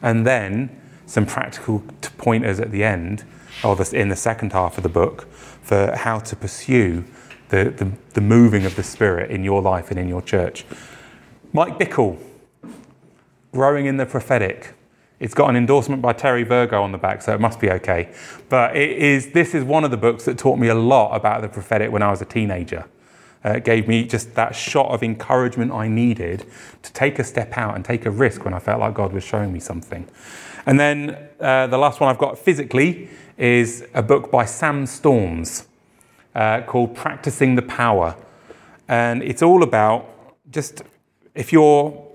and 0.00 0.26
then 0.26 0.74
some 1.04 1.26
practical 1.26 1.82
pointers 2.16 2.58
at 2.58 2.72
the 2.72 2.82
end, 2.82 3.24
or 3.62 3.76
in 3.92 4.08
the 4.08 4.16
second 4.16 4.54
half 4.54 4.78
of 4.78 4.82
the 4.82 4.88
book, 4.88 5.30
for 5.30 5.94
how 5.94 6.18
to 6.20 6.34
pursue 6.34 7.04
the, 7.50 7.70
the, 7.76 7.92
the 8.14 8.20
moving 8.20 8.64
of 8.64 8.76
the 8.76 8.82
Spirit 8.82 9.30
in 9.30 9.44
your 9.44 9.62
life 9.62 9.90
and 9.90 9.98
in 9.98 10.08
your 10.08 10.22
church. 10.22 10.64
Mike 11.52 11.78
Bickle, 11.78 12.18
Growing 13.52 13.86
in 13.86 13.96
the 13.96 14.06
Prophetic. 14.06 14.74
It's 15.18 15.34
got 15.34 15.50
an 15.50 15.56
endorsement 15.56 16.00
by 16.00 16.12
Terry 16.14 16.44
Virgo 16.44 16.82
on 16.82 16.92
the 16.92 16.98
back, 16.98 17.20
so 17.20 17.34
it 17.34 17.40
must 17.40 17.60
be 17.60 17.70
okay. 17.70 18.14
But 18.48 18.76
it 18.76 18.96
is, 18.96 19.32
this 19.32 19.54
is 19.54 19.64
one 19.64 19.84
of 19.84 19.90
the 19.90 19.96
books 19.96 20.24
that 20.24 20.38
taught 20.38 20.58
me 20.58 20.68
a 20.68 20.74
lot 20.74 21.14
about 21.14 21.42
the 21.42 21.48
prophetic 21.48 21.92
when 21.92 22.02
I 22.02 22.10
was 22.10 22.22
a 22.22 22.24
teenager 22.24 22.86
uh, 23.44 23.58
gave 23.58 23.88
me 23.88 24.04
just 24.04 24.34
that 24.34 24.54
shot 24.54 24.90
of 24.90 25.02
encouragement 25.02 25.72
I 25.72 25.88
needed 25.88 26.46
to 26.82 26.92
take 26.92 27.18
a 27.18 27.24
step 27.24 27.56
out 27.56 27.74
and 27.74 27.84
take 27.84 28.06
a 28.06 28.10
risk 28.10 28.44
when 28.44 28.54
I 28.54 28.58
felt 28.58 28.80
like 28.80 28.94
God 28.94 29.12
was 29.12 29.24
showing 29.24 29.52
me 29.52 29.60
something. 29.60 30.08
And 30.66 30.78
then 30.78 31.16
uh, 31.40 31.66
the 31.66 31.78
last 31.78 32.00
one 32.00 32.10
I've 32.10 32.18
got 32.18 32.38
physically 32.38 33.08
is 33.38 33.86
a 33.94 34.02
book 34.02 34.30
by 34.30 34.44
Sam 34.44 34.86
Storms 34.86 35.66
uh, 36.34 36.62
called 36.62 36.94
Practicing 36.94 37.54
the 37.56 37.62
Power. 37.62 38.16
And 38.88 39.22
it's 39.22 39.42
all 39.42 39.62
about 39.62 40.08
just 40.50 40.82
if 41.34 41.52
you're 41.52 42.06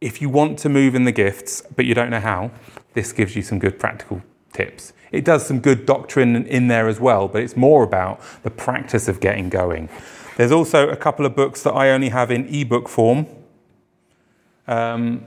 if 0.00 0.20
you 0.20 0.28
want 0.28 0.58
to 0.58 0.68
move 0.68 0.94
in 0.94 1.04
the 1.04 1.12
gifts 1.12 1.62
but 1.74 1.84
you 1.84 1.94
don't 1.94 2.10
know 2.10 2.20
how, 2.20 2.50
this 2.94 3.12
gives 3.12 3.34
you 3.34 3.42
some 3.42 3.58
good 3.58 3.78
practical 3.78 4.22
tips. 4.52 4.92
It 5.12 5.24
does 5.24 5.46
some 5.46 5.60
good 5.60 5.86
doctrine 5.86 6.46
in 6.46 6.68
there 6.68 6.88
as 6.88 7.00
well, 7.00 7.28
but 7.28 7.42
it's 7.42 7.56
more 7.56 7.82
about 7.82 8.20
the 8.42 8.50
practice 8.50 9.08
of 9.08 9.20
getting 9.20 9.48
going. 9.48 9.88
There's 10.36 10.52
also 10.52 10.88
a 10.88 10.96
couple 10.96 11.24
of 11.24 11.34
books 11.34 11.62
that 11.62 11.72
I 11.72 11.90
only 11.90 12.10
have 12.10 12.30
in 12.30 12.46
ebook 12.54 12.88
form. 12.88 13.26
Um, 14.66 15.24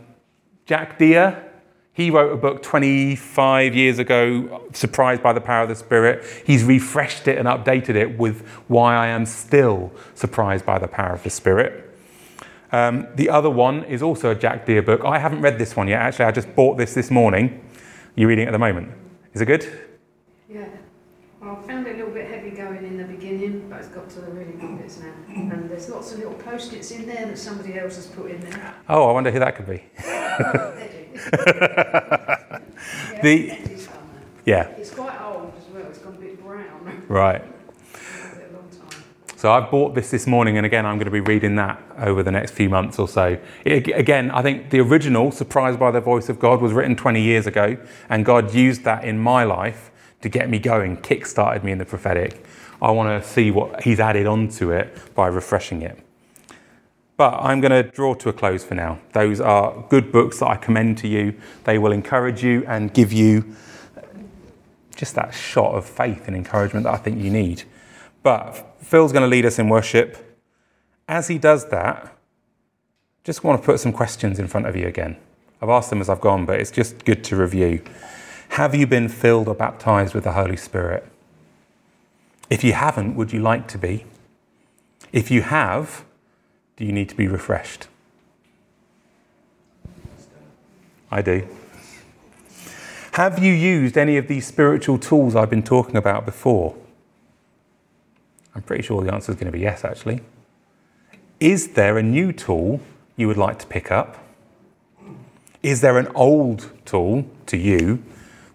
Jack 0.65 0.99
Deere, 0.99 1.48
he 1.99 2.09
wrote 2.09 2.31
a 2.31 2.37
book 2.37 2.63
25 2.63 3.75
years 3.75 3.99
ago, 3.99 4.63
Surprised 4.71 5.21
by 5.21 5.33
the 5.33 5.41
Power 5.41 5.63
of 5.63 5.69
the 5.69 5.75
Spirit. 5.75 6.23
He's 6.45 6.63
refreshed 6.63 7.27
it 7.27 7.37
and 7.37 7.45
updated 7.45 7.95
it 7.95 8.17
with 8.17 8.47
Why 8.69 8.95
I 8.95 9.07
Am 9.07 9.25
Still 9.25 9.91
Surprised 10.15 10.65
by 10.65 10.79
the 10.79 10.87
Power 10.87 11.13
of 11.13 11.23
the 11.23 11.29
Spirit. 11.29 11.93
Um, 12.71 13.05
the 13.15 13.29
other 13.29 13.49
one 13.49 13.83
is 13.83 14.01
also 14.01 14.31
a 14.31 14.35
Jack 14.35 14.65
Deere 14.65 14.81
book. 14.81 15.01
I 15.03 15.19
haven't 15.19 15.41
read 15.41 15.59
this 15.59 15.75
one 15.75 15.89
yet. 15.89 16.01
Actually, 16.01 16.25
I 16.25 16.31
just 16.31 16.55
bought 16.55 16.77
this 16.77 16.93
this 16.93 17.11
morning. 17.11 17.69
You're 18.15 18.29
reading 18.29 18.45
it 18.45 18.47
at 18.47 18.53
the 18.53 18.59
moment. 18.59 18.93
Is 19.33 19.41
it 19.41 19.47
good? 19.47 19.67
Yeah. 20.49 20.69
Well, 21.41 21.59
I 21.61 21.67
found 21.67 21.85
it 21.85 21.95
a 21.95 21.97
little 21.97 22.13
bit 22.13 22.29
heavy 22.29 22.51
going 22.51 22.77
in 22.77 22.97
the 22.97 23.03
beginning, 23.03 23.69
but 23.69 23.79
it's 23.79 23.89
got 23.89 24.09
to 24.11 24.21
the 24.21 24.31
really 24.31 24.53
good 24.53 24.77
bits 24.77 24.99
now. 24.99 25.13
And 25.27 25.69
there's 25.69 25.89
lots 25.89 26.13
of 26.13 26.19
little 26.19 26.33
post-its 26.35 26.91
in 26.91 27.07
there 27.07 27.25
that 27.25 27.37
somebody 27.37 27.77
else 27.77 27.97
has 27.97 28.07
put 28.07 28.31
in 28.31 28.39
there. 28.39 28.75
Oh, 28.87 29.09
I 29.09 29.11
wonder 29.11 29.31
who 29.31 29.39
that 29.39 29.57
could 29.57 29.67
be. 29.67 29.83
yeah, 31.33 33.21
The- 33.21 33.51
it's. 33.51 33.87
Yeah, 34.45 34.63
It's 34.69 34.91
quite 34.91 35.19
old 35.21 35.53
as 35.59 35.67
well. 35.73 35.85
It's 35.89 35.99
gone 35.99 36.15
a 36.15 36.19
bit 36.19 36.41
brown. 36.43 37.03
right. 37.07 37.43
It's 37.93 38.35
been 38.35 38.49
a 38.49 38.57
long 38.57 38.69
time. 38.69 39.03
So 39.35 39.51
I 39.51 39.59
bought 39.59 39.93
this 39.93 40.09
this 40.09 40.25
morning, 40.25 40.57
and 40.57 40.65
again, 40.65 40.85
I'm 40.87 40.95
going 40.95 41.05
to 41.05 41.11
be 41.11 41.19
reading 41.19 41.55
that 41.57 41.79
over 41.99 42.23
the 42.23 42.31
next 42.31 42.51
few 42.51 42.67
months 42.69 42.97
or 42.97 43.07
so. 43.07 43.37
It, 43.63 43.87
again, 43.89 44.31
I 44.31 44.41
think 44.41 44.71
the 44.71 44.79
original, 44.79 45.31
Surprised 45.31 45.79
by 45.79 45.91
the 45.91 46.01
Voice 46.01 46.29
of 46.29 46.39
God, 46.39 46.61
was 46.61 46.73
written 46.73 46.95
20 46.95 47.21
years 47.21 47.45
ago, 47.45 47.77
and 48.09 48.25
God 48.25 48.53
used 48.55 48.83
that 48.85 49.03
in 49.03 49.19
my 49.19 49.43
life 49.43 49.91
to 50.21 50.29
get 50.29 50.49
me 50.49 50.57
going, 50.57 50.97
kick 50.97 51.25
started 51.27 51.63
me 51.63 51.71
in 51.71 51.77
the 51.77 51.85
prophetic. 51.85 52.43
I 52.81 52.91
want 52.91 53.21
to 53.21 53.29
see 53.29 53.51
what 53.51 53.83
He's 53.83 53.99
added 53.99 54.25
onto 54.25 54.71
it 54.71 55.13
by 55.13 55.27
refreshing 55.27 55.81
it. 55.83 55.99
But 57.19 57.33
I'm 57.41 57.59
going 57.59 57.73
to 57.73 57.83
draw 57.83 58.13
to 58.13 58.29
a 58.29 58.33
close 58.33 58.63
for 58.63 58.75
now. 58.75 58.97
Those 59.11 59.41
are 59.41 59.83
good 59.89 60.09
books 60.09 60.39
that 60.39 60.47
I 60.47 60.55
commend 60.55 60.99
to 60.99 61.07
you. 61.09 61.33
They 61.65 61.77
will 61.77 61.91
encourage 61.91 62.45
you 62.45 62.63
and 62.65 62.93
give 62.93 63.11
you 63.11 63.57
just 64.95 65.15
that 65.15 65.33
shot 65.33 65.75
of 65.75 65.85
faith 65.85 66.27
and 66.27 66.33
encouragement 66.33 66.85
that 66.85 66.93
I 66.93 66.95
think 66.95 67.21
you 67.21 67.29
need. 67.29 67.63
But 68.23 68.53
Phil's 68.81 69.11
going 69.11 69.23
to 69.23 69.27
lead 69.27 69.45
us 69.45 69.59
in 69.59 69.67
worship. 69.67 70.39
as 71.09 71.27
he 71.27 71.37
does 71.37 71.67
that, 71.71 72.17
just 73.25 73.43
want 73.43 73.61
to 73.61 73.65
put 73.65 73.81
some 73.81 73.91
questions 73.91 74.39
in 74.39 74.47
front 74.47 74.67
of 74.67 74.77
you 74.77 74.87
again. 74.87 75.17
I've 75.61 75.67
asked 75.67 75.89
them 75.89 75.99
as 75.99 76.07
I've 76.07 76.21
gone, 76.21 76.45
but 76.45 76.61
it's 76.61 76.71
just 76.71 77.03
good 77.03 77.21
to 77.25 77.35
review. 77.35 77.83
Have 78.51 78.73
you 78.73 78.87
been 78.87 79.09
filled 79.09 79.49
or 79.49 79.55
baptized 79.55 80.13
with 80.15 80.23
the 80.23 80.31
Holy 80.31 80.55
Spirit? 80.55 81.05
If 82.49 82.63
you 82.63 82.71
haven't, 82.71 83.17
would 83.17 83.33
you 83.33 83.41
like 83.41 83.67
to 83.67 83.77
be? 83.77 84.05
If 85.11 85.29
you 85.29 85.41
have, 85.41 86.05
do 86.79 86.85
you 86.85 86.93
need 86.93 87.09
to 87.09 87.15
be 87.15 87.27
refreshed? 87.27 87.87
I 91.11 91.21
do. 91.21 91.45
Have 93.11 93.43
you 93.43 93.51
used 93.51 93.97
any 93.97 94.15
of 94.15 94.29
these 94.29 94.47
spiritual 94.47 94.97
tools 94.97 95.35
I've 95.35 95.49
been 95.49 95.61
talking 95.61 95.97
about 95.97 96.25
before? 96.25 96.77
I'm 98.55 98.61
pretty 98.61 98.81
sure 98.81 99.03
the 99.03 99.13
answer 99.13 99.33
is 99.33 99.35
going 99.35 99.51
to 99.51 99.51
be 99.51 99.59
yes, 99.59 99.83
actually. 99.83 100.21
Is 101.41 101.73
there 101.73 101.97
a 101.97 102.03
new 102.03 102.31
tool 102.31 102.79
you 103.17 103.27
would 103.27 103.37
like 103.37 103.59
to 103.59 103.67
pick 103.67 103.91
up? 103.91 104.17
Is 105.61 105.81
there 105.81 105.97
an 105.97 106.07
old 106.15 106.71
tool 106.85 107.25
to 107.47 107.57
you 107.57 108.01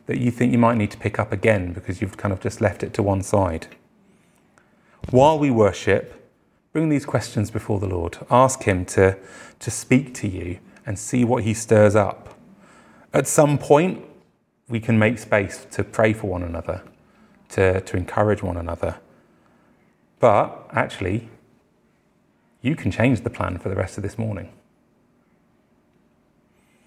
that 0.07 0.17
you 0.17 0.31
think 0.31 0.51
you 0.51 0.59
might 0.59 0.79
need 0.79 0.91
to 0.93 0.99
pick 0.99 1.19
up 1.19 1.31
again 1.31 1.75
because 1.75 2.01
you've 2.01 2.17
kind 2.17 2.33
of 2.33 2.41
just 2.41 2.63
left 2.63 2.83
it 2.83 2.95
to 2.95 3.03
one 3.03 3.23
side? 3.23 3.67
While 5.11 5.39
we 5.39 5.51
worship, 5.51 6.24
bring 6.75 6.89
these 6.89 7.07
questions 7.07 7.53
before 7.53 7.79
the 7.79 7.87
Lord. 7.87 8.19
Ask 8.33 8.65
Him 8.65 8.85
to, 8.87 9.17
to 9.61 9.71
speak 9.71 10.13
to 10.15 10.29
you 10.29 10.59
and 10.85 10.99
see 10.99 11.25
what 11.25 11.45
He 11.45 11.55
stirs 11.55 11.95
up. 11.95 12.37
At 13.13 13.29
some 13.29 13.59
point, 13.59 14.05
we 14.69 14.81
can 14.81 14.99
make 14.99 15.21
space 15.21 15.67
to 15.71 15.85
pray 15.85 16.13
for 16.13 16.27
one 16.27 16.43
another, 16.43 16.83
to, 17.51 17.81
to 17.81 17.97
encourage 17.97 18.43
one 18.43 18.57
another. 18.57 18.97
But 20.19 20.69
actually, 20.73 21.29
you 22.61 22.75
can 22.75 22.91
change 22.91 23.21
the 23.21 23.31
plan 23.31 23.59
for 23.59 23.69
the 23.69 23.77
rest 23.77 23.97
of 23.97 24.03
this 24.03 24.19
morning. 24.19 24.53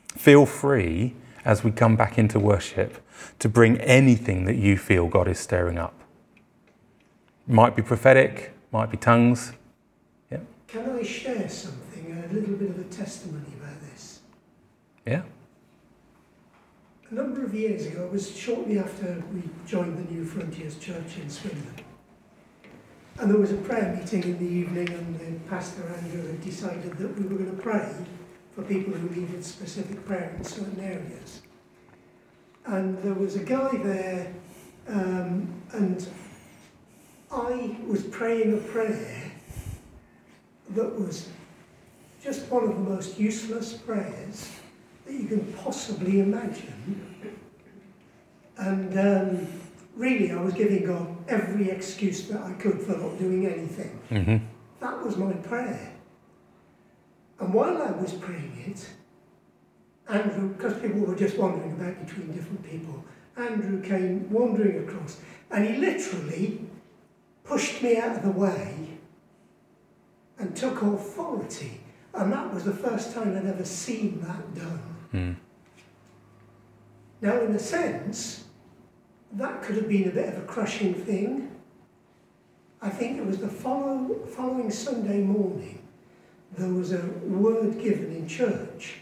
Feel 0.10 0.46
free 0.46 1.16
as 1.46 1.64
we 1.64 1.72
come 1.72 1.96
back 1.96 2.18
into 2.18 2.40
worship 2.40 3.02
to 3.40 3.48
bring 3.48 3.80
anything 3.80 4.44
that 4.46 4.58
you 4.58 4.78
feel 4.78 5.08
God 5.08 5.30
is 5.30 5.40
stirring 5.40 5.78
up. 5.78 5.94
Might 7.48 7.74
be 7.74 7.82
prophetic, 7.82 8.52
might 8.74 8.92
be 8.92 8.98
tongues. 8.98 9.54
Can 10.68 10.90
I 10.90 11.02
share 11.02 11.48
something, 11.48 12.12
a 12.30 12.34
little 12.34 12.56
bit 12.56 12.70
of 12.70 12.80
a 12.80 12.84
testimony 12.84 13.54
about 13.58 13.80
this? 13.82 14.20
Yeah. 15.06 15.22
A 17.10 17.14
number 17.16 17.46
of 17.46 17.54
years 17.54 17.86
ago, 17.86 18.04
it 18.04 18.12
was 18.12 18.38
shortly 18.38 18.78
after 18.78 19.24
we 19.34 19.44
joined 19.66 19.98
the 19.98 20.14
New 20.14 20.26
Frontiers 20.26 20.78
Church 20.78 21.18
in 21.22 21.30
Swindon. 21.30 21.74
And 23.18 23.32
there 23.32 23.40
was 23.40 23.54
a 23.54 23.58
prayer 23.58 23.96
meeting 23.98 24.24
in 24.24 24.38
the 24.40 24.46
evening, 24.46 24.90
and 24.90 25.18
the 25.18 25.40
pastor 25.50 25.84
Andrew 25.88 26.28
had 26.28 26.42
decided 26.42 26.98
that 26.98 27.18
we 27.18 27.26
were 27.26 27.38
going 27.38 27.56
to 27.56 27.62
pray 27.62 27.90
for 28.54 28.62
people 28.64 28.94
who 28.94 29.10
needed 29.22 29.46
specific 29.46 30.06
prayer 30.06 30.36
in 30.38 30.44
certain 30.44 30.82
areas. 30.82 31.42
And 32.66 32.98
there 33.04 33.14
was 33.14 33.38
a 33.38 33.44
guy 33.44 33.70
there, 33.78 34.34
um, 34.90 35.62
and 35.72 36.06
I 37.32 37.78
was 37.88 38.04
praying 38.04 38.54
a 38.54 38.58
prayer 38.58 39.27
that 40.72 41.00
was 41.00 41.30
just 42.24 42.50
one 42.52 42.64
of 42.64 42.70
the 42.70 42.90
most 42.90 43.20
useless 43.20 43.74
prayers 43.74 44.50
that 45.06 45.14
you 45.14 45.28
can 45.28 45.54
possibly 45.54 46.20
imagine. 46.20 47.38
And 48.58 49.00
um, 49.00 49.48
really, 49.96 50.32
I 50.32 50.42
was 50.42 50.54
giving 50.54 50.86
God 50.86 51.16
every 51.28 51.70
excuse 51.70 52.28
that 52.28 52.42
I 52.42 52.54
could 52.54 52.82
for 52.82 52.98
not 52.98 53.18
doing 53.18 53.46
anything. 53.46 54.00
Mm-hmm. 54.10 54.46
That 54.80 55.04
was 55.04 55.16
my 55.18 55.34
prayer. 55.34 55.94
And 57.40 57.54
while 57.54 57.82
I 57.82 57.92
was 57.92 58.14
praying 58.14 58.64
it, 58.68 58.90
Andrew, 60.10 60.50
because 60.50 60.80
people 60.82 61.02
were 61.02 61.16
just 61.16 61.38
wandering 61.38 61.74
about 61.74 62.06
between 62.06 62.32
different 62.32 62.64
people, 62.64 63.04
Andrew 63.36 63.82
came 63.82 64.30
wandering 64.32 64.88
across 64.88 65.20
and 65.52 65.68
he 65.68 65.78
literally 65.78 66.62
pushed 67.44 67.82
me 67.82 67.98
out 67.98 68.18
of 68.18 68.24
the 68.24 68.32
way 68.32 68.97
and 70.40 70.56
took 70.56 70.82
authority. 70.82 71.82
And 72.14 72.32
that 72.32 72.54
was 72.54 72.64
the 72.64 72.74
first 72.74 73.14
time 73.14 73.36
I'd 73.36 73.46
ever 73.46 73.66
seen 73.66 74.22
that 74.22 74.56
done. 74.56 74.84
Mm. 75.14 75.36
Now, 77.22 77.40
in 77.42 77.52
a 77.54 77.60
sense, 77.60 78.46
that 79.34 79.62
could 79.62 79.76
have 79.76 79.88
been 79.88 80.08
a 80.08 80.12
bit 80.12 80.34
of 80.34 80.44
a 80.44 80.46
crushing 80.46 80.94
thing. 80.94 81.52
I 82.82 82.90
think 82.90 83.18
it 83.18 83.26
was 83.26 83.40
the 83.40 83.48
follow, 83.48 84.26
following 84.28 84.70
Sunday 84.70 85.22
morning, 85.22 85.78
there 86.56 86.70
was 86.70 86.94
a 86.94 87.02
word 87.26 87.80
given 87.82 88.16
in 88.16 88.28
church 88.28 88.96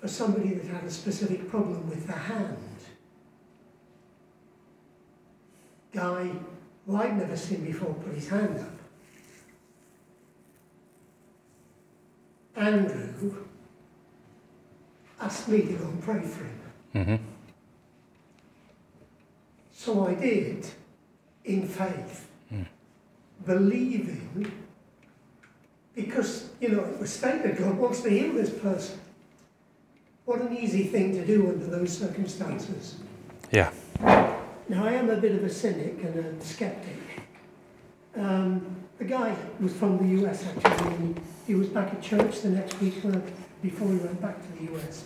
for 0.00 0.08
somebody 0.08 0.54
that 0.54 0.66
had 0.66 0.84
a 0.84 0.90
specific 0.90 1.48
problem 1.48 1.88
with 1.88 2.06
the 2.06 2.12
hand. 2.12 2.56
Guy, 5.92 6.30
who 6.86 6.96
I'd 6.96 7.18
never 7.18 7.36
seen 7.36 7.64
before, 7.64 7.94
put 7.94 8.14
his 8.14 8.28
hand 8.28 8.58
up. 8.60 8.77
Andrew 12.58 13.34
asked 15.20 15.48
me 15.48 15.62
to 15.62 15.72
go 15.72 15.84
and 15.84 16.02
pray 16.02 16.20
for 16.20 16.44
him. 16.44 16.60
Mm-hmm. 16.94 17.16
So 19.72 20.06
I 20.08 20.14
did, 20.14 20.66
in 21.44 21.66
faith, 21.68 22.26
Mm. 22.52 22.66
believing, 23.44 24.50
because, 25.94 26.48
you 26.60 26.70
know, 26.70 26.82
it 26.84 26.98
was 26.98 27.12
stated 27.12 27.58
God 27.58 27.76
wants 27.76 28.00
to 28.00 28.08
heal 28.10 28.32
this 28.32 28.50
person. 28.50 28.98
What 30.24 30.40
an 30.40 30.56
easy 30.56 30.84
thing 30.84 31.12
to 31.12 31.26
do 31.26 31.48
under 31.48 31.66
those 31.66 31.96
circumstances. 31.96 32.96
Yeah. 33.50 33.70
Now, 34.00 34.84
I 34.86 34.92
am 34.92 35.10
a 35.10 35.16
bit 35.16 35.32
of 35.32 35.44
a 35.44 35.50
cynic 35.50 36.02
and 36.02 36.16
a 36.16 36.44
skeptic. 36.44 36.96
Um, 38.16 38.76
the 38.98 39.04
guy 39.04 39.34
was 39.60 39.72
from 39.72 39.96
the 39.98 40.22
US 40.22 40.44
actually, 40.46 40.94
and 40.94 41.20
he 41.46 41.54
was 41.54 41.68
back 41.68 41.92
at 41.94 42.02
church 42.02 42.40
the 42.40 42.50
next 42.50 42.80
week 42.80 42.94
before 43.62 43.88
he 43.88 43.96
went 43.96 44.20
back 44.20 44.36
to 44.42 44.52
the 44.58 44.74
US. 44.74 45.04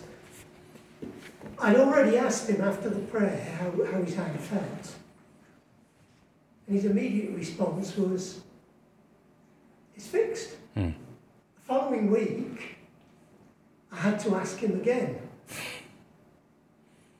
I'd 1.59 1.75
already 1.75 2.17
asked 2.17 2.49
him 2.49 2.61
after 2.61 2.89
the 2.89 2.99
prayer 2.99 3.55
how, 3.59 3.71
how 3.85 4.01
his 4.01 4.15
hand 4.15 4.39
felt. 4.39 4.95
And 6.67 6.75
his 6.75 6.85
immediate 6.85 7.35
response 7.35 7.95
was, 7.95 8.41
It's 9.95 10.07
fixed. 10.07 10.55
Mm. 10.75 10.93
The 11.55 11.61
following 11.61 12.09
week, 12.09 12.77
I 13.91 13.97
had 13.97 14.19
to 14.21 14.35
ask 14.35 14.57
him 14.57 14.79
again. 14.79 15.19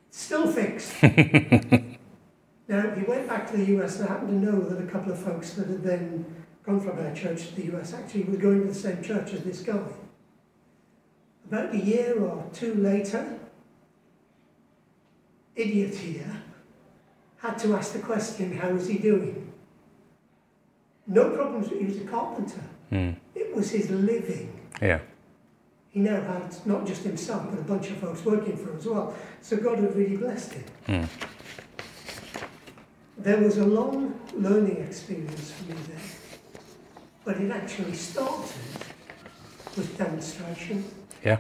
Still 0.10 0.52
fixed. 0.52 1.04
now, 2.68 2.96
he 2.96 3.04
went 3.04 3.28
back 3.28 3.52
to 3.52 3.58
the 3.58 3.78
US 3.78 4.00
and 4.00 4.10
I 4.10 4.14
happened 4.14 4.42
to 4.42 4.52
know 4.52 4.60
that 4.62 4.82
a 4.82 4.88
couple 4.88 5.12
of 5.12 5.20
folks 5.20 5.54
that 5.54 5.68
had 5.68 5.84
then 5.84 6.43
gone 6.64 6.80
from 6.80 7.00
our 7.00 7.14
church 7.14 7.48
to 7.48 7.56
the 7.56 7.78
US 7.78 7.94
actually 7.94 8.24
were 8.24 8.38
going 8.38 8.62
to 8.62 8.68
the 8.68 8.74
same 8.74 9.04
church 9.04 9.34
as 9.34 9.44
this 9.44 9.62
guy. 9.62 9.80
About 11.46 11.74
a 11.74 11.78
year 11.78 12.20
or 12.20 12.46
two 12.54 12.74
later, 12.76 13.40
idiot 15.56 15.96
here 15.96 16.42
had 17.38 17.58
to 17.60 17.76
ask 17.76 17.94
the 17.94 18.00
question, 18.00 18.58
how 18.58 18.70
was 18.70 18.88
he 18.88 18.98
doing? 18.98 19.52
No 21.06 21.32
problems, 21.32 21.70
he 21.70 21.84
was 21.84 21.98
a 21.98 22.06
carpenter. 22.06 22.64
Mm. 22.92 23.18
It 23.36 23.54
was 23.54 23.72
his 23.72 23.90
living. 23.90 24.58
Yeah. 24.82 25.00
He 25.90 26.00
now 26.00 26.22
had 26.22 26.56
not 26.66 26.88
just 26.88 27.04
himself, 27.04 27.50
but 27.50 27.60
a 27.60 27.64
bunch 27.64 27.90
of 27.90 27.98
folks 27.98 28.24
working 28.24 28.56
for 28.56 28.72
him 28.72 28.78
as 28.78 28.86
well. 28.86 29.14
So 29.42 29.58
God 29.58 29.80
had 29.80 29.96
really 29.96 30.18
blessed 30.18 30.54
him. 30.54 30.64
Mm. 30.88 31.08
There 33.18 33.38
was 33.38 33.58
a 33.58 33.66
long 33.66 34.20
learning 34.34 34.78
experience 34.78 35.52
for 35.52 35.72
me 35.72 35.78
there, 35.88 35.98
but 37.26 37.38
it 37.38 37.52
actually 37.52 37.94
started 37.94 38.52
with 39.76 39.98
demonstration. 39.98 40.84
Yeah. 41.24 41.38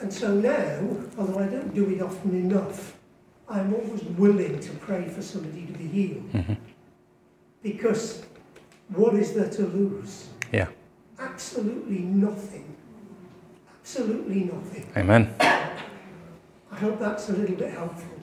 And 0.00 0.12
so 0.12 0.34
now, 0.34 0.96
although 1.18 1.40
I 1.40 1.46
don't 1.46 1.74
do 1.74 1.90
it 1.90 2.02
often 2.02 2.34
enough, 2.34 2.96
I'm 3.48 3.74
always 3.74 4.02
willing 4.02 4.58
to 4.60 4.70
pray 4.74 5.08
for 5.08 5.22
somebody 5.22 5.66
to 5.66 5.72
be 5.72 5.86
healed. 5.86 6.32
Mm-hmm. 6.32 6.54
Because 7.62 8.24
what 8.88 9.14
is 9.14 9.34
there 9.34 9.48
to 9.50 9.62
lose? 9.62 10.28
Yeah. 10.52 10.68
Absolutely 11.18 12.00
nothing. 12.00 12.76
Absolutely 13.80 14.44
nothing. 14.44 14.90
Amen. 14.96 15.34
I 15.40 16.76
hope 16.76 16.98
that's 16.98 17.28
a 17.28 17.32
little 17.32 17.56
bit 17.56 17.72
helpful. 17.72 18.18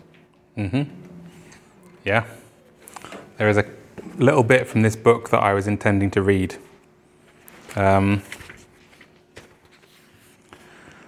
Mm-hmm. 0.58 0.84
Yeah. 2.04 2.26
There 3.38 3.50
is 3.50 3.58
a 3.58 3.66
little 4.18 4.44
bit 4.44 4.68
from 4.68 4.82
this 4.82 4.96
book 4.96 5.30
that 5.30 5.42
I 5.42 5.54
was 5.54 5.68
intending 5.68 6.12
to 6.12 6.22
read. 6.22 6.58
Um, 7.76 8.24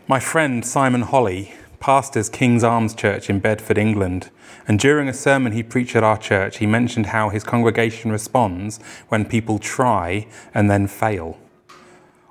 my 0.07 0.19
friend 0.19 0.65
Simon 0.65 1.01
Holley 1.01 1.53
pastors 1.83 2.29
King's 2.29 2.63
Arms 2.63 2.95
Church 2.95 3.29
in 3.29 3.39
Bedford, 3.39 3.77
England. 3.77 4.29
And 4.65 4.79
during 4.79 5.09
a 5.09 5.13
sermon 5.13 5.51
he 5.51 5.61
preached 5.61 5.97
at 5.97 6.03
our 6.03 6.17
church, 6.17 6.59
he 6.59 6.65
mentioned 6.65 7.07
how 7.07 7.27
his 7.27 7.43
congregation 7.43 8.09
responds 8.09 8.79
when 9.09 9.25
people 9.25 9.59
try 9.59 10.25
and 10.53 10.71
then 10.71 10.87
fail. 10.87 11.37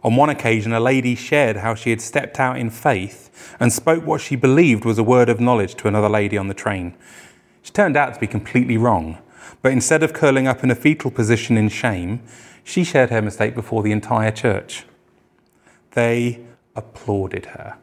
On 0.03 0.17
one 0.17 0.31
occasion, 0.31 0.73
a 0.73 0.81
lady 0.81 1.15
shared 1.15 1.57
how 1.57 1.75
she 1.75 1.91
had 1.91 2.01
stepped 2.01 2.41
out 2.41 2.57
in 2.57 2.71
faith 2.71 3.57
and 3.61 3.71
spoke 3.71 4.07
what 4.07 4.23
she 4.23 4.37
believed 4.37 4.87
was 4.87 4.97
a 4.97 5.05
word 5.05 5.29
of 5.29 5.39
knowledge 5.39 5.75
to 5.75 5.87
another 5.87 6.09
lady 6.09 6.39
on 6.39 6.49
the 6.49 6.55
train. 6.55 6.95
She 7.61 7.73
turned 7.73 7.97
out 7.97 8.15
to 8.15 8.21
be 8.21 8.27
completely 8.27 8.79
wrong, 8.79 9.19
but 9.63 9.73
instead 9.73 10.03
of 10.03 10.13
curling 10.13 10.47
up 10.47 10.63
in 10.63 10.71
a 10.71 10.75
fetal 10.75 11.11
position 11.11 11.57
in 11.57 11.69
shame, 11.69 12.23
she 12.65 12.85
shared 12.85 13.11
her 13.11 13.23
mistake 13.23 13.55
before 13.55 13.83
the 13.83 13.93
entire 13.93 14.31
church. 14.31 14.85
They 15.93 16.45
applauded 16.75 17.47
her. 17.47 17.79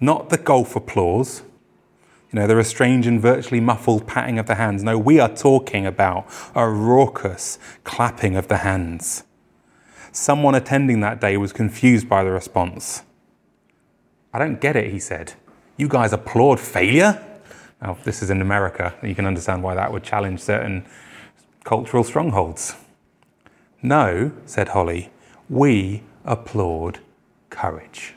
Not 0.00 0.30
the 0.30 0.38
golf 0.38 0.76
applause, 0.76 1.42
you 2.30 2.40
know, 2.40 2.46
the 2.48 2.56
restrained 2.56 3.06
and 3.06 3.20
virtually 3.20 3.60
muffled 3.60 4.06
patting 4.08 4.38
of 4.40 4.46
the 4.46 4.56
hands. 4.56 4.82
No, 4.82 4.98
we 4.98 5.20
are 5.20 5.28
talking 5.28 5.86
about 5.86 6.26
a 6.54 6.68
raucous 6.68 7.58
clapping 7.84 8.36
of 8.36 8.48
the 8.48 8.58
hands. 8.58 9.22
Someone 10.10 10.54
attending 10.54 11.00
that 11.00 11.20
day 11.20 11.36
was 11.36 11.52
confused 11.52 12.08
by 12.08 12.24
the 12.24 12.30
response. 12.30 13.02
I 14.32 14.40
don't 14.40 14.60
get 14.60 14.74
it, 14.74 14.90
he 14.90 14.98
said. 14.98 15.34
You 15.76 15.88
guys 15.88 16.12
applaud 16.12 16.58
failure? 16.58 17.24
Now, 17.84 17.98
this 18.02 18.22
is 18.22 18.30
in 18.30 18.40
America. 18.40 18.94
You 19.02 19.14
can 19.14 19.26
understand 19.26 19.62
why 19.62 19.74
that 19.74 19.92
would 19.92 20.02
challenge 20.02 20.40
certain 20.40 20.86
cultural 21.64 22.02
strongholds. 22.02 22.76
No, 23.82 24.32
said 24.46 24.68
Holley, 24.68 25.10
we 25.50 26.02
applaud 26.24 27.00
courage. 27.50 28.14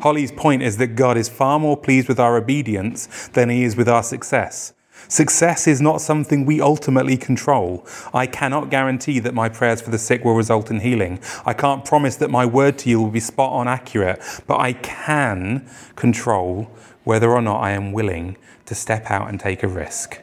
Holley's 0.00 0.32
point 0.32 0.62
is 0.62 0.78
that 0.78 0.96
God 0.96 1.16
is 1.16 1.28
far 1.28 1.60
more 1.60 1.76
pleased 1.76 2.08
with 2.08 2.18
our 2.18 2.36
obedience 2.36 3.28
than 3.28 3.50
he 3.50 3.62
is 3.62 3.76
with 3.76 3.88
our 3.88 4.02
success. 4.02 4.72
Success 5.06 5.68
is 5.68 5.80
not 5.80 6.00
something 6.00 6.44
we 6.44 6.60
ultimately 6.60 7.16
control. 7.16 7.86
I 8.12 8.26
cannot 8.26 8.70
guarantee 8.70 9.20
that 9.20 9.34
my 9.34 9.48
prayers 9.48 9.80
for 9.80 9.90
the 9.90 9.98
sick 9.98 10.24
will 10.24 10.34
result 10.34 10.72
in 10.72 10.80
healing. 10.80 11.20
I 11.46 11.52
can't 11.52 11.84
promise 11.84 12.16
that 12.16 12.30
my 12.30 12.46
word 12.46 12.78
to 12.78 12.90
you 12.90 13.00
will 13.00 13.10
be 13.10 13.20
spot 13.20 13.52
on 13.52 13.68
accurate, 13.68 14.20
but 14.48 14.58
I 14.58 14.72
can 14.72 15.68
control 15.94 16.68
whether 17.04 17.30
or 17.30 17.40
not 17.40 17.60
I 17.60 17.70
am 17.70 17.92
willing 17.92 18.36
to 18.66 18.74
step 18.74 19.10
out 19.10 19.28
and 19.28 19.38
take 19.38 19.62
a 19.62 19.68
risk. 19.68 20.20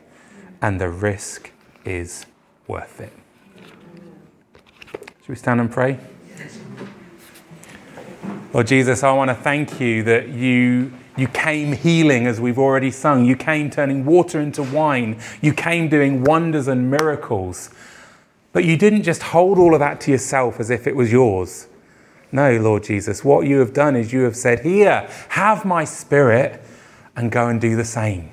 And 0.61 0.79
the 0.79 0.89
risk 0.89 1.51
is 1.85 2.25
worth 2.67 2.99
it. 2.99 3.13
Should 5.21 5.29
we 5.29 5.35
stand 5.35 5.61
and 5.61 5.71
pray? 5.71 5.99
Lord 8.53 8.67
Jesus, 8.67 9.01
I 9.03 9.13
want 9.13 9.29
to 9.29 9.35
thank 9.35 9.79
you 9.79 10.03
that 10.03 10.29
you 10.29 10.91
you 11.17 11.27
came 11.27 11.73
healing, 11.73 12.25
as 12.25 12.39
we've 12.39 12.57
already 12.57 12.89
sung. 12.89 13.25
You 13.25 13.35
came 13.35 13.69
turning 13.69 14.05
water 14.05 14.39
into 14.39 14.63
wine. 14.63 15.19
You 15.41 15.53
came 15.53 15.89
doing 15.89 16.23
wonders 16.23 16.67
and 16.67 16.89
miracles. 16.89 17.69
But 18.53 18.65
you 18.65 18.77
didn't 18.77 19.03
just 19.03 19.21
hold 19.21 19.57
all 19.57 19.73
of 19.73 19.79
that 19.79 19.99
to 20.01 20.11
yourself 20.11 20.59
as 20.59 20.69
if 20.69 20.87
it 20.87 20.95
was 20.95 21.11
yours. 21.11 21.67
No, 22.31 22.57
Lord 22.57 22.83
Jesus, 22.83 23.25
what 23.25 23.45
you 23.45 23.59
have 23.59 23.73
done 23.73 23.95
is 23.95 24.13
you 24.13 24.21
have 24.21 24.37
said, 24.37 24.61
Here, 24.61 25.09
have 25.29 25.65
my 25.65 25.83
spirit, 25.83 26.61
and 27.15 27.31
go 27.31 27.47
and 27.47 27.59
do 27.59 27.75
the 27.75 27.85
same. 27.85 28.31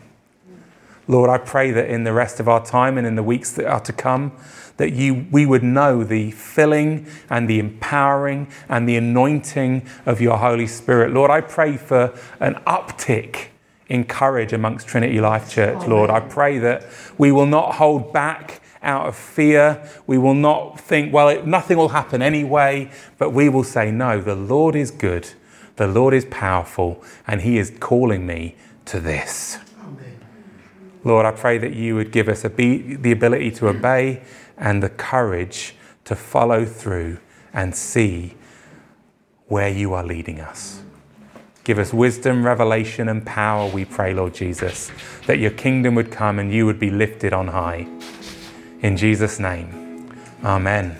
Lord, 1.06 1.30
I 1.30 1.38
pray 1.38 1.70
that 1.70 1.88
in 1.88 2.04
the 2.04 2.12
rest 2.12 2.38
of 2.38 2.48
our 2.48 2.64
time 2.64 2.98
and 2.98 3.06
in 3.06 3.16
the 3.16 3.22
weeks 3.22 3.52
that 3.52 3.66
are 3.66 3.80
to 3.80 3.92
come, 3.92 4.32
that 4.76 4.92
you, 4.92 5.26
we 5.30 5.46
would 5.46 5.62
know 5.62 6.04
the 6.04 6.30
filling 6.32 7.06
and 7.30 7.48
the 7.48 7.58
empowering 7.58 8.46
and 8.68 8.88
the 8.88 8.96
anointing 8.96 9.88
of 10.04 10.20
your 10.20 10.36
Holy 10.36 10.66
Spirit. 10.66 11.12
Lord, 11.12 11.30
I 11.30 11.40
pray 11.40 11.76
for 11.76 12.16
an 12.40 12.54
uptick 12.66 13.46
in 13.88 14.04
courage 14.04 14.52
amongst 14.52 14.86
Trinity 14.86 15.20
Life 15.20 15.50
Church, 15.50 15.86
Lord. 15.86 16.10
I 16.10 16.20
pray 16.20 16.58
that 16.58 16.86
we 17.16 17.32
will 17.32 17.46
not 17.46 17.76
hold 17.76 18.12
back 18.12 18.60
out 18.82 19.06
of 19.06 19.16
fear. 19.16 19.82
We 20.06 20.18
will 20.18 20.34
not 20.34 20.78
think, 20.78 21.12
well, 21.12 21.28
it, 21.28 21.46
nothing 21.46 21.78
will 21.78 21.88
happen 21.88 22.22
anyway, 22.22 22.90
but 23.16 23.30
we 23.30 23.48
will 23.48 23.64
say, 23.64 23.90
no, 23.90 24.20
the 24.20 24.36
Lord 24.36 24.76
is 24.76 24.90
good, 24.90 25.30
the 25.76 25.86
Lord 25.86 26.12
is 26.14 26.26
powerful, 26.26 27.02
and 27.26 27.40
He 27.40 27.58
is 27.58 27.72
calling 27.80 28.26
me 28.26 28.56
to 28.88 29.00
this. 29.00 29.58
Amen. 29.80 30.18
Lord, 31.04 31.26
I 31.26 31.30
pray 31.30 31.58
that 31.58 31.74
you 31.74 31.94
would 31.94 32.10
give 32.10 32.28
us 32.28 32.44
be, 32.48 32.96
the 32.96 33.12
ability 33.12 33.50
to 33.52 33.68
obey 33.68 34.22
and 34.56 34.82
the 34.82 34.88
courage 34.88 35.74
to 36.04 36.16
follow 36.16 36.64
through 36.64 37.18
and 37.52 37.74
see 37.74 38.34
where 39.46 39.68
you 39.68 39.94
are 39.94 40.04
leading 40.04 40.40
us. 40.40 40.82
Give 41.64 41.78
us 41.78 41.92
wisdom, 41.92 42.46
revelation, 42.46 43.08
and 43.08 43.24
power, 43.26 43.70
we 43.70 43.84
pray, 43.84 44.14
Lord 44.14 44.34
Jesus, 44.34 44.90
that 45.26 45.38
your 45.38 45.50
kingdom 45.50 45.94
would 45.96 46.10
come 46.10 46.38
and 46.38 46.52
you 46.52 46.64
would 46.64 46.80
be 46.80 46.90
lifted 46.90 47.32
on 47.34 47.48
high. 47.48 47.86
In 48.80 48.96
Jesus' 48.96 49.38
name, 49.38 50.10
amen. 50.42 50.98